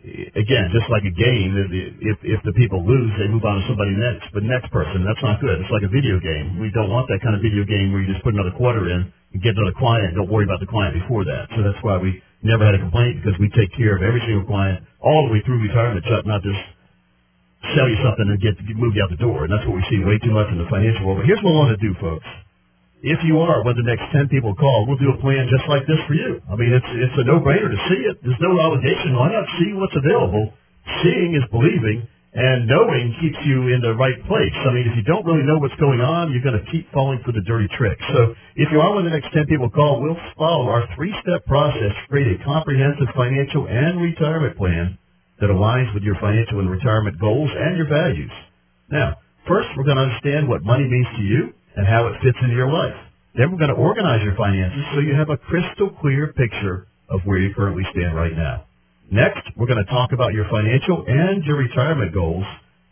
eh, 0.04 0.26
again, 0.36 0.74
just 0.74 0.90
like 0.90 1.06
a 1.06 1.14
game, 1.14 1.54
if 2.02 2.18
if, 2.20 2.40
the 2.44 2.52
people 2.58 2.82
lose, 2.82 3.14
they 3.16 3.30
move 3.30 3.46
on 3.46 3.62
to 3.62 3.64
somebody 3.70 3.94
next, 3.94 4.26
but 4.34 4.42
next 4.42 4.68
person. 4.74 5.06
That's 5.06 5.22
not 5.22 5.40
good. 5.40 5.62
It's 5.62 5.72
like 5.72 5.86
a 5.86 5.92
video 5.92 6.18
game. 6.20 6.58
We 6.58 6.68
don't 6.74 6.90
want 6.90 7.06
that 7.14 7.22
kind 7.22 7.38
of 7.38 7.40
video 7.40 7.62
game 7.64 7.94
where 7.94 8.02
you 8.02 8.10
just 8.10 8.26
put 8.26 8.34
another 8.34 8.52
quarter 8.58 8.90
in 8.90 9.06
and 9.06 9.38
get 9.40 9.54
another 9.54 9.72
client. 9.78 10.18
Don't 10.18 10.28
worry 10.28 10.44
about 10.44 10.60
the 10.60 10.68
client 10.68 10.98
before 10.98 11.24
that. 11.24 11.48
So 11.54 11.62
that's 11.62 11.78
why 11.86 11.96
we 11.96 12.18
never 12.42 12.64
had 12.64 12.74
a 12.74 12.82
complaint 12.82 13.20
because 13.20 13.38
we 13.38 13.48
take 13.52 13.72
care 13.76 13.96
of 13.96 14.02
every 14.02 14.20
single 14.24 14.44
client 14.44 14.84
all 15.00 15.28
the 15.28 15.32
way 15.32 15.40
through 15.44 15.60
retirement, 15.60 16.04
Chuck, 16.04 16.24
not 16.26 16.42
just 16.42 16.60
sell 17.76 17.88
you 17.88 17.98
something 18.00 18.24
and 18.28 18.40
get 18.40 18.56
move 18.76 18.96
you 18.96 19.02
out 19.04 19.12
the 19.12 19.20
door. 19.20 19.44
And 19.44 19.52
that's 19.52 19.64
what 19.68 19.76
we 19.76 19.84
see 19.92 20.00
way 20.00 20.16
too 20.20 20.32
much 20.32 20.48
in 20.48 20.56
the 20.56 20.68
financial 20.72 21.04
world. 21.04 21.20
But 21.20 21.28
here's 21.28 21.40
what 21.44 21.52
we 21.52 21.58
want 21.60 21.72
to 21.76 21.82
do, 21.82 21.92
folks. 22.00 22.26
If 23.00 23.20
you 23.24 23.40
are 23.40 23.64
one 23.64 23.72
of 23.72 23.80
the 23.80 23.88
next 23.88 24.12
10 24.12 24.28
people 24.28 24.52
call, 24.56 24.84
we'll 24.84 25.00
do 25.00 25.08
a 25.12 25.20
plan 25.24 25.48
just 25.48 25.64
like 25.72 25.88
this 25.88 26.00
for 26.04 26.12
you. 26.12 26.40
I 26.52 26.56
mean, 26.56 26.68
it's, 26.68 26.90
it's 27.00 27.16
a 27.16 27.24
no-brainer 27.24 27.72
to 27.72 27.80
see 27.88 28.00
it. 28.04 28.20
There's 28.20 28.40
no 28.44 28.52
obligation. 28.60 29.16
Why 29.16 29.32
not 29.32 29.48
see 29.56 29.72
what's 29.72 29.96
available? 29.96 30.52
Seeing 31.00 31.32
is 31.32 31.44
believing, 31.48 32.04
and 32.32 32.66
knowing 32.70 33.10
keeps 33.18 33.38
you 33.42 33.74
in 33.74 33.82
the 33.82 33.94
right 33.98 34.18
place. 34.30 34.54
I 34.62 34.70
mean, 34.70 34.86
if 34.86 34.94
you 34.94 35.02
don't 35.02 35.26
really 35.26 35.42
know 35.42 35.58
what's 35.58 35.74
going 35.82 36.00
on, 36.00 36.30
you're 36.30 36.46
going 36.46 36.58
to 36.58 36.70
keep 36.70 36.86
falling 36.94 37.18
for 37.26 37.32
the 37.32 37.42
dirty 37.42 37.66
tricks. 37.74 38.02
So 38.14 38.34
if 38.54 38.70
you 38.70 38.78
are 38.78 38.94
one 38.94 39.06
of 39.06 39.10
the 39.10 39.16
next 39.18 39.34
10 39.34 39.46
people 39.50 39.70
call, 39.70 39.98
we'll 40.00 40.18
follow 40.38 40.70
our 40.70 40.86
three-step 40.94 41.44
process 41.46 41.90
to 41.90 42.04
create 42.08 42.40
a 42.40 42.44
comprehensive 42.44 43.10
financial 43.18 43.66
and 43.66 43.98
retirement 44.00 44.56
plan 44.56 44.98
that 45.40 45.50
aligns 45.50 45.92
with 45.92 46.04
your 46.04 46.14
financial 46.22 46.60
and 46.60 46.70
retirement 46.70 47.18
goals 47.18 47.50
and 47.50 47.76
your 47.76 47.88
values. 47.88 48.30
Now, 48.90 49.18
first 49.48 49.68
we're 49.76 49.84
going 49.84 49.98
to 49.98 50.06
understand 50.06 50.48
what 50.48 50.62
money 50.62 50.86
means 50.86 51.08
to 51.16 51.22
you 51.22 51.50
and 51.76 51.86
how 51.86 52.06
it 52.08 52.14
fits 52.22 52.38
into 52.42 52.54
your 52.54 52.70
life. 52.70 52.94
Then 53.34 53.50
we're 53.50 53.58
going 53.58 53.74
to 53.74 53.80
organize 53.80 54.22
your 54.22 54.36
finances 54.36 54.84
so 54.94 55.00
you 55.00 55.14
have 55.14 55.30
a 55.30 55.36
crystal 55.36 55.90
clear 56.00 56.32
picture 56.32 56.86
of 57.08 57.22
where 57.24 57.38
you 57.38 57.54
currently 57.54 57.82
stand 57.90 58.14
right 58.14 58.36
now. 58.36 58.69
Next, 59.10 59.42
we're 59.56 59.66
going 59.66 59.84
to 59.84 59.90
talk 59.90 60.12
about 60.12 60.34
your 60.34 60.46
financial 60.46 61.02
and 61.02 61.42
your 61.42 61.56
retirement 61.56 62.14
goals. 62.14 62.44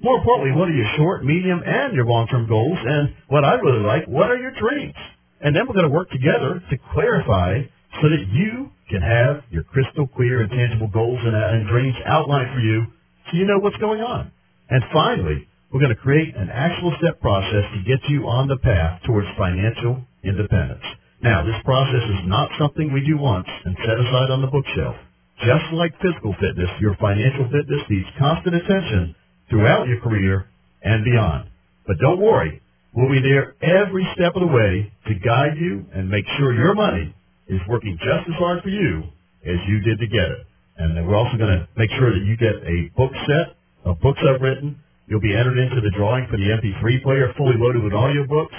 More 0.03 0.19
importantly, 0.19 0.51
what 0.59 0.69
are 0.69 0.75
your 0.75 0.91
short, 0.97 1.25
medium, 1.25 1.63
and 1.65 1.95
your 1.95 2.07
long-term 2.07 2.49
goals? 2.49 2.79
And 2.83 3.15
what 3.29 3.45
I 3.45 3.55
really 3.55 3.87
like, 3.87 4.09
what 4.09 4.29
are 4.29 4.37
your 4.37 4.51
dreams? 4.59 4.99
And 5.41 5.55
then 5.55 5.69
we're 5.69 5.79
going 5.79 5.87
to 5.87 5.95
work 5.95 6.11
together 6.11 6.59
to 6.59 6.77
clarify 6.93 7.63
so 8.03 8.11
that 8.11 8.27
you 8.35 8.71
can 8.91 9.01
have 9.01 9.45
your 9.51 9.63
crystal 9.63 10.09
clear 10.09 10.43
and 10.43 10.51
tangible 10.51 10.89
goals 10.89 11.21
and, 11.23 11.37
and 11.37 11.69
dreams 11.69 11.95
outlined 12.05 12.51
for 12.53 12.61
you 12.61 12.87
so 13.31 13.37
you 13.39 13.47
know 13.47 13.61
what's 13.61 13.77
going 13.79 14.01
on. 14.01 14.33
And 14.71 14.83
finally, 14.93 15.47
we're 15.71 15.81
going 15.81 15.95
to 15.95 16.03
create 16.03 16.35
an 16.35 16.51
actual 16.51 16.95
step 16.99 17.21
process 17.21 17.63
to 17.79 17.87
get 17.87 18.03
you 18.11 18.27
on 18.27 18.49
the 18.49 18.59
path 18.59 19.03
towards 19.07 19.29
financial 19.39 20.03
independence. 20.25 20.83
Now, 21.23 21.47
this 21.47 21.63
process 21.65 22.03
is 22.03 22.27
not 22.27 22.51
something 22.59 22.93
we 22.93 23.07
do 23.07 23.19
once 23.19 23.47
and 23.65 23.77
set 23.87 24.01
aside 24.03 24.35
on 24.35 24.43
the 24.43 24.51
bookshelf. 24.51 24.97
Just 25.41 25.73
like 25.73 25.95
physical 26.03 26.35
fitness, 26.41 26.71
your 26.81 26.97
financial 27.01 27.45
fitness 27.51 27.83
needs 27.91 28.09
constant 28.19 28.57
attention 28.57 29.15
throughout 29.51 29.89
your 29.89 30.01
career 30.01 30.47
and 30.83 31.05
beyond. 31.05 31.51
But 31.87 31.99
don't 31.99 32.21
worry, 32.21 32.63
we'll 32.95 33.11
be 33.11 33.23
there 33.23 33.55
every 33.63 34.07
step 34.15 34.35
of 34.37 34.43
the 34.43 34.53
way 34.53 34.93
to 35.09 35.15
guide 35.15 35.57
you 35.59 35.87
and 35.95 36.11
make 36.11 36.27
sure 36.39 36.55
your 36.55 36.75
money 36.75 37.15
is 37.49 37.61
working 37.69 37.99
just 37.99 38.29
as 38.29 38.35
hard 38.39 38.63
for 38.63 38.69
you 38.69 39.05
as 39.47 39.59
you 39.69 39.81
did 39.81 39.99
to 40.01 40.07
get 40.07 40.29
it. 40.31 40.47
And 40.79 40.97
then 40.97 41.07
we're 41.07 41.17
also 41.17 41.37
going 41.39 41.51
to 41.51 41.69
make 41.77 41.91
sure 41.99 42.13
that 42.13 42.25
you 42.25 42.37
get 42.37 42.55
a 42.67 42.91
book 42.97 43.13
set 43.27 43.57
of 43.85 44.01
books 44.01 44.21
I've 44.23 44.43
written. 44.43 44.79
You'll 45.07 45.21
be 45.25 45.35
entered 45.35 45.59
into 45.59 45.81
the 45.81 45.91
drawing 45.97 46.27
for 46.31 46.37
the 46.37 46.51
MP3 46.51 47.03
player, 47.03 47.33
fully 47.37 47.57
loaded 47.59 47.83
with 47.83 47.93
audiobooks. 47.93 48.55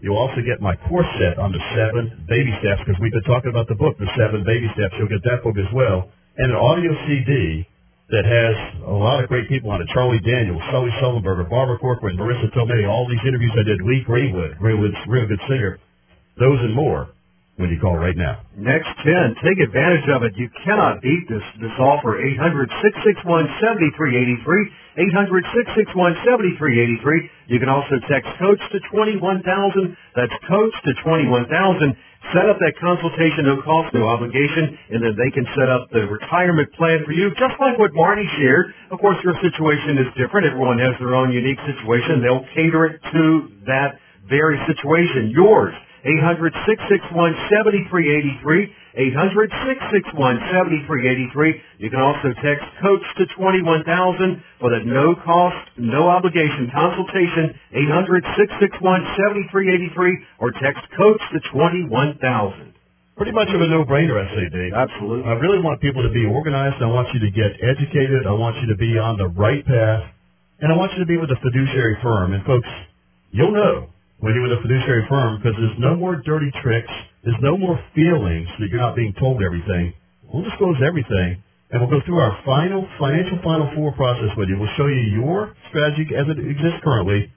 You'll 0.00 0.16
also 0.16 0.40
get 0.46 0.62
my 0.62 0.76
course 0.88 1.06
set 1.20 1.38
on 1.38 1.52
the 1.52 1.60
seven 1.76 2.24
baby 2.28 2.54
steps 2.60 2.80
because 2.86 2.98
we've 3.02 3.12
been 3.12 3.28
talking 3.28 3.50
about 3.50 3.68
the 3.68 3.76
book, 3.76 3.98
The 3.98 4.08
Seven 4.16 4.44
Baby 4.44 4.66
Steps. 4.74 4.94
You'll 4.98 5.12
get 5.12 5.22
that 5.24 5.44
book 5.44 5.56
as 5.58 5.68
well. 5.74 6.08
And 6.36 6.52
an 6.52 6.56
audio 6.56 6.92
CD 7.06 7.66
that 8.10 8.24
has 8.26 8.54
a 8.86 8.90
lot 8.90 9.22
of 9.22 9.28
great 9.28 9.48
people 9.48 9.70
on 9.70 9.80
it. 9.82 9.88
Charlie 9.94 10.18
Daniels, 10.20 10.62
Sully 10.70 10.90
Sullenberger, 11.02 11.48
Barbara 11.48 11.78
Corcoran, 11.78 12.16
Marisa 12.16 12.50
Tomei, 12.54 12.88
all 12.88 13.06
these 13.08 13.20
interviews 13.26 13.52
I 13.54 13.62
did, 13.62 13.80
Lee 13.82 14.02
Greenwood, 14.06 14.58
Greenwood's 14.58 14.96
real 15.06 15.26
good 15.26 15.40
singer. 15.48 15.78
Those 16.38 16.60
and 16.60 16.74
more 16.74 17.08
when 17.56 17.68
you 17.68 17.78
call 17.78 17.96
right 17.96 18.16
now. 18.16 18.40
Next 18.56 18.88
10, 19.04 19.34
take 19.44 19.60
advantage 19.60 20.08
of 20.08 20.22
it. 20.22 20.34
You 20.36 20.48
cannot 20.64 21.02
beat 21.02 21.28
this, 21.28 21.42
this 21.60 21.78
offer. 21.78 22.16
800-661-7383. 22.16 24.70
800-661-7383. 24.96 27.28
You 27.46 27.58
can 27.60 27.68
also 27.68 28.00
text 28.08 28.30
COACH 28.40 28.60
to 28.72 28.80
21000. 28.90 29.96
That's 30.16 30.32
COACH 30.48 30.72
to 30.84 30.94
21000. 31.04 31.96
Set 32.28 32.44
up 32.46 32.60
that 32.60 32.76
consultation, 32.78 33.48
no 33.48 33.56
cost, 33.64 33.90
no 33.96 34.04
obligation, 34.06 34.76
and 34.92 35.02
then 35.02 35.16
they 35.16 35.30
can 35.32 35.46
set 35.56 35.68
up 35.72 35.88
the 35.90 36.04
retirement 36.06 36.68
plan 36.76 37.02
for 37.04 37.10
you, 37.12 37.30
just 37.34 37.56
like 37.58 37.78
what 37.80 37.90
Marty 37.94 38.28
shared. 38.38 38.72
Of 38.92 39.00
course, 39.00 39.16
your 39.24 39.34
situation 39.42 39.98
is 39.98 40.06
different. 40.20 40.46
Everyone 40.46 40.78
has 40.78 40.92
their 41.00 41.14
own 41.16 41.32
unique 41.32 41.58
situation. 41.64 42.22
They'll 42.22 42.44
cater 42.54 42.84
it 42.86 43.00
to 43.16 43.48
that 43.66 43.98
very 44.28 44.60
situation, 44.68 45.32
yours. 45.34 45.74
800-661-7383. 46.06 48.70
800-661-7383. 48.98 51.60
You 51.78 51.90
can 51.90 52.00
also 52.00 52.32
text 52.42 52.64
COACH 52.82 53.06
to 53.18 53.26
21000 53.36 54.42
for 54.58 54.70
the 54.70 54.80
no 54.84 55.14
cost, 55.14 55.70
no 55.78 56.08
obligation 56.08 56.72
consultation. 56.74 57.54
800-661-7383 58.70 60.12
or 60.40 60.50
text 60.52 60.82
COACH 60.96 61.20
to 61.32 61.40
21000. 61.52 62.74
Pretty 63.16 63.32
much 63.32 63.48
of 63.50 63.60
a 63.60 63.66
no-brainer, 63.68 64.16
I 64.16 64.34
say, 64.34 64.48
Dave. 64.48 64.72
Absolutely. 64.72 65.28
I 65.28 65.34
really 65.34 65.60
want 65.60 65.82
people 65.82 66.02
to 66.02 66.10
be 66.10 66.24
organized. 66.24 66.82
I 66.82 66.86
want 66.86 67.12
you 67.12 67.20
to 67.20 67.30
get 67.30 67.52
educated. 67.62 68.26
I 68.26 68.32
want 68.32 68.56
you 68.62 68.68
to 68.68 68.76
be 68.76 68.98
on 68.98 69.18
the 69.18 69.28
right 69.28 69.64
path. 69.64 70.04
And 70.60 70.72
I 70.72 70.76
want 70.76 70.92
you 70.94 71.00
to 71.00 71.06
be 71.06 71.16
with 71.16 71.30
a 71.30 71.36
fiduciary 71.36 71.96
firm. 72.02 72.32
And 72.32 72.44
folks, 72.44 72.68
you'll 73.30 73.52
know 73.52 73.90
when 74.20 74.36
you're 74.36 74.44
with 74.44 74.52
a 74.52 74.60
fiduciary 74.60 75.06
firm 75.08 75.40
because 75.40 75.56
there's 75.56 75.80
no 75.80 75.96
more 75.96 76.16
dirty 76.20 76.52
tricks. 76.62 76.92
There's 77.24 77.40
no 77.40 77.56
more 77.56 77.80
feelings 77.96 78.48
that 78.60 78.68
you're 78.68 78.80
not 78.80 78.94
being 78.96 79.14
told 79.18 79.42
everything. 79.42 79.94
We'll 80.28 80.44
disclose 80.44 80.76
everything, 80.84 81.42
and 81.72 81.80
we'll 81.80 81.90
go 81.90 82.00
through 82.04 82.18
our 82.20 82.36
final 82.44 82.86
financial 83.00 83.40
final 83.42 83.72
four 83.74 83.92
process 83.96 84.28
with 84.36 84.48
you. 84.48 84.58
We'll 84.60 84.72
show 84.76 84.86
you 84.86 85.00
your 85.24 85.54
strategy 85.72 86.14
as 86.16 86.28
it 86.28 86.38
exists 86.38 86.80
currently, 86.84 87.32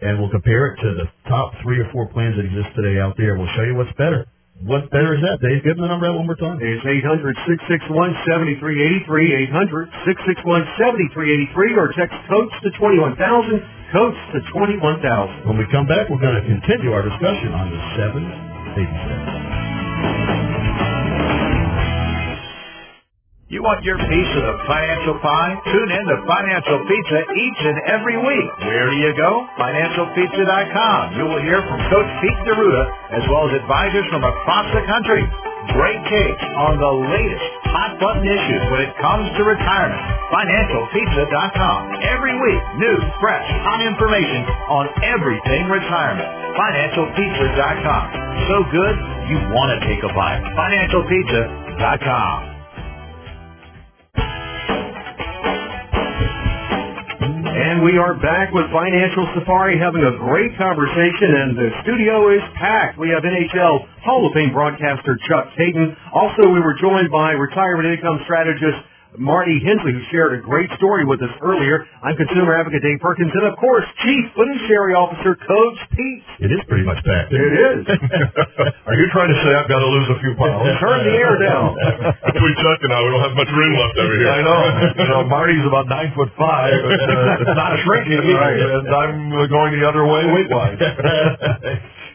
and 0.00 0.18
we'll 0.18 0.30
compare 0.30 0.68
it 0.72 0.80
to 0.82 0.94
the 1.02 1.06
top 1.28 1.52
three 1.62 1.80
or 1.82 1.90
four 1.92 2.06
plans 2.08 2.36
that 2.38 2.46
exist 2.46 2.68
today 2.78 3.00
out 3.02 3.16
there. 3.18 3.36
We'll 3.36 3.50
show 3.58 3.64
you 3.66 3.74
what's 3.74 3.92
better. 3.98 4.26
What 4.62 4.86
better 4.94 5.18
is 5.18 5.22
that, 5.26 5.42
Dave? 5.42 5.66
Give 5.66 5.74
them 5.74 5.82
the 5.82 5.90
number 5.90 6.06
out 6.06 6.14
one 6.14 6.30
more 6.30 6.38
time. 6.38 6.62
It's 6.62 6.86
800-661-7383, 6.86 9.50
800-661-7383, 9.50 11.74
or 11.74 11.90
text 11.92 12.14
COACH 12.30 12.54
to 12.62 12.70
21000, 12.78 13.58
COACH 13.94 14.18
to 14.34 14.38
21000. 14.50 15.46
When 15.46 15.54
we 15.54 15.70
come 15.70 15.86
back, 15.86 16.10
we're 16.10 16.18
going 16.18 16.34
to 16.34 16.42
continue 16.42 16.90
our 16.90 17.06
discussion 17.06 17.54
on 17.54 17.70
the 17.70 17.78
seven 17.94 18.26
baby 18.74 18.90
steps. 18.90 19.30
You 23.54 23.62
want 23.62 23.86
your 23.86 23.94
piece 23.94 24.32
of 24.34 24.42
the 24.50 24.56
financial 24.66 25.14
pie? 25.22 25.54
Tune 25.70 25.90
in 25.94 26.04
to 26.10 26.16
Financial 26.26 26.78
Pizza 26.90 27.20
each 27.38 27.60
and 27.70 27.78
every 27.86 28.18
week. 28.18 28.50
Where 28.66 28.90
do 28.90 28.98
you 28.98 29.14
go? 29.14 29.46
FinancialPizza.com. 29.62 31.14
You 31.14 31.30
will 31.30 31.42
hear 31.46 31.62
from 31.62 31.78
Coach 31.86 32.10
Pete 32.18 32.40
D'Arruda 32.50 32.84
as 33.14 33.22
well 33.30 33.46
as 33.46 33.54
advisors 33.62 34.10
from 34.10 34.26
across 34.26 34.66
the 34.74 34.82
country. 34.90 35.22
Great 35.72 36.00
takes 36.10 36.44
on 36.60 36.76
the 36.76 36.92
latest 37.14 37.46
hot 37.72 37.96
button 38.00 38.26
issues 38.28 38.62
when 38.70 38.80
it 38.84 38.92
comes 39.00 39.30
to 39.38 39.42
retirement. 39.44 40.02
FinancialPizza.com. 40.30 41.78
Every 42.04 42.34
week, 42.36 42.62
new, 42.78 42.96
fresh, 43.20 43.46
hot 43.64 43.80
information 43.80 44.44
on 44.68 44.88
everything 45.02 45.68
retirement. 45.72 46.28
FinancialPizza.com. 46.58 48.04
So 48.52 48.56
good, 48.70 48.96
you 49.32 49.38
want 49.56 49.80
to 49.80 49.86
take 49.88 50.02
a 50.04 50.12
bite. 50.12 50.42
FinancialPizza.com. 50.54 52.53
And 57.64 57.80
we 57.80 57.96
are 57.96 58.12
back 58.20 58.52
with 58.52 58.68
Financial 58.68 59.24
Safari 59.32 59.80
having 59.80 60.04
a 60.04 60.20
great 60.20 60.52
conversation 60.60 61.32
and 61.32 61.56
the 61.56 61.72
studio 61.80 62.28
is 62.28 62.44
packed. 62.60 63.00
We 63.00 63.08
have 63.08 63.24
NHL 63.24 63.88
Hall 64.04 64.28
of 64.28 64.36
Fame 64.36 64.52
broadcaster 64.52 65.16
Chuck 65.24 65.48
Kaiton. 65.56 65.96
Also, 66.12 66.52
we 66.52 66.60
were 66.60 66.76
joined 66.76 67.08
by 67.08 67.32
retirement 67.32 67.88
income 67.88 68.20
strategist 68.28 68.84
Marty 69.18 69.62
Hensley, 69.62 69.94
who 69.94 70.02
shared 70.10 70.34
a 70.34 70.40
great 70.42 70.66
story 70.76 71.06
with 71.06 71.22
us 71.22 71.30
earlier. 71.38 71.86
I'm 72.02 72.18
consumer 72.18 72.58
advocate 72.58 72.82
Dave 72.82 72.98
Perkins, 72.98 73.30
and 73.30 73.46
of 73.46 73.54
course, 73.62 73.86
Chief 74.02 74.26
Fiduciary 74.34 74.94
Officer 74.98 75.38
Coach 75.38 75.78
Pete. 75.94 76.22
It 76.42 76.50
is 76.50 76.58
pretty 76.66 76.82
much 76.82 76.98
packed. 77.06 77.30
It 77.30 77.38
is. 77.38 77.86
Are 78.90 78.96
you 78.98 79.06
trying 79.14 79.30
to 79.30 79.38
say 79.46 79.54
I've 79.54 79.70
got 79.70 79.78
to 79.78 79.86
lose 79.86 80.08
a 80.10 80.18
few 80.18 80.34
pounds? 80.34 80.66
Turn 80.82 81.00
the 81.06 81.14
air 81.14 81.38
down. 81.38 81.78
Between 82.34 82.54
Chuck 82.58 82.80
and 82.82 82.90
I, 82.90 82.98
we 83.06 83.08
don't 83.14 83.22
have 83.22 83.36
much 83.38 83.52
room 83.54 83.72
left 83.78 83.96
over 84.02 84.14
here. 84.18 84.30
I 84.34 84.42
know. 84.42 84.60
You 84.98 85.08
know, 85.14 85.20
Marty's 85.30 85.62
about 85.66 85.86
nine 85.86 86.10
foot 86.18 86.34
five, 86.34 86.74
and 86.74 86.98
uh, 87.06 87.42
it's 87.46 87.54
not 87.54 87.70
a 87.70 87.78
shrinking 87.86 88.18
Right. 88.34 88.58
and 88.58 88.88
I'm 88.90 89.30
uh, 89.30 89.46
going 89.46 89.78
the 89.78 89.86
other 89.86 90.02
way 90.06 90.26
weight 90.34 90.50
wise. 90.50 90.78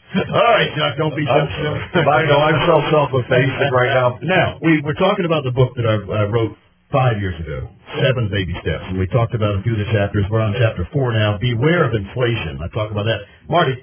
All 0.10 0.42
right, 0.52 0.70
Chuck, 0.76 0.98
don't 0.98 1.16
be 1.16 1.24
so. 1.24 2.02
I 2.02 2.26
know 2.26 2.40
I'm 2.42 2.60
so 2.66 2.82
self-effacing 2.92 3.72
right 3.72 3.94
now. 3.94 4.18
Now, 4.24 4.58
we 4.62 4.82
were 4.82 4.96
talking 4.96 5.26
about 5.26 5.44
the 5.46 5.52
book 5.52 5.76
that 5.78 5.86
I 5.86 5.96
uh, 6.02 6.28
wrote 6.34 6.58
five 6.90 7.22
years 7.22 7.38
ago, 7.38 7.70
Seven 8.02 8.30
Baby 8.34 8.54
Steps, 8.66 8.86
and 8.90 8.98
we 8.98 9.06
talked 9.14 9.38
about 9.38 9.58
a 9.58 9.62
few 9.62 9.78
of 9.78 9.82
the 9.82 9.90
chapters. 9.94 10.26
We're 10.30 10.42
on 10.42 10.58
chapter 10.58 10.90
four 10.90 11.14
now. 11.14 11.38
Beware 11.38 11.86
of 11.86 11.94
inflation. 11.94 12.58
I 12.62 12.68
talked 12.74 12.92
about 12.92 13.06
that. 13.06 13.22
Marty, 13.46 13.78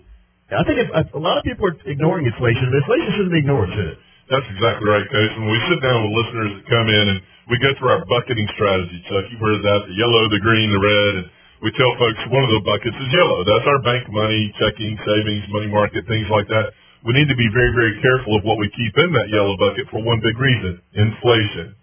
I 0.50 0.62
think 0.66 0.78
if, 0.82 0.90
a 0.90 1.22
lot 1.22 1.38
of 1.38 1.46
people 1.46 1.70
are 1.70 1.76
ignoring 1.86 2.26
inflation, 2.26 2.66
but 2.70 2.82
inflation 2.82 3.10
shouldn't 3.14 3.34
be 3.34 3.42
ignored, 3.46 3.70
should 3.74 3.94
it? 3.94 3.98
That's 4.26 4.46
exactly 4.50 4.90
right, 4.90 5.06
Coach. 5.06 5.32
When 5.38 5.50
we 5.50 5.60
sit 5.70 5.78
down 5.86 6.02
with 6.02 6.12
listeners 6.18 6.50
that 6.58 6.64
come 6.66 6.86
in 6.90 7.04
and 7.14 7.18
we 7.46 7.62
go 7.62 7.70
through 7.78 7.94
our 7.94 8.02
bucketing 8.10 8.50
strategy, 8.58 8.98
Chuck, 9.06 9.30
you've 9.30 9.42
heard 9.42 9.62
that, 9.62 9.80
the 9.86 9.94
yellow, 9.94 10.26
the 10.26 10.42
green, 10.42 10.66
the 10.74 10.82
red, 10.82 11.12
and 11.22 11.26
we 11.62 11.70
tell 11.78 11.94
folks 11.94 12.18
one 12.34 12.42
of 12.42 12.50
the 12.50 12.62
buckets 12.66 12.98
is 12.98 13.10
yellow. 13.14 13.46
That's 13.46 13.70
our 13.70 13.80
bank 13.86 14.10
money, 14.10 14.50
checking, 14.58 14.98
savings, 14.98 15.46
money 15.54 15.70
market, 15.70 16.10
things 16.10 16.26
like 16.26 16.50
that. 16.50 16.74
We 17.06 17.14
need 17.14 17.30
to 17.30 17.38
be 17.38 17.46
very, 17.54 17.70
very 17.70 18.02
careful 18.02 18.34
of 18.34 18.42
what 18.42 18.58
we 18.58 18.66
keep 18.74 18.98
in 18.98 19.14
that 19.14 19.30
yellow 19.30 19.54
bucket 19.62 19.86
for 19.94 20.02
one 20.02 20.18
big 20.18 20.34
reason, 20.42 20.82
inflation. 20.90 21.78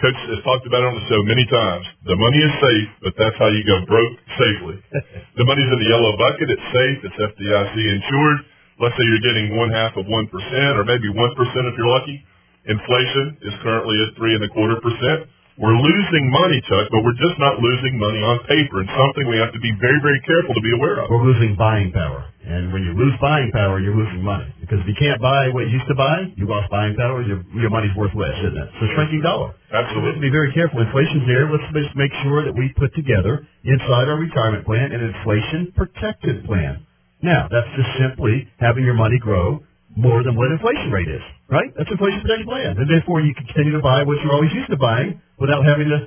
Coach 0.00 0.16
has 0.32 0.40
talked 0.48 0.64
about 0.64 0.80
it 0.80 0.88
on 0.88 0.96
the 0.96 1.06
show 1.12 1.20
many 1.28 1.44
times. 1.44 1.84
The 2.08 2.16
money 2.16 2.40
is 2.40 2.52
safe, 2.56 2.88
but 3.04 3.12
that's 3.20 3.36
how 3.36 3.52
you 3.52 3.60
go 3.68 3.84
broke 3.84 4.16
safely. 4.40 4.76
the 5.38 5.44
money's 5.44 5.68
in 5.68 5.76
the 5.76 5.90
yellow 5.92 6.16
bucket. 6.16 6.48
It's 6.48 6.68
safe. 6.72 6.98
It's 7.04 7.18
FDIC 7.20 7.76
insured. 7.76 8.38
Let's 8.80 8.96
say 8.96 9.04
you're 9.04 9.20
getting 9.20 9.60
one 9.60 9.68
half 9.68 9.92
of 10.00 10.08
one 10.08 10.24
percent, 10.32 10.80
or 10.80 10.88
maybe 10.88 11.12
one 11.12 11.36
percent 11.36 11.68
if 11.68 11.76
you're 11.76 11.92
lucky. 11.92 12.16
Inflation 12.64 13.44
is 13.44 13.52
currently 13.60 13.96
at 14.08 14.16
three 14.16 14.32
and 14.32 14.40
a 14.40 14.48
quarter 14.48 14.80
percent. 14.80 15.28
We're 15.60 15.76
losing 15.76 16.32
money, 16.32 16.56
Chuck, 16.64 16.88
but 16.88 17.04
we're 17.04 17.20
just 17.20 17.36
not 17.36 17.60
losing 17.60 18.00
money 18.00 18.24
on 18.24 18.40
paper. 18.48 18.80
And 18.80 18.88
something 18.96 19.28
we 19.28 19.36
have 19.44 19.52
to 19.52 19.60
be 19.60 19.76
very, 19.76 20.00
very 20.00 20.16
careful 20.24 20.56
to 20.56 20.64
be 20.64 20.72
aware 20.72 21.04
of. 21.04 21.12
We're 21.12 21.20
losing 21.20 21.52
buying 21.52 21.92
power. 21.92 22.24
And 22.48 22.72
when 22.72 22.80
you 22.80 22.96
lose 22.96 23.12
buying 23.20 23.52
power, 23.52 23.76
you're 23.76 23.92
losing 23.94 24.24
money. 24.24 24.48
Because 24.64 24.80
if 24.80 24.88
you 24.88 24.96
can't 24.96 25.20
buy 25.20 25.52
what 25.52 25.68
you 25.68 25.76
used 25.76 25.84
to 25.92 25.94
buy, 25.94 26.32
you 26.32 26.48
lost 26.48 26.72
buying 26.72 26.96
power, 26.96 27.20
your, 27.20 27.44
your 27.52 27.68
money's 27.68 27.92
worth 27.92 28.16
less, 28.16 28.32
isn't 28.40 28.56
it? 28.56 28.68
It's 28.72 28.88
a 28.88 28.90
shrinking 28.96 29.20
dollar. 29.20 29.52
We 29.52 29.76
have 29.76 29.84
to 29.84 30.00
Absolutely. 30.00 30.24
be 30.24 30.32
very 30.32 30.48
careful. 30.56 30.80
Inflation's 30.80 31.28
there. 31.28 31.44
Let's 31.52 31.68
just 31.76 31.92
make 31.92 32.12
sure 32.24 32.40
that 32.48 32.56
we 32.56 32.72
put 32.80 32.96
together 32.96 33.44
inside 33.60 34.08
our 34.08 34.16
retirement 34.16 34.64
plan 34.64 34.96
an 34.96 35.12
inflation 35.12 35.76
protected 35.76 36.48
plan. 36.48 36.88
Now, 37.20 37.52
that's 37.52 37.68
just 37.76 37.92
simply 38.00 38.48
having 38.56 38.88
your 38.88 38.96
money 38.96 39.20
grow 39.20 39.60
more 39.92 40.24
than 40.24 40.36
what 40.36 40.48
inflation 40.52 40.88
rate 40.90 41.08
is, 41.08 41.20
right? 41.50 41.70
That's 41.76 41.90
inflation 41.90 42.22
protected 42.22 42.46
plan. 42.46 42.78
And 42.78 42.86
therefore 42.88 43.20
you 43.20 43.34
continue 43.34 43.74
to 43.74 43.82
buy 43.82 44.06
what 44.06 44.16
you're 44.22 44.32
always 44.32 44.54
used 44.54 44.70
to 44.70 44.78
buying 44.78 45.20
without 45.36 45.66
having 45.66 45.90
to 45.90 46.06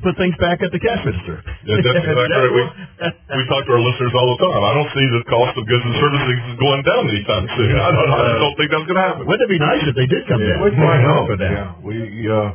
put 0.00 0.14
things 0.14 0.38
back 0.38 0.62
at 0.62 0.70
the 0.70 0.78
cash 0.78 1.02
register. 1.02 1.42
Yeah, 1.66 1.82
that's 1.82 1.98
exactly 2.06 2.14
right. 2.14 2.54
We, 2.54 2.62
we 2.62 3.42
talk 3.50 3.66
to 3.66 3.72
our 3.74 3.82
listeners 3.82 4.14
all 4.14 4.28
the 4.32 4.38
time. 4.38 4.62
I 4.62 4.72
don't 4.78 4.90
see 4.94 5.06
the 5.10 5.22
cost 5.26 5.54
of 5.58 5.66
goods 5.66 5.82
and 5.82 5.94
services 5.98 6.38
going 6.62 6.82
down 6.86 7.02
anytime 7.10 7.44
soon. 7.58 7.74
I 7.74 7.90
don't, 7.90 8.06
I 8.06 8.38
don't 8.38 8.56
think 8.56 8.70
that's 8.70 8.86
going 8.86 9.00
to 9.02 9.06
happen. 9.06 9.22
Wouldn't 9.26 9.44
it 9.44 9.52
be 9.52 9.58
nice 9.58 9.82
if 9.82 9.94
they 9.98 10.06
did 10.06 10.30
come 10.30 10.38
down? 10.40 10.62
I 10.62 10.98
know. 11.02 11.26
For 11.26 11.36
that. 11.42 11.50
Yeah, 11.50 11.74
we 11.82 11.98
uh, 12.30 12.54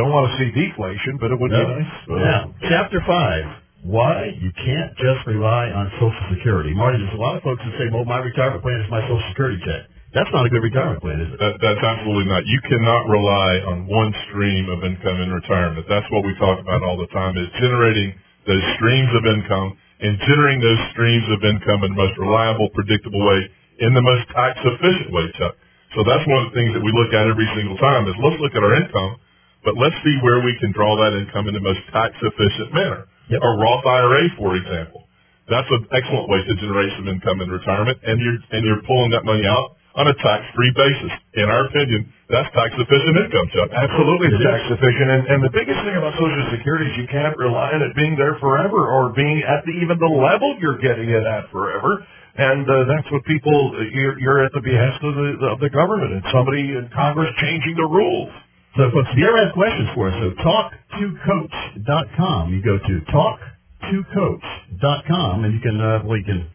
don't 0.00 0.08
want 0.08 0.32
to 0.32 0.32
see 0.40 0.48
deflation, 0.56 1.20
but 1.20 1.30
it 1.30 1.38
would 1.38 1.52
be 1.52 1.60
nice. 1.60 1.92
Now, 2.08 2.54
chapter 2.64 3.04
five, 3.04 3.44
why 3.84 4.32
you 4.40 4.50
can't 4.56 4.96
just 4.96 5.22
rely 5.28 5.68
on 5.70 5.92
Social 6.00 6.24
Security. 6.34 6.72
Marty, 6.74 6.98
there's 6.98 7.14
a 7.14 7.20
lot 7.20 7.36
of 7.36 7.42
folks 7.44 7.62
that 7.62 7.76
say, 7.78 7.86
well, 7.92 8.04
my 8.08 8.18
retirement 8.18 8.62
plan 8.64 8.80
is 8.80 8.90
my 8.90 9.04
Social 9.04 9.22
Security 9.30 9.60
check. 9.62 9.84
That's 10.16 10.32
not 10.32 10.48
a 10.48 10.48
good 10.48 10.64
retirement 10.64 11.04
plan, 11.04 11.20
is 11.20 11.36
it? 11.36 11.36
That, 11.36 11.60
that's 11.60 11.84
absolutely 11.84 12.32
not. 12.32 12.40
You 12.48 12.60
cannot 12.64 13.12
rely 13.12 13.60
on 13.68 13.84
one 13.84 14.08
stream 14.28 14.72
of 14.72 14.80
income 14.80 15.20
in 15.20 15.28
retirement. 15.28 15.84
That's 15.84 16.08
what 16.08 16.24
we 16.24 16.32
talk 16.40 16.56
about 16.56 16.80
all 16.80 16.96
the 16.96 17.12
time 17.12 17.36
is 17.36 17.44
generating 17.60 18.16
those 18.48 18.64
streams 18.80 19.12
of 19.12 19.28
income 19.28 19.76
and 20.00 20.16
generating 20.24 20.64
those 20.64 20.80
streams 20.96 21.28
of 21.28 21.44
income 21.44 21.84
in 21.84 21.92
the 21.92 22.00
most 22.00 22.16
reliable, 22.16 22.72
predictable 22.72 23.20
way 23.20 23.52
in 23.84 23.92
the 23.92 24.00
most 24.00 24.24
tax 24.32 24.56
efficient 24.64 25.12
way, 25.12 25.28
Chuck. 25.36 25.52
So 25.92 26.00
that's 26.08 26.24
one 26.24 26.40
of 26.40 26.46
the 26.52 26.56
things 26.56 26.72
that 26.72 26.80
we 26.80 26.92
look 26.96 27.12
at 27.12 27.28
every 27.28 27.48
single 27.52 27.76
time 27.76 28.08
is 28.08 28.16
let's 28.16 28.40
look 28.40 28.56
at 28.56 28.64
our 28.64 28.80
income, 28.80 29.20
but 29.60 29.76
let's 29.76 29.96
see 30.00 30.16
where 30.24 30.40
we 30.40 30.56
can 30.56 30.72
draw 30.72 30.96
that 31.04 31.20
income 31.20 31.52
in 31.52 31.54
the 31.54 31.60
most 31.60 31.84
tax 31.92 32.16
efficient 32.24 32.72
manner. 32.72 33.04
Yep. 33.28 33.44
A 33.44 33.50
Roth 33.60 33.84
IRA, 33.84 34.24
for 34.40 34.56
example. 34.56 35.04
That's 35.52 35.68
an 35.68 35.84
excellent 35.92 36.32
way 36.32 36.40
to 36.48 36.52
generate 36.56 36.96
some 36.96 37.08
income 37.12 37.44
in 37.44 37.52
retirement 37.52 38.00
and 38.04 38.20
you're 38.20 38.40
and 38.52 38.64
you're 38.64 38.84
pulling 38.88 39.12
that 39.12 39.24
money 39.24 39.44
out 39.44 39.77
on 39.94 40.06
a 40.06 40.14
tax-free 40.14 40.72
basis. 40.76 41.12
In 41.34 41.48
our 41.48 41.66
opinion, 41.66 42.12
that's 42.28 42.52
tax-efficient 42.52 43.16
income, 43.24 43.48
Chuck. 43.56 43.70
Absolutely, 43.72 44.28
it's 44.34 44.44
tax 44.44 44.60
efficient. 44.68 45.08
And, 45.08 45.26
and 45.26 45.42
the 45.42 45.54
biggest 45.54 45.80
thing 45.84 45.96
about 45.96 46.12
Social 46.20 46.44
Security 46.52 46.90
is 46.92 46.98
you 47.00 47.08
can't 47.08 47.36
rely 47.40 47.72
on 47.72 47.80
it 47.82 47.96
being 47.96 48.14
there 48.14 48.36
forever 48.38 48.84
or 48.84 49.14
being 49.16 49.42
at 49.42 49.64
the, 49.64 49.72
even 49.80 49.96
the 49.96 50.12
level 50.12 50.58
you're 50.60 50.76
getting 50.78 51.08
it 51.08 51.24
at 51.24 51.48
forever. 51.50 52.04
And 52.38 52.70
uh, 52.70 52.84
that's 52.86 53.10
what 53.10 53.24
people, 53.26 53.74
you're, 53.90 54.14
you're 54.20 54.44
at 54.44 54.52
the 54.54 54.60
behest 54.62 55.02
of 55.02 55.14
the, 55.16 55.28
of 55.50 55.58
the 55.58 55.70
government 55.74 56.12
and 56.14 56.22
somebody 56.30 56.76
in 56.76 56.88
Congress 56.94 57.34
changing 57.42 57.74
the 57.74 57.88
rules. 57.90 58.30
So 58.78 58.86
folks, 58.94 59.10
if 59.10 59.18
you 59.18 59.26
have 59.26 59.50
questions 59.58 59.90
for 59.96 60.06
us, 60.06 60.14
so 60.22 60.30
talk2coach.com. 60.38 62.54
You 62.54 62.62
go 62.62 62.78
to 62.78 62.94
talk2coach.com 63.10 65.44
and 65.44 65.54
you 65.54 65.58
can, 65.58 65.80
uh, 65.80 66.02
well, 66.06 66.16
you 66.16 66.24
can, 66.24 66.46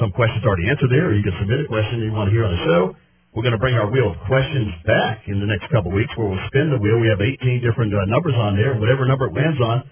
some 0.00 0.12
questions 0.12 0.44
already 0.44 0.68
answered 0.68 0.90
there, 0.90 1.10
or 1.10 1.14
you 1.14 1.22
can 1.24 1.36
submit 1.40 1.60
a 1.64 1.68
question 1.68 2.00
you 2.00 2.12
want 2.12 2.28
to 2.28 2.34
hear 2.34 2.44
on 2.44 2.52
the 2.56 2.64
show. 2.64 2.82
We're 3.34 3.42
going 3.42 3.56
to 3.56 3.62
bring 3.62 3.74
our 3.74 3.90
wheel 3.90 4.14
of 4.14 4.18
questions 4.30 4.70
back 4.86 5.26
in 5.26 5.42
the 5.42 5.48
next 5.50 5.66
couple 5.74 5.90
of 5.90 5.96
weeks 5.98 6.14
where 6.14 6.30
we'll 6.30 6.46
spin 6.48 6.70
the 6.70 6.78
wheel. 6.78 7.02
We 7.02 7.10
have 7.10 7.18
18 7.20 7.60
different 7.66 7.90
uh, 7.90 8.06
numbers 8.06 8.38
on 8.38 8.54
there. 8.54 8.78
Whatever 8.78 9.04
number 9.10 9.26
it 9.26 9.34
lands 9.34 9.58
on 9.58 9.82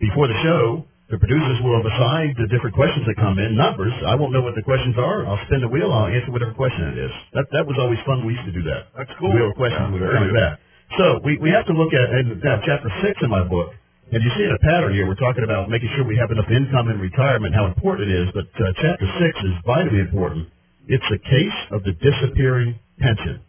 before 0.00 0.28
the 0.28 0.36
show, 0.44 0.84
the 1.08 1.16
producers 1.16 1.58
will 1.64 1.80
have 1.80 1.86
assigned 1.88 2.36
the 2.36 2.48
different 2.52 2.76
questions 2.76 3.08
that 3.08 3.16
come 3.16 3.40
in 3.40 3.56
numbers. 3.56 3.92
I 4.04 4.16
won't 4.16 4.32
know 4.36 4.44
what 4.44 4.54
the 4.54 4.64
questions 4.64 4.96
are. 5.00 5.24
I'll 5.24 5.40
spin 5.48 5.60
the 5.64 5.68
wheel. 5.72 5.92
I'll 5.92 6.12
answer 6.12 6.32
whatever 6.32 6.52
question 6.52 6.92
it 6.92 6.98
is. 6.98 7.12
That 7.32 7.46
that 7.52 7.64
was 7.64 7.76
always 7.80 8.00
fun. 8.04 8.24
We 8.24 8.36
used 8.36 8.48
to 8.48 8.56
do 8.56 8.64
that. 8.68 8.92
That's 8.96 9.12
cool. 9.20 9.32
Wheel 9.32 9.52
of 9.52 9.56
questions. 9.56 9.80
Yeah, 9.80 9.94
we 9.94 10.00
were 10.00 10.12
coming 10.12 10.36
back. 10.36 10.60
So 11.00 11.20
we, 11.24 11.38
we 11.40 11.50
have 11.50 11.64
to 11.66 11.74
look 11.74 11.92
at 11.92 12.06
and 12.12 12.40
now 12.44 12.60
chapter 12.64 12.88
six 13.00 13.16
in 13.20 13.28
my 13.28 13.44
book. 13.44 13.72
And 14.14 14.22
you 14.22 14.30
see 14.38 14.46
in 14.46 14.54
a 14.54 14.62
pattern 14.62 14.94
here, 14.94 15.10
we're 15.10 15.18
talking 15.18 15.42
about 15.42 15.66
making 15.66 15.90
sure 15.98 16.06
we 16.06 16.14
have 16.22 16.30
enough 16.30 16.46
income 16.46 16.86
in 16.86 17.02
retirement, 17.02 17.50
how 17.50 17.66
important 17.66 18.06
it 18.06 18.14
is. 18.14 18.30
But 18.30 18.46
uh, 18.62 18.70
chapter 18.78 19.10
six 19.18 19.34
is 19.42 19.58
vitally 19.66 19.98
important. 19.98 20.46
It's 20.86 21.02
a 21.10 21.18
case 21.18 21.58
of 21.74 21.82
the 21.82 21.98
disappearing 21.98 22.78
pension. 23.02 23.42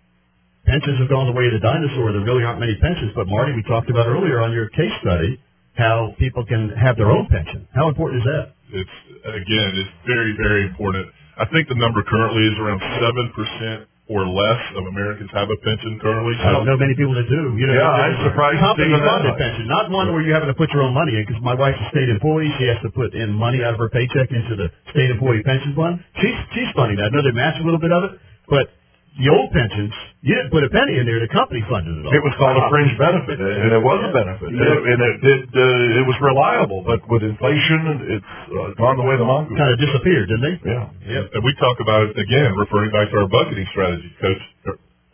Pensions 0.65 0.97
have 1.05 1.09
gone 1.13 1.29
the 1.29 1.37
way 1.37 1.45
of 1.45 1.53
the 1.53 1.61
dinosaur. 1.61 2.09
There 2.09 2.25
really 2.25 2.41
aren't 2.41 2.57
many 2.57 2.73
pensions. 2.81 3.13
But 3.13 3.29
Marty, 3.29 3.53
we 3.53 3.61
talked 3.69 3.93
about 3.93 4.09
earlier 4.09 4.41
on 4.41 4.57
your 4.57 4.65
case 4.73 4.89
study 5.05 5.37
how 5.77 6.17
people 6.17 6.41
can 6.49 6.73
have 6.73 6.97
their 6.97 7.13
own 7.13 7.29
pension. 7.29 7.69
How 7.69 7.85
important 7.85 8.25
is 8.25 8.25
that? 8.25 8.45
It's 8.73 8.97
again, 9.21 9.71
it's 9.77 9.93
very, 10.09 10.33
very 10.33 10.65
important. 10.65 11.05
I 11.37 11.45
think 11.53 11.69
the 11.69 11.77
number 11.77 12.01
currently 12.01 12.41
is 12.41 12.57
around 12.57 12.81
seven 12.97 13.25
percent 13.37 13.79
or 14.07 14.21
less 14.29 14.61
of 14.77 14.85
Americans 14.85 15.29
have 15.33 15.49
a 15.49 15.57
pension 15.65 15.97
currently. 15.97 16.37
I 16.37 16.53
don't 16.53 16.65
know 16.69 16.77
many 16.77 16.93
people 16.93 17.17
that 17.17 17.25
do. 17.25 17.57
You 17.57 17.65
know, 17.65 17.73
Yeah, 17.73 17.89
I'm 17.89 18.21
surprised 18.21 18.61
Company 18.61 18.93
funded 18.93 19.33
pension, 19.33 19.65
not 19.65 19.89
one 19.89 20.13
where 20.13 20.21
you're 20.21 20.37
having 20.37 20.53
to 20.53 20.57
put 20.57 20.69
your 20.69 20.85
own 20.85 20.93
money 20.93 21.17
in. 21.17 21.25
Because 21.25 21.41
my 21.41 21.57
wife's 21.57 21.81
a 21.81 21.89
state 21.89 22.09
employee, 22.09 22.53
she 22.61 22.69
has 22.69 22.77
to 22.85 22.91
put 22.93 23.17
in 23.17 23.33
money 23.33 23.65
out 23.65 23.73
of 23.73 23.79
her 23.81 23.89
paycheck 23.89 24.29
into 24.29 24.53
the 24.55 24.69
state 24.93 25.09
employee 25.09 25.41
pension 25.41 25.73
fund. 25.73 25.97
She's 26.21 26.37
she's 26.53 26.69
funding 26.77 27.01
that. 27.01 27.09
I 27.09 27.13
know 27.17 27.25
they 27.25 27.33
match 27.33 27.57
a 27.57 27.65
little 27.65 27.81
bit 27.81 27.91
of 27.91 28.01
it, 28.05 28.11
but 28.45 28.69
the 29.15 29.31
old 29.31 29.47
pensions, 29.55 29.95
you 30.19 30.35
didn't 30.35 30.51
put 30.51 30.67
a 30.67 30.71
penny 30.71 30.99
in 30.99 31.07
there. 31.07 31.23
The 31.23 31.31
company 31.31 31.63
funded 31.71 31.95
it 31.95 32.03
all. 32.03 32.11
It 32.11 32.19
was 32.19 32.35
called 32.35 32.59
a 32.59 32.67
fringe 32.67 32.91
benefit, 32.99 33.39
and 33.39 33.71
it 33.71 33.79
was 33.79 33.99
a 34.03 34.11
benefit, 34.11 34.51
and 34.51 34.59
it, 34.59 34.79
and 34.91 34.99
it. 34.99 35.41
Uh, 35.55 35.99
it 36.03 36.05
was 36.05 36.17
reliable, 36.19 36.83
but 36.83 36.99
with 37.07 37.23
inflation, 37.23 38.11
it's 38.11 38.33
uh, 38.51 38.75
gone 38.75 38.99
the 38.99 39.07
way 39.07 39.15
of 39.15 39.23
the 39.23 39.29
mongoose. 39.29 39.55
kind 39.55 39.71
of 39.71 39.79
disappeared, 39.79 40.27
didn't 40.27 40.43
they? 40.43 40.55
Yeah. 40.67 40.91
Yeah, 41.07 41.33
and 41.37 41.41
we 41.47 41.55
talk 41.63 41.79
about 41.79 42.11
it 42.11 42.19
again, 42.19 42.59
referring 42.59 42.91
back 42.91 43.07
to 43.15 43.23
our 43.23 43.29
bucketing 43.31 43.67
strategy, 43.71 44.11
Coach. 44.19 44.43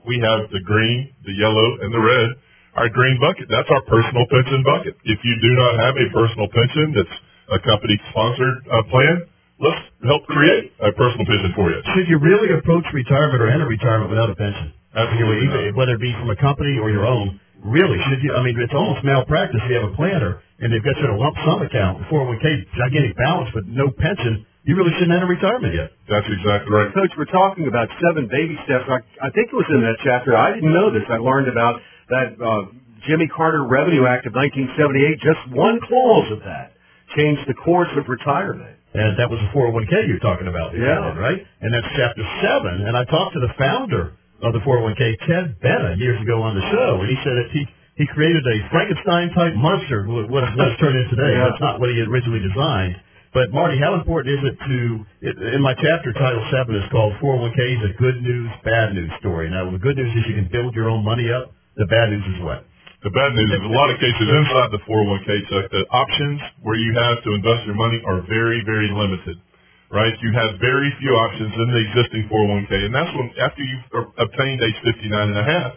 We 0.09 0.17
have 0.25 0.49
the 0.49 0.65
green, 0.65 1.13
the 1.21 1.35
yellow, 1.37 1.77
and 1.85 1.93
the 1.93 2.01
red. 2.01 2.29
Our 2.73 2.89
green 2.89 3.19
bucket, 3.21 3.51
that's 3.51 3.69
our 3.69 3.83
personal 3.85 4.25
pension 4.31 4.65
bucket. 4.65 4.97
If 5.05 5.19
you 5.21 5.35
do 5.45 5.51
not 5.61 5.73
have 5.77 5.93
a 5.93 6.07
personal 6.09 6.47
pension 6.49 6.95
that's 6.97 7.15
a 7.53 7.59
company-sponsored 7.61 8.57
uh, 8.65 8.83
plan, 8.89 9.27
let's 9.61 9.81
help 10.03 10.25
create 10.27 10.73
a 10.81 10.91
personal 10.91 11.25
pension 11.25 11.53
for 11.55 11.69
you. 11.69 11.79
Should 11.93 12.09
you 12.09 12.17
really 12.17 12.51
approach 12.57 12.85
retirement 12.93 13.41
or 13.41 13.47
enter 13.49 13.69
retirement 13.69 14.09
without 14.09 14.29
a 14.29 14.35
pension? 14.35 14.73
Absolutely 14.91 15.47
You 15.47 15.71
know. 15.71 15.77
Whether 15.77 15.95
it 15.95 16.03
be 16.03 16.11
from 16.19 16.29
a 16.29 16.35
company 16.35 16.81
or 16.81 16.89
your 16.89 17.05
own, 17.05 17.39
really 17.63 18.01
should 18.09 18.19
you? 18.25 18.33
I 18.33 18.43
mean, 18.43 18.57
it's 18.59 18.73
almost 18.73 19.05
malpractice. 19.05 19.61
if 19.63 19.69
You 19.69 19.77
have 19.79 19.89
a 19.93 19.95
planner 19.95 20.41
and 20.59 20.73
they've 20.73 20.83
got 20.83 20.97
you 20.97 21.05
in 21.05 21.13
a 21.13 21.17
lump 21.17 21.37
sum 21.45 21.61
account, 21.61 22.05
401k, 22.09 22.45
gigantic 22.77 23.15
balance, 23.17 23.49
but 23.53 23.65
no 23.65 23.89
pension. 23.89 24.45
You 24.61 24.77
really 24.77 24.93
shouldn't 24.93 25.13
enter 25.17 25.25
retirement 25.25 25.73
yet. 25.73 25.89
That's 26.05 26.27
exactly 26.29 26.69
right. 26.69 26.93
Coach, 26.93 27.09
we're 27.17 27.25
talking 27.33 27.65
about 27.65 27.89
seven 27.97 28.29
baby 28.29 28.53
steps. 28.65 28.85
I, 28.85 29.01
I 29.17 29.33
think 29.33 29.49
it 29.49 29.57
was 29.57 29.65
in 29.73 29.81
that 29.81 29.97
chapter. 30.05 30.37
I 30.37 30.53
didn't 30.53 30.69
know 30.69 30.93
this. 30.93 31.01
I 31.09 31.17
learned 31.17 31.49
about 31.49 31.81
that 32.13 32.37
uh, 32.37 32.69
Jimmy 33.09 33.25
Carter 33.25 33.65
Revenue 33.65 34.05
Act 34.05 34.29
of 34.29 34.37
1978. 34.37 35.17
Just 35.17 35.41
one 35.49 35.81
clause 35.81 36.29
of 36.29 36.45
that 36.45 36.77
changed 37.17 37.41
the 37.49 37.57
course 37.57 37.89
of 37.97 38.05
retirement. 38.05 38.77
And 38.93 39.15
that 39.17 39.29
was 39.31 39.39
the 39.39 39.47
401k 39.55 40.07
you're 40.07 40.19
talking 40.19 40.47
about, 40.47 40.75
Yeah. 40.75 41.15
right? 41.17 41.39
And 41.61 41.73
that's 41.73 41.87
chapter 41.95 42.23
seven. 42.43 42.83
And 42.87 42.97
I 42.97 43.05
talked 43.05 43.33
to 43.33 43.39
the 43.39 43.53
founder 43.57 44.13
of 44.43 44.51
the 44.53 44.59
401k, 44.59 45.15
Ted 45.27 45.55
Benna, 45.63 45.97
years 45.97 46.19
ago 46.21 46.41
on 46.41 46.55
the 46.55 46.65
show, 46.71 46.99
and 46.99 47.09
he 47.09 47.15
said 47.23 47.35
that 47.37 47.49
he 47.51 47.67
he 47.95 48.07
created 48.07 48.41
a 48.47 48.57
Frankenstein 48.71 49.29
type 49.35 49.53
monster. 49.53 50.03
What 50.07 50.43
it's 50.43 50.79
turned 50.79 50.97
into 50.97 51.15
today. 51.15 51.33
Yeah. 51.37 51.49
That's 51.51 51.61
not 51.61 51.79
what 51.79 51.91
he 51.91 52.01
originally 52.01 52.39
designed. 52.39 52.95
But 53.33 53.51
Marty, 53.53 53.77
how 53.79 53.93
important 53.93 54.39
is 54.39 54.43
it 54.43 54.57
to? 54.59 55.05
It, 55.21 55.35
in 55.55 55.61
my 55.61 55.73
chapter, 55.75 56.11
title 56.13 56.43
seven 56.51 56.75
is 56.75 56.83
called 56.91 57.13
401k 57.21 57.59
is 57.77 57.91
a 57.91 57.93
good 58.01 58.21
news, 58.23 58.49
bad 58.65 58.93
news 58.95 59.11
story. 59.19 59.49
Now, 59.49 59.69
the 59.71 59.77
good 59.77 59.95
news 59.97 60.11
is 60.17 60.25
you 60.27 60.35
can 60.35 60.49
build 60.51 60.73
your 60.75 60.89
own 60.89 61.03
money 61.05 61.31
up. 61.31 61.53
The 61.77 61.85
bad 61.85 62.09
news 62.09 62.25
is 62.35 62.41
what? 62.43 62.65
The 63.01 63.09
bad 63.09 63.33
news 63.33 63.49
is 63.49 63.65
a 63.65 63.73
lot 63.73 63.89
of 63.89 63.97
cases 63.97 64.27
inside 64.45 64.69
the 64.77 64.83
401k, 64.85 65.29
Chuck, 65.49 65.65
the 65.73 65.89
options 65.89 66.37
where 66.61 66.77
you 66.77 66.93
have 66.93 67.17
to 67.25 67.33
invest 67.33 67.65
your 67.65 67.73
money 67.73 67.97
are 68.05 68.21
very, 68.29 68.61
very 68.61 68.93
limited, 68.93 69.41
right? 69.89 70.13
You 70.21 70.29
have 70.37 70.61
very 70.61 70.93
few 71.01 71.09
options 71.17 71.49
in 71.49 71.67
the 71.73 71.81
existing 71.81 72.29
401k, 72.29 72.71
and 72.85 72.93
that's 72.93 73.09
when, 73.17 73.33
after 73.41 73.65
you've 73.65 73.89
obtained 74.21 74.61
age 74.61 74.77
59 74.85 75.17
and 75.17 75.39
a 75.41 75.47
half, 75.49 75.71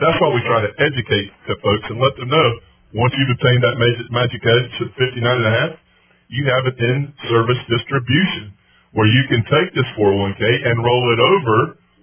that's 0.00 0.16
why 0.24 0.32
we 0.32 0.40
try 0.48 0.64
to 0.64 0.72
educate 0.80 1.28
the 1.52 1.60
folks 1.60 1.84
and 1.92 2.00
let 2.00 2.16
them 2.16 2.32
know 2.32 2.48
once 2.96 3.12
you've 3.12 3.28
obtained 3.28 3.60
that 3.60 3.76
magic, 3.76 4.06
magic 4.08 4.40
age 4.40 4.72
at 4.80 4.90
59 4.96 5.20
and 5.20 5.46
a 5.46 5.54
half, 5.60 5.72
you 6.32 6.48
have 6.48 6.64
an 6.64 6.76
in-service 6.80 7.62
distribution 7.68 8.56
where 8.96 9.06
you 9.06 9.22
can 9.28 9.44
take 9.52 9.70
this 9.76 9.86
401k 10.00 10.42
and 10.64 10.80
roll 10.80 11.04
it 11.12 11.20
over 11.20 11.58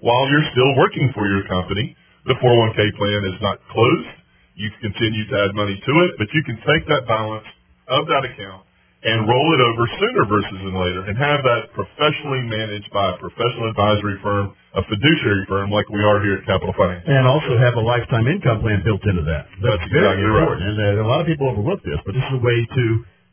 while 0.05 0.29
you're 0.29 0.47
still 0.53 0.71
working 0.77 1.09
for 1.17 1.25
your 1.25 1.43
company. 1.49 1.97
The 2.29 2.37
401k 2.39 2.79
plan 2.93 3.21
is 3.25 3.41
not 3.41 3.57
closed. 3.73 4.26
You 4.57 4.73
can 4.73 4.89
continue 4.89 5.23
to 5.29 5.35
add 5.37 5.53
money 5.53 5.77
to 5.77 5.93
it, 6.09 6.17
but 6.17 6.27
you 6.33 6.41
can 6.41 6.57
take 6.65 6.89
that 6.89 7.05
balance 7.05 7.45
of 7.87 8.09
that 8.09 8.25
account 8.25 8.65
and 9.05 9.29
roll 9.29 9.47
it 9.53 9.61
over 9.61 9.85
sooner 10.01 10.25
versus 10.25 10.57
later 10.73 11.05
and 11.05 11.13
have 11.13 11.45
that 11.45 11.69
professionally 11.77 12.41
managed 12.41 12.89
by 12.89 13.13
a 13.13 13.15
professional 13.21 13.69
advisory 13.69 14.17
firm, 14.25 14.57
a 14.73 14.81
fiduciary 14.89 15.45
firm 15.45 15.69
like 15.69 15.85
we 15.93 16.01
are 16.01 16.17
here 16.25 16.41
at 16.41 16.43
Capital 16.49 16.73
Finance. 16.73 17.05
And 17.05 17.29
also 17.29 17.53
have 17.61 17.77
a 17.77 17.85
lifetime 17.85 18.25
income 18.25 18.65
plan 18.65 18.81
built 18.81 19.05
into 19.05 19.21
that. 19.29 19.45
That's, 19.61 19.77
That's 19.77 19.93
exactly 19.93 20.25
right. 20.25 20.57
And 20.57 20.75
uh, 20.81 21.05
a 21.05 21.07
lot 21.07 21.21
of 21.21 21.29
people 21.29 21.53
overlook 21.53 21.85
this, 21.85 22.01
but 22.01 22.17
this 22.17 22.25
is 22.25 22.33
a 22.33 22.41
way 22.41 22.57
to, 22.65 22.83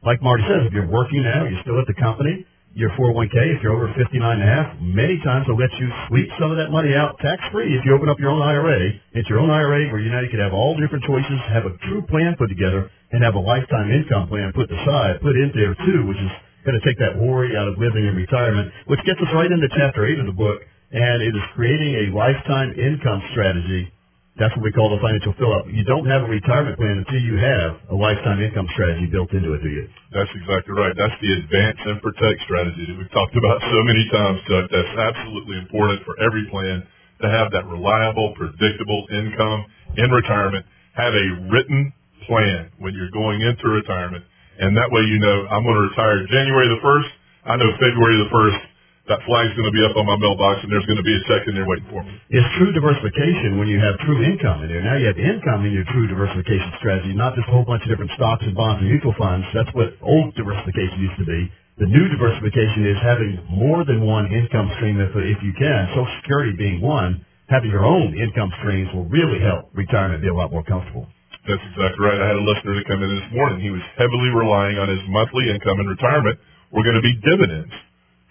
like 0.04 0.20
Marty 0.20 0.44
says, 0.44 0.68
if 0.68 0.76
you're 0.76 0.92
working 0.92 1.24
now, 1.24 1.48
you're 1.48 1.64
still 1.64 1.80
at 1.80 1.88
the 1.88 1.96
company, 1.96 2.44
your 2.74 2.90
401k, 2.98 3.54
if 3.54 3.62
you're 3.62 3.70
over 3.70 3.86
59 3.94 4.18
and 4.18 4.42
a 4.42 4.50
half, 4.50 4.74
many 4.82 5.22
times 5.22 5.46
they'll 5.46 5.54
let 5.54 5.70
you 5.78 5.86
sweep 6.10 6.26
some 6.42 6.50
of 6.50 6.58
that 6.58 6.74
money 6.74 6.90
out 6.90 7.14
tax 7.22 7.38
free 7.54 7.70
if 7.70 7.86
you 7.86 7.94
open 7.94 8.10
up 8.10 8.18
your 8.18 8.34
own 8.34 8.42
IRA. 8.42 8.90
It's 9.14 9.30
your 9.30 9.38
own 9.38 9.50
IRA 9.50 9.94
where 9.94 10.02
you 10.02 10.10
now 10.10 10.26
you 10.26 10.28
can 10.28 10.42
have 10.42 10.50
all 10.50 10.74
different 10.74 11.06
choices, 11.06 11.38
have 11.54 11.70
a 11.70 11.78
true 11.86 12.02
plan 12.10 12.34
put 12.34 12.50
together, 12.50 12.90
and 13.14 13.22
have 13.22 13.38
a 13.38 13.42
lifetime 13.42 13.94
income 13.94 14.26
plan 14.26 14.50
put 14.50 14.66
aside, 14.74 15.22
put 15.22 15.38
in 15.38 15.54
there 15.54 15.78
too, 15.86 16.02
which 16.10 16.18
is 16.18 16.32
going 16.66 16.74
to 16.74 16.82
take 16.82 16.98
that 16.98 17.14
worry 17.14 17.54
out 17.54 17.70
of 17.70 17.78
living 17.78 18.10
in 18.10 18.18
retirement, 18.18 18.66
which 18.90 18.98
gets 19.06 19.22
us 19.22 19.30
right 19.30 19.50
into 19.54 19.70
chapter 19.78 20.02
8 20.02 20.18
of 20.18 20.26
the 20.26 20.34
book, 20.34 20.58
and 20.90 21.22
it 21.22 21.30
is 21.30 21.46
creating 21.54 21.94
a 21.94 22.04
lifetime 22.10 22.74
income 22.74 23.22
strategy 23.30 23.93
that's 24.34 24.50
what 24.58 24.66
we 24.66 24.74
call 24.74 24.90
the 24.90 24.98
financial 24.98 25.30
fill-up. 25.38 25.70
You 25.70 25.86
don't 25.86 26.10
have 26.10 26.26
a 26.26 26.30
retirement 26.30 26.74
plan 26.74 27.06
until 27.06 27.22
you 27.22 27.38
have 27.38 27.70
a 27.90 27.94
lifetime 27.94 28.42
income 28.42 28.66
strategy 28.74 29.06
built 29.06 29.30
into 29.30 29.54
it, 29.54 29.62
do 29.62 29.70
you? 29.70 29.86
That's 30.10 30.30
exactly 30.34 30.74
right. 30.74 30.90
That's 30.98 31.14
the 31.22 31.30
advance 31.38 31.78
and 31.86 32.02
protect 32.02 32.42
strategy 32.42 32.82
that 32.82 32.96
we've 32.98 33.14
talked 33.14 33.38
about 33.38 33.62
so 33.62 33.78
many 33.86 34.02
times, 34.10 34.42
Chuck. 34.50 34.66
That's 34.74 34.94
absolutely 34.98 35.62
important 35.62 36.02
for 36.02 36.18
every 36.18 36.50
plan 36.50 36.82
to 37.22 37.26
have 37.30 37.54
that 37.54 37.62
reliable, 37.70 38.34
predictable 38.34 39.06
income 39.14 39.70
in 40.02 40.10
retirement. 40.10 40.66
Have 40.98 41.14
a 41.14 41.26
written 41.54 41.94
plan 42.26 42.74
when 42.82 42.94
you're 42.94 43.14
going 43.14 43.38
into 43.40 43.68
retirement 43.68 44.24
And 44.58 44.76
that 44.76 44.90
way 44.90 45.02
you 45.02 45.18
know 45.18 45.46
I'm 45.46 45.62
going 45.62 45.78
to 45.78 45.86
retire 45.94 46.26
January 46.26 46.68
the 46.74 46.80
1st. 46.82 47.10
I 47.46 47.56
know 47.56 47.70
February 47.78 48.18
the 48.26 48.30
1st 48.34 48.60
that 49.04 49.20
flag's 49.28 49.52
going 49.52 49.68
to 49.68 49.76
be 49.76 49.84
up 49.84 49.92
on 50.00 50.08
my 50.08 50.16
mailbox 50.16 50.64
and 50.64 50.72
there's 50.72 50.88
going 50.88 50.96
to 50.96 51.04
be 51.04 51.12
a 51.12 51.22
check 51.28 51.44
in 51.44 51.52
there 51.52 51.68
waiting 51.68 51.84
for 51.92 52.00
me. 52.00 52.16
It's 52.32 52.48
true 52.56 52.72
diversification 52.72 53.60
when 53.60 53.68
you 53.68 53.76
have 53.76 54.00
true 54.00 54.24
income 54.24 54.64
in 54.64 54.72
there. 54.72 54.80
Now 54.80 54.96
you 54.96 55.12
have 55.12 55.20
income 55.20 55.68
in 55.68 55.76
your 55.76 55.84
true 55.92 56.08
diversification 56.08 56.72
strategy, 56.80 57.12
not 57.12 57.36
just 57.36 57.44
a 57.44 57.52
whole 57.52 57.68
bunch 57.68 57.84
of 57.84 57.92
different 57.92 58.16
stocks 58.16 58.40
and 58.48 58.56
bonds 58.56 58.80
and 58.80 58.88
mutual 58.88 59.12
funds. 59.20 59.44
That's 59.52 59.68
what 59.76 59.92
old 60.00 60.32
diversification 60.40 61.04
used 61.04 61.20
to 61.20 61.28
be. 61.28 61.52
The 61.84 61.90
new 61.90 62.06
diversification 62.16 62.88
is 62.88 62.96
having 63.04 63.44
more 63.52 63.84
than 63.84 64.00
one 64.08 64.32
income 64.32 64.72
stream 64.80 64.96
if, 64.96 65.12
if 65.12 65.40
you 65.44 65.52
can. 65.52 65.92
Social 65.92 66.08
Security 66.24 66.56
being 66.56 66.80
one, 66.80 67.20
having 67.52 67.68
your 67.68 67.84
own 67.84 68.16
income 68.16 68.48
streams 68.64 68.88
will 68.96 69.04
really 69.12 69.36
help 69.44 69.68
retirement 69.76 70.24
be 70.24 70.32
a 70.32 70.34
lot 70.34 70.48
more 70.48 70.64
comfortable. 70.64 71.04
That's 71.44 71.60
exactly 71.60 72.00
right. 72.00 72.16
I 72.16 72.32
had 72.32 72.40
a 72.40 72.46
listener 72.46 72.72
that 72.80 72.88
come 72.88 73.04
in 73.04 73.12
this 73.20 73.28
morning. 73.36 73.60
He 73.60 73.68
was 73.68 73.84
heavily 74.00 74.32
relying 74.32 74.80
on 74.80 74.88
his 74.88 75.04
monthly 75.12 75.52
income 75.52 75.76
in 75.76 75.92
retirement 75.92 76.40
were 76.72 76.80
going 76.80 76.96
to 76.96 77.04
be 77.04 77.12
dividends 77.20 77.74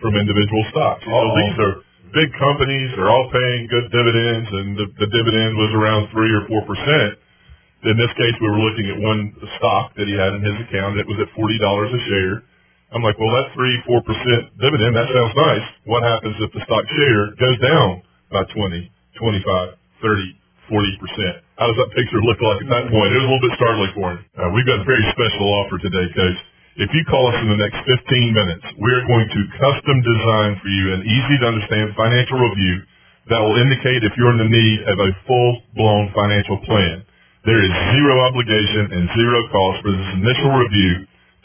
from 0.04 0.20
individual 0.20 0.64
stocks. 0.76 1.08
So 1.08 1.16
these 1.40 1.58
are 1.64 1.74
big 2.12 2.30
companies. 2.36 2.92
They're 3.00 3.08
all 3.10 3.32
paying 3.32 3.72
good 3.72 3.88
dividends, 3.88 4.48
and 4.52 4.68
the, 4.76 4.86
the 5.00 5.08
dividend 5.08 5.56
was 5.56 5.72
around 5.72 6.12
three 6.12 6.30
or 6.36 6.44
four 6.52 6.68
percent. 6.68 7.24
In 7.88 7.96
this 7.96 8.12
case, 8.20 8.36
we 8.44 8.48
were 8.52 8.60
looking 8.60 8.88
at 8.92 8.98
one 9.00 9.32
stock 9.60 9.96
that 9.96 10.08
he 10.08 10.16
had 10.20 10.36
in 10.36 10.44
his 10.44 10.58
account. 10.68 11.00
It 11.00 11.08
was 11.08 11.20
at 11.24 11.32
forty 11.32 11.56
dollars 11.64 11.96
a 11.96 12.02
share. 12.12 12.44
I'm 12.92 13.02
like, 13.02 13.18
well, 13.18 13.32
that 13.40 13.56
three, 13.56 13.74
four 13.88 14.04
percent 14.04 14.52
dividend, 14.60 14.94
that 15.00 15.08
sounds 15.10 15.34
nice. 15.40 15.66
What 15.88 16.04
happens 16.04 16.36
if 16.44 16.52
the 16.52 16.62
stock 16.68 16.86
share 16.94 17.34
goes 17.40 17.58
down 17.64 18.04
by 18.30 18.46
20, 18.54 18.86
25, 19.18 19.80
30, 20.04 20.40
40 20.70 21.02
percent? 21.02 21.36
How 21.58 21.72
does 21.72 21.80
that 21.80 21.92
picture 21.96 22.20
look 22.22 22.40
like 22.44 22.60
at 22.62 22.70
that 22.70 22.86
point? 22.92 23.10
It 23.16 23.20
was 23.24 23.26
a 23.26 23.32
little 23.32 23.46
bit 23.48 23.56
startling 23.58 23.94
for 23.96 24.08
him. 24.14 24.20
Uh, 24.36 24.52
we've 24.52 24.68
got 24.68 24.84
a 24.84 24.88
very 24.88 25.04
special 25.16 25.48
offer 25.64 25.80
today, 25.80 26.08
Coach. 26.12 26.40
If 26.74 26.90
you 26.90 27.06
call 27.06 27.30
us 27.30 27.38
in 27.38 27.54
the 27.54 27.62
next 27.62 27.86
15 27.86 28.34
minutes, 28.34 28.66
we're 28.82 29.06
going 29.06 29.30
to 29.30 29.42
custom 29.62 29.98
design 30.02 30.58
for 30.58 30.74
you 30.74 30.98
an 30.98 31.06
easy 31.06 31.38
to 31.46 31.54
understand 31.54 31.94
financial 31.94 32.42
review 32.42 32.82
that 33.30 33.46
will 33.46 33.62
indicate 33.62 34.02
if 34.02 34.18
you're 34.18 34.34
in 34.34 34.42
the 34.42 34.50
need 34.50 34.80
of 34.90 34.98
a 34.98 35.14
full-blown 35.30 36.10
financial 36.18 36.58
plan. 36.66 37.06
There 37.46 37.62
is 37.62 37.70
zero 37.94 38.26
obligation 38.26 38.90
and 38.90 39.06
zero 39.14 39.40
cost 39.54 39.86
for 39.86 39.94
this 39.94 40.12
initial 40.18 40.50
review 40.58 40.94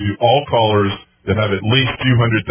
to 0.01 0.07
all 0.17 0.49
callers 0.49 0.97
that 1.29 1.37
have 1.37 1.53
at 1.53 1.61
least 1.61 1.93
$200,000 2.09 2.49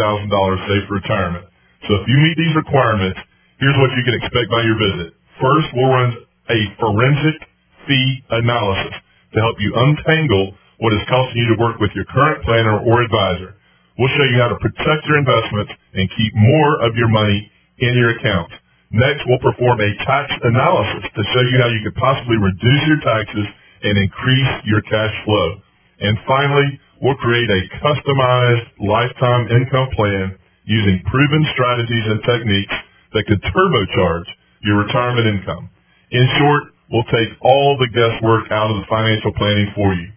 saved 0.70 0.86
for 0.86 1.02
retirement. 1.02 1.50
So 1.90 1.98
if 1.98 2.06
you 2.06 2.14
meet 2.22 2.38
these 2.38 2.54
requirements, 2.54 3.18
here's 3.58 3.78
what 3.82 3.90
you 3.98 4.06
can 4.06 4.22
expect 4.22 4.54
by 4.54 4.62
your 4.62 4.78
visit. 4.78 5.18
First, 5.42 5.66
we'll 5.74 5.90
run 5.90 6.14
a 6.46 6.60
forensic 6.78 7.42
fee 7.90 8.22
analysis 8.38 8.94
to 9.34 9.38
help 9.42 9.58
you 9.58 9.74
untangle 9.74 10.54
what 10.78 10.94
is 10.94 11.02
costing 11.10 11.38
you 11.42 11.54
to 11.54 11.62
work 11.62 11.78
with 11.80 11.90
your 11.94 12.06
current 12.06 12.42
planner 12.44 12.78
or 12.82 13.02
advisor. 13.02 13.54
We'll 13.98 14.12
show 14.14 14.26
you 14.30 14.38
how 14.38 14.50
to 14.54 14.58
protect 14.62 15.06
your 15.06 15.18
investments 15.18 15.72
and 15.94 16.06
keep 16.18 16.32
more 16.34 16.82
of 16.86 16.96
your 16.96 17.08
money 17.10 17.50
in 17.78 17.94
your 17.98 18.14
account. 18.18 18.50
Next, 18.90 19.26
we'll 19.26 19.42
perform 19.42 19.80
a 19.80 19.90
tax 20.06 20.32
analysis 20.42 21.10
to 21.14 21.22
show 21.34 21.42
you 21.50 21.56
how 21.60 21.68
you 21.70 21.82
could 21.84 21.98
possibly 21.98 22.38
reduce 22.38 22.84
your 22.88 23.00
taxes 23.02 23.46
and 23.84 23.94
increase 23.98 24.52
your 24.66 24.82
cash 24.82 25.14
flow. 25.26 25.60
And 26.00 26.18
finally, 26.26 26.80
we'll 27.02 27.18
create 27.18 27.50
a 27.50 27.62
customized 27.82 28.66
lifetime 28.80 29.48
income 29.50 29.88
plan 29.96 30.38
using 30.64 31.02
proven 31.10 31.44
strategies 31.54 32.06
and 32.06 32.20
techniques 32.24 32.76
that 33.14 33.26
could 33.26 33.42
turbocharge 33.42 34.28
your 34.62 34.78
retirement 34.84 35.26
income. 35.26 35.70
In 36.10 36.26
short, 36.38 36.62
we'll 36.92 37.08
take 37.10 37.30
all 37.42 37.76
the 37.78 37.90
guesswork 37.90 38.50
out 38.52 38.70
of 38.70 38.78
the 38.78 38.86
financial 38.88 39.32
planning 39.34 39.72
for 39.74 39.94
you. 39.94 40.08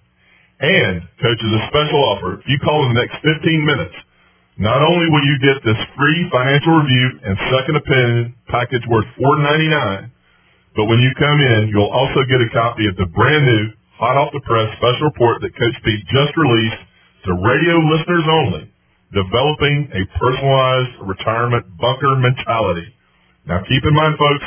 And, 0.61 1.01
Coach, 1.17 1.41
is 1.41 1.53
a 1.57 1.63
special 1.73 2.01
offer. 2.13 2.37
If 2.37 2.45
you 2.45 2.61
call 2.61 2.85
in 2.85 2.93
the 2.93 3.01
next 3.01 3.17
15 3.25 3.65
minutes, 3.65 3.97
not 4.61 4.85
only 4.85 5.09
will 5.09 5.25
you 5.25 5.41
get 5.41 5.57
this 5.65 5.81
free 5.97 6.29
financial 6.29 6.85
review 6.85 7.07
and 7.25 7.33
second 7.49 7.75
opinion 7.81 8.37
package 8.45 8.85
worth 8.85 9.09
$4.99, 9.17 10.13
but 10.77 10.85
when 10.85 11.01
you 11.01 11.11
come 11.17 11.39
in, 11.41 11.73
you'll 11.73 11.89
also 11.89 12.21
get 12.29 12.45
a 12.45 12.49
copy 12.53 12.85
of 12.85 12.95
the 12.95 13.09
brand 13.09 13.43
new, 13.43 13.73
hot 13.97 14.21
off 14.21 14.29
the 14.37 14.45
press 14.45 14.69
special 14.77 15.09
report 15.09 15.41
that 15.41 15.57
Coach 15.57 15.77
Pete 15.81 16.05
just 16.13 16.37
released 16.37 16.81
to 17.25 17.31
radio 17.41 17.81
listeners 17.81 18.25
only, 18.29 18.69
developing 19.17 19.89
a 19.97 20.05
personalized 20.21 20.93
retirement 21.09 21.65
bunker 21.81 22.21
mentality. 22.21 22.85
Now 23.49 23.65
keep 23.65 23.81
in 23.81 23.97
mind, 23.97 24.13
folks, 24.21 24.45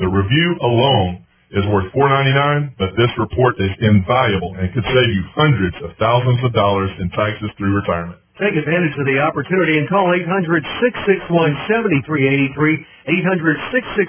the 0.00 0.08
review 0.08 0.56
alone 0.64 1.28
is 1.52 1.64
worth 1.68 1.92
$4.99, 1.92 2.80
but 2.80 2.96
this 2.96 3.12
report 3.20 3.60
is 3.60 3.68
invaluable 3.80 4.56
and 4.56 4.72
could 4.72 4.84
save 4.88 5.10
you 5.12 5.24
hundreds 5.36 5.76
of 5.84 5.92
thousands 6.00 6.40
of 6.44 6.52
dollars 6.56 6.90
in 6.98 7.12
taxes 7.12 7.50
through 7.60 7.76
retirement. 7.76 8.16
Take 8.40 8.56
advantage 8.56 8.96
of 8.96 9.04
the 9.04 9.20
opportunity 9.20 9.76
and 9.76 9.84
call 9.92 10.08
800-661-7383, 11.28 12.56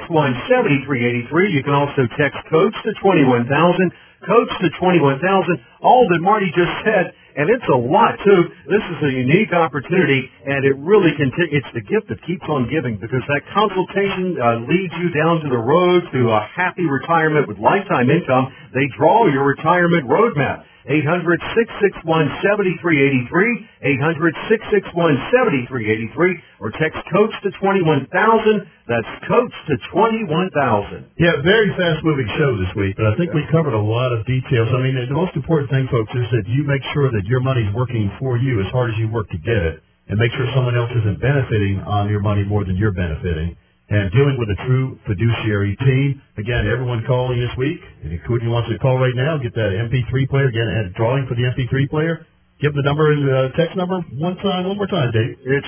800-661-7383. 0.08 1.52
You 1.52 1.64
can 1.64 1.76
also 1.76 2.08
text 2.16 2.39
COACH 2.48 2.76
to 2.88 2.91
21000, 3.04 3.91
COACH 4.24 4.54
to 4.64 4.70
21000, 4.80 5.60
all 5.84 6.08
that 6.08 6.24
Marty 6.24 6.48
just 6.56 6.72
said 6.88 7.12
and 7.36 7.50
it's 7.50 7.66
a 7.70 7.78
lot 7.78 8.16
too. 8.24 8.42
This 8.70 8.84
is 8.94 9.00
a 9.10 9.12
unique 9.12 9.54
opportunity, 9.54 10.30
and 10.46 10.66
it 10.66 10.76
really. 10.78 11.12
T- 11.18 11.52
it's 11.52 11.72
the 11.74 11.82
gift 11.82 12.10
that 12.10 12.22
keeps 12.26 12.46
on 12.50 12.70
giving 12.70 12.98
because 13.02 13.22
that 13.28 13.42
consultation 13.54 14.38
uh, 14.38 14.62
leads 14.70 14.94
you 15.02 15.10
down 15.14 15.42
to 15.42 15.50
the 15.50 15.58
road 15.58 16.04
to 16.14 16.30
a 16.30 16.42
happy 16.54 16.86
retirement 16.86 17.48
with 17.48 17.58
lifetime 17.58 18.10
income. 18.10 18.54
They 18.74 18.86
draw 18.98 19.28
your 19.28 19.46
retirement 19.46 20.06
roadmap. 20.08 20.66
800-661-7383, 20.90 23.68
800-661-7383, 23.84 26.42
or 26.60 26.72
text 26.80 27.00
COACH 27.12 27.32
to 27.44 27.52
21000. 27.60 28.68
That's 28.88 29.08
COACH 29.28 29.54
to 29.68 29.78
21000. 29.92 31.06
Yeah, 31.20 31.42
very 31.44 31.70
fast-moving 31.78 32.28
show 32.38 32.58
this 32.58 32.74
week, 32.76 32.96
but 32.98 33.06
I 33.08 33.16
think 33.16 33.34
we 33.34 33.44
covered 33.52 33.74
a 33.74 33.82
lot 33.82 34.12
of 34.12 34.26
details. 34.26 34.70
I 34.76 34.82
mean, 34.84 34.96
the 34.96 35.14
most 35.16 35.36
important 35.36 35.70
thing, 35.72 35.88
folks, 35.92 36.12
is 36.16 36.28
that 36.36 36.48
you 36.48 36.64
make 36.64 36.84
sure 36.94 37.10
that 37.12 37.24
your 37.26 37.40
money's 37.40 37.74
working 37.74 38.12
for 38.20 38.38
you 38.38 38.60
as 38.60 38.68
hard 38.72 38.92
as 38.92 38.98
you 39.00 39.08
work 39.08 39.30
to 39.32 39.38
get 39.40 39.58
it, 39.58 39.82
and 40.10 40.20
make 40.20 40.32
sure 40.34 40.46
someone 40.56 40.76
else 40.76 40.92
isn't 40.92 41.22
benefiting 41.22 41.80
on 41.88 42.10
your 42.10 42.20
money 42.20 42.44
more 42.44 42.66
than 42.66 42.76
you're 42.76 42.92
benefiting 42.94 43.56
and 43.90 44.12
dealing 44.12 44.38
with 44.40 44.50
a 44.50 44.58
true 44.66 44.98
fiduciary 45.06 45.76
team. 45.78 46.22
Again, 46.38 46.68
everyone 46.68 47.04
calling 47.06 47.40
this 47.40 47.52
week, 47.58 47.80
and 48.04 48.14
including 48.14 48.50
wants 48.50 48.70
to 48.70 48.80
call 48.80 48.98
right 48.98 49.16
now, 49.16 49.38
get 49.38 49.54
that 49.56 49.72
MP3 49.76 50.30
player, 50.30 50.48
again, 50.48 50.68
and 50.68 50.94
drawing 50.96 51.28
for 51.28 51.36
the 51.36 51.44
MP3 51.44 51.90
player. 51.90 52.26
Give 52.64 52.72
the 52.72 52.86
number 52.88 53.12
and 53.12 53.28
the 53.28 53.52
uh, 53.52 53.60
text 53.60 53.76
number 53.76 54.00
one 54.24 54.40
time, 54.40 54.64
one 54.64 54.80
more 54.80 54.88
time, 54.88 55.12
Dave. 55.12 55.36
It's 55.44 55.68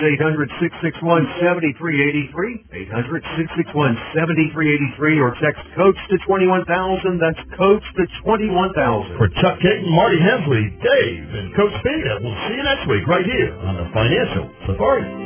800-661-7383, 0.96 2.32
800-661-7383, 4.16 5.20
or 5.20 5.36
text 5.36 5.60
COACH 5.76 6.00
to 6.08 6.16
21000. 6.24 7.20
That's 7.20 7.36
COACH 7.58 7.84
to 8.00 8.06
21000. 8.24 9.18
For 9.20 9.28
Chuck 9.28 9.60
Kaiton, 9.60 9.92
Marty 9.92 10.16
Hensley, 10.24 10.72
Dave, 10.80 11.28
and 11.36 11.52
Coach 11.52 11.76
Pete, 11.84 12.08
we'll 12.24 12.32
see 12.48 12.56
you 12.56 12.64
next 12.64 12.88
week 12.88 13.04
right 13.06 13.26
here 13.26 13.52
on 13.60 13.76
the 13.76 13.92
Financial 13.92 14.48
Safari. 14.64 15.25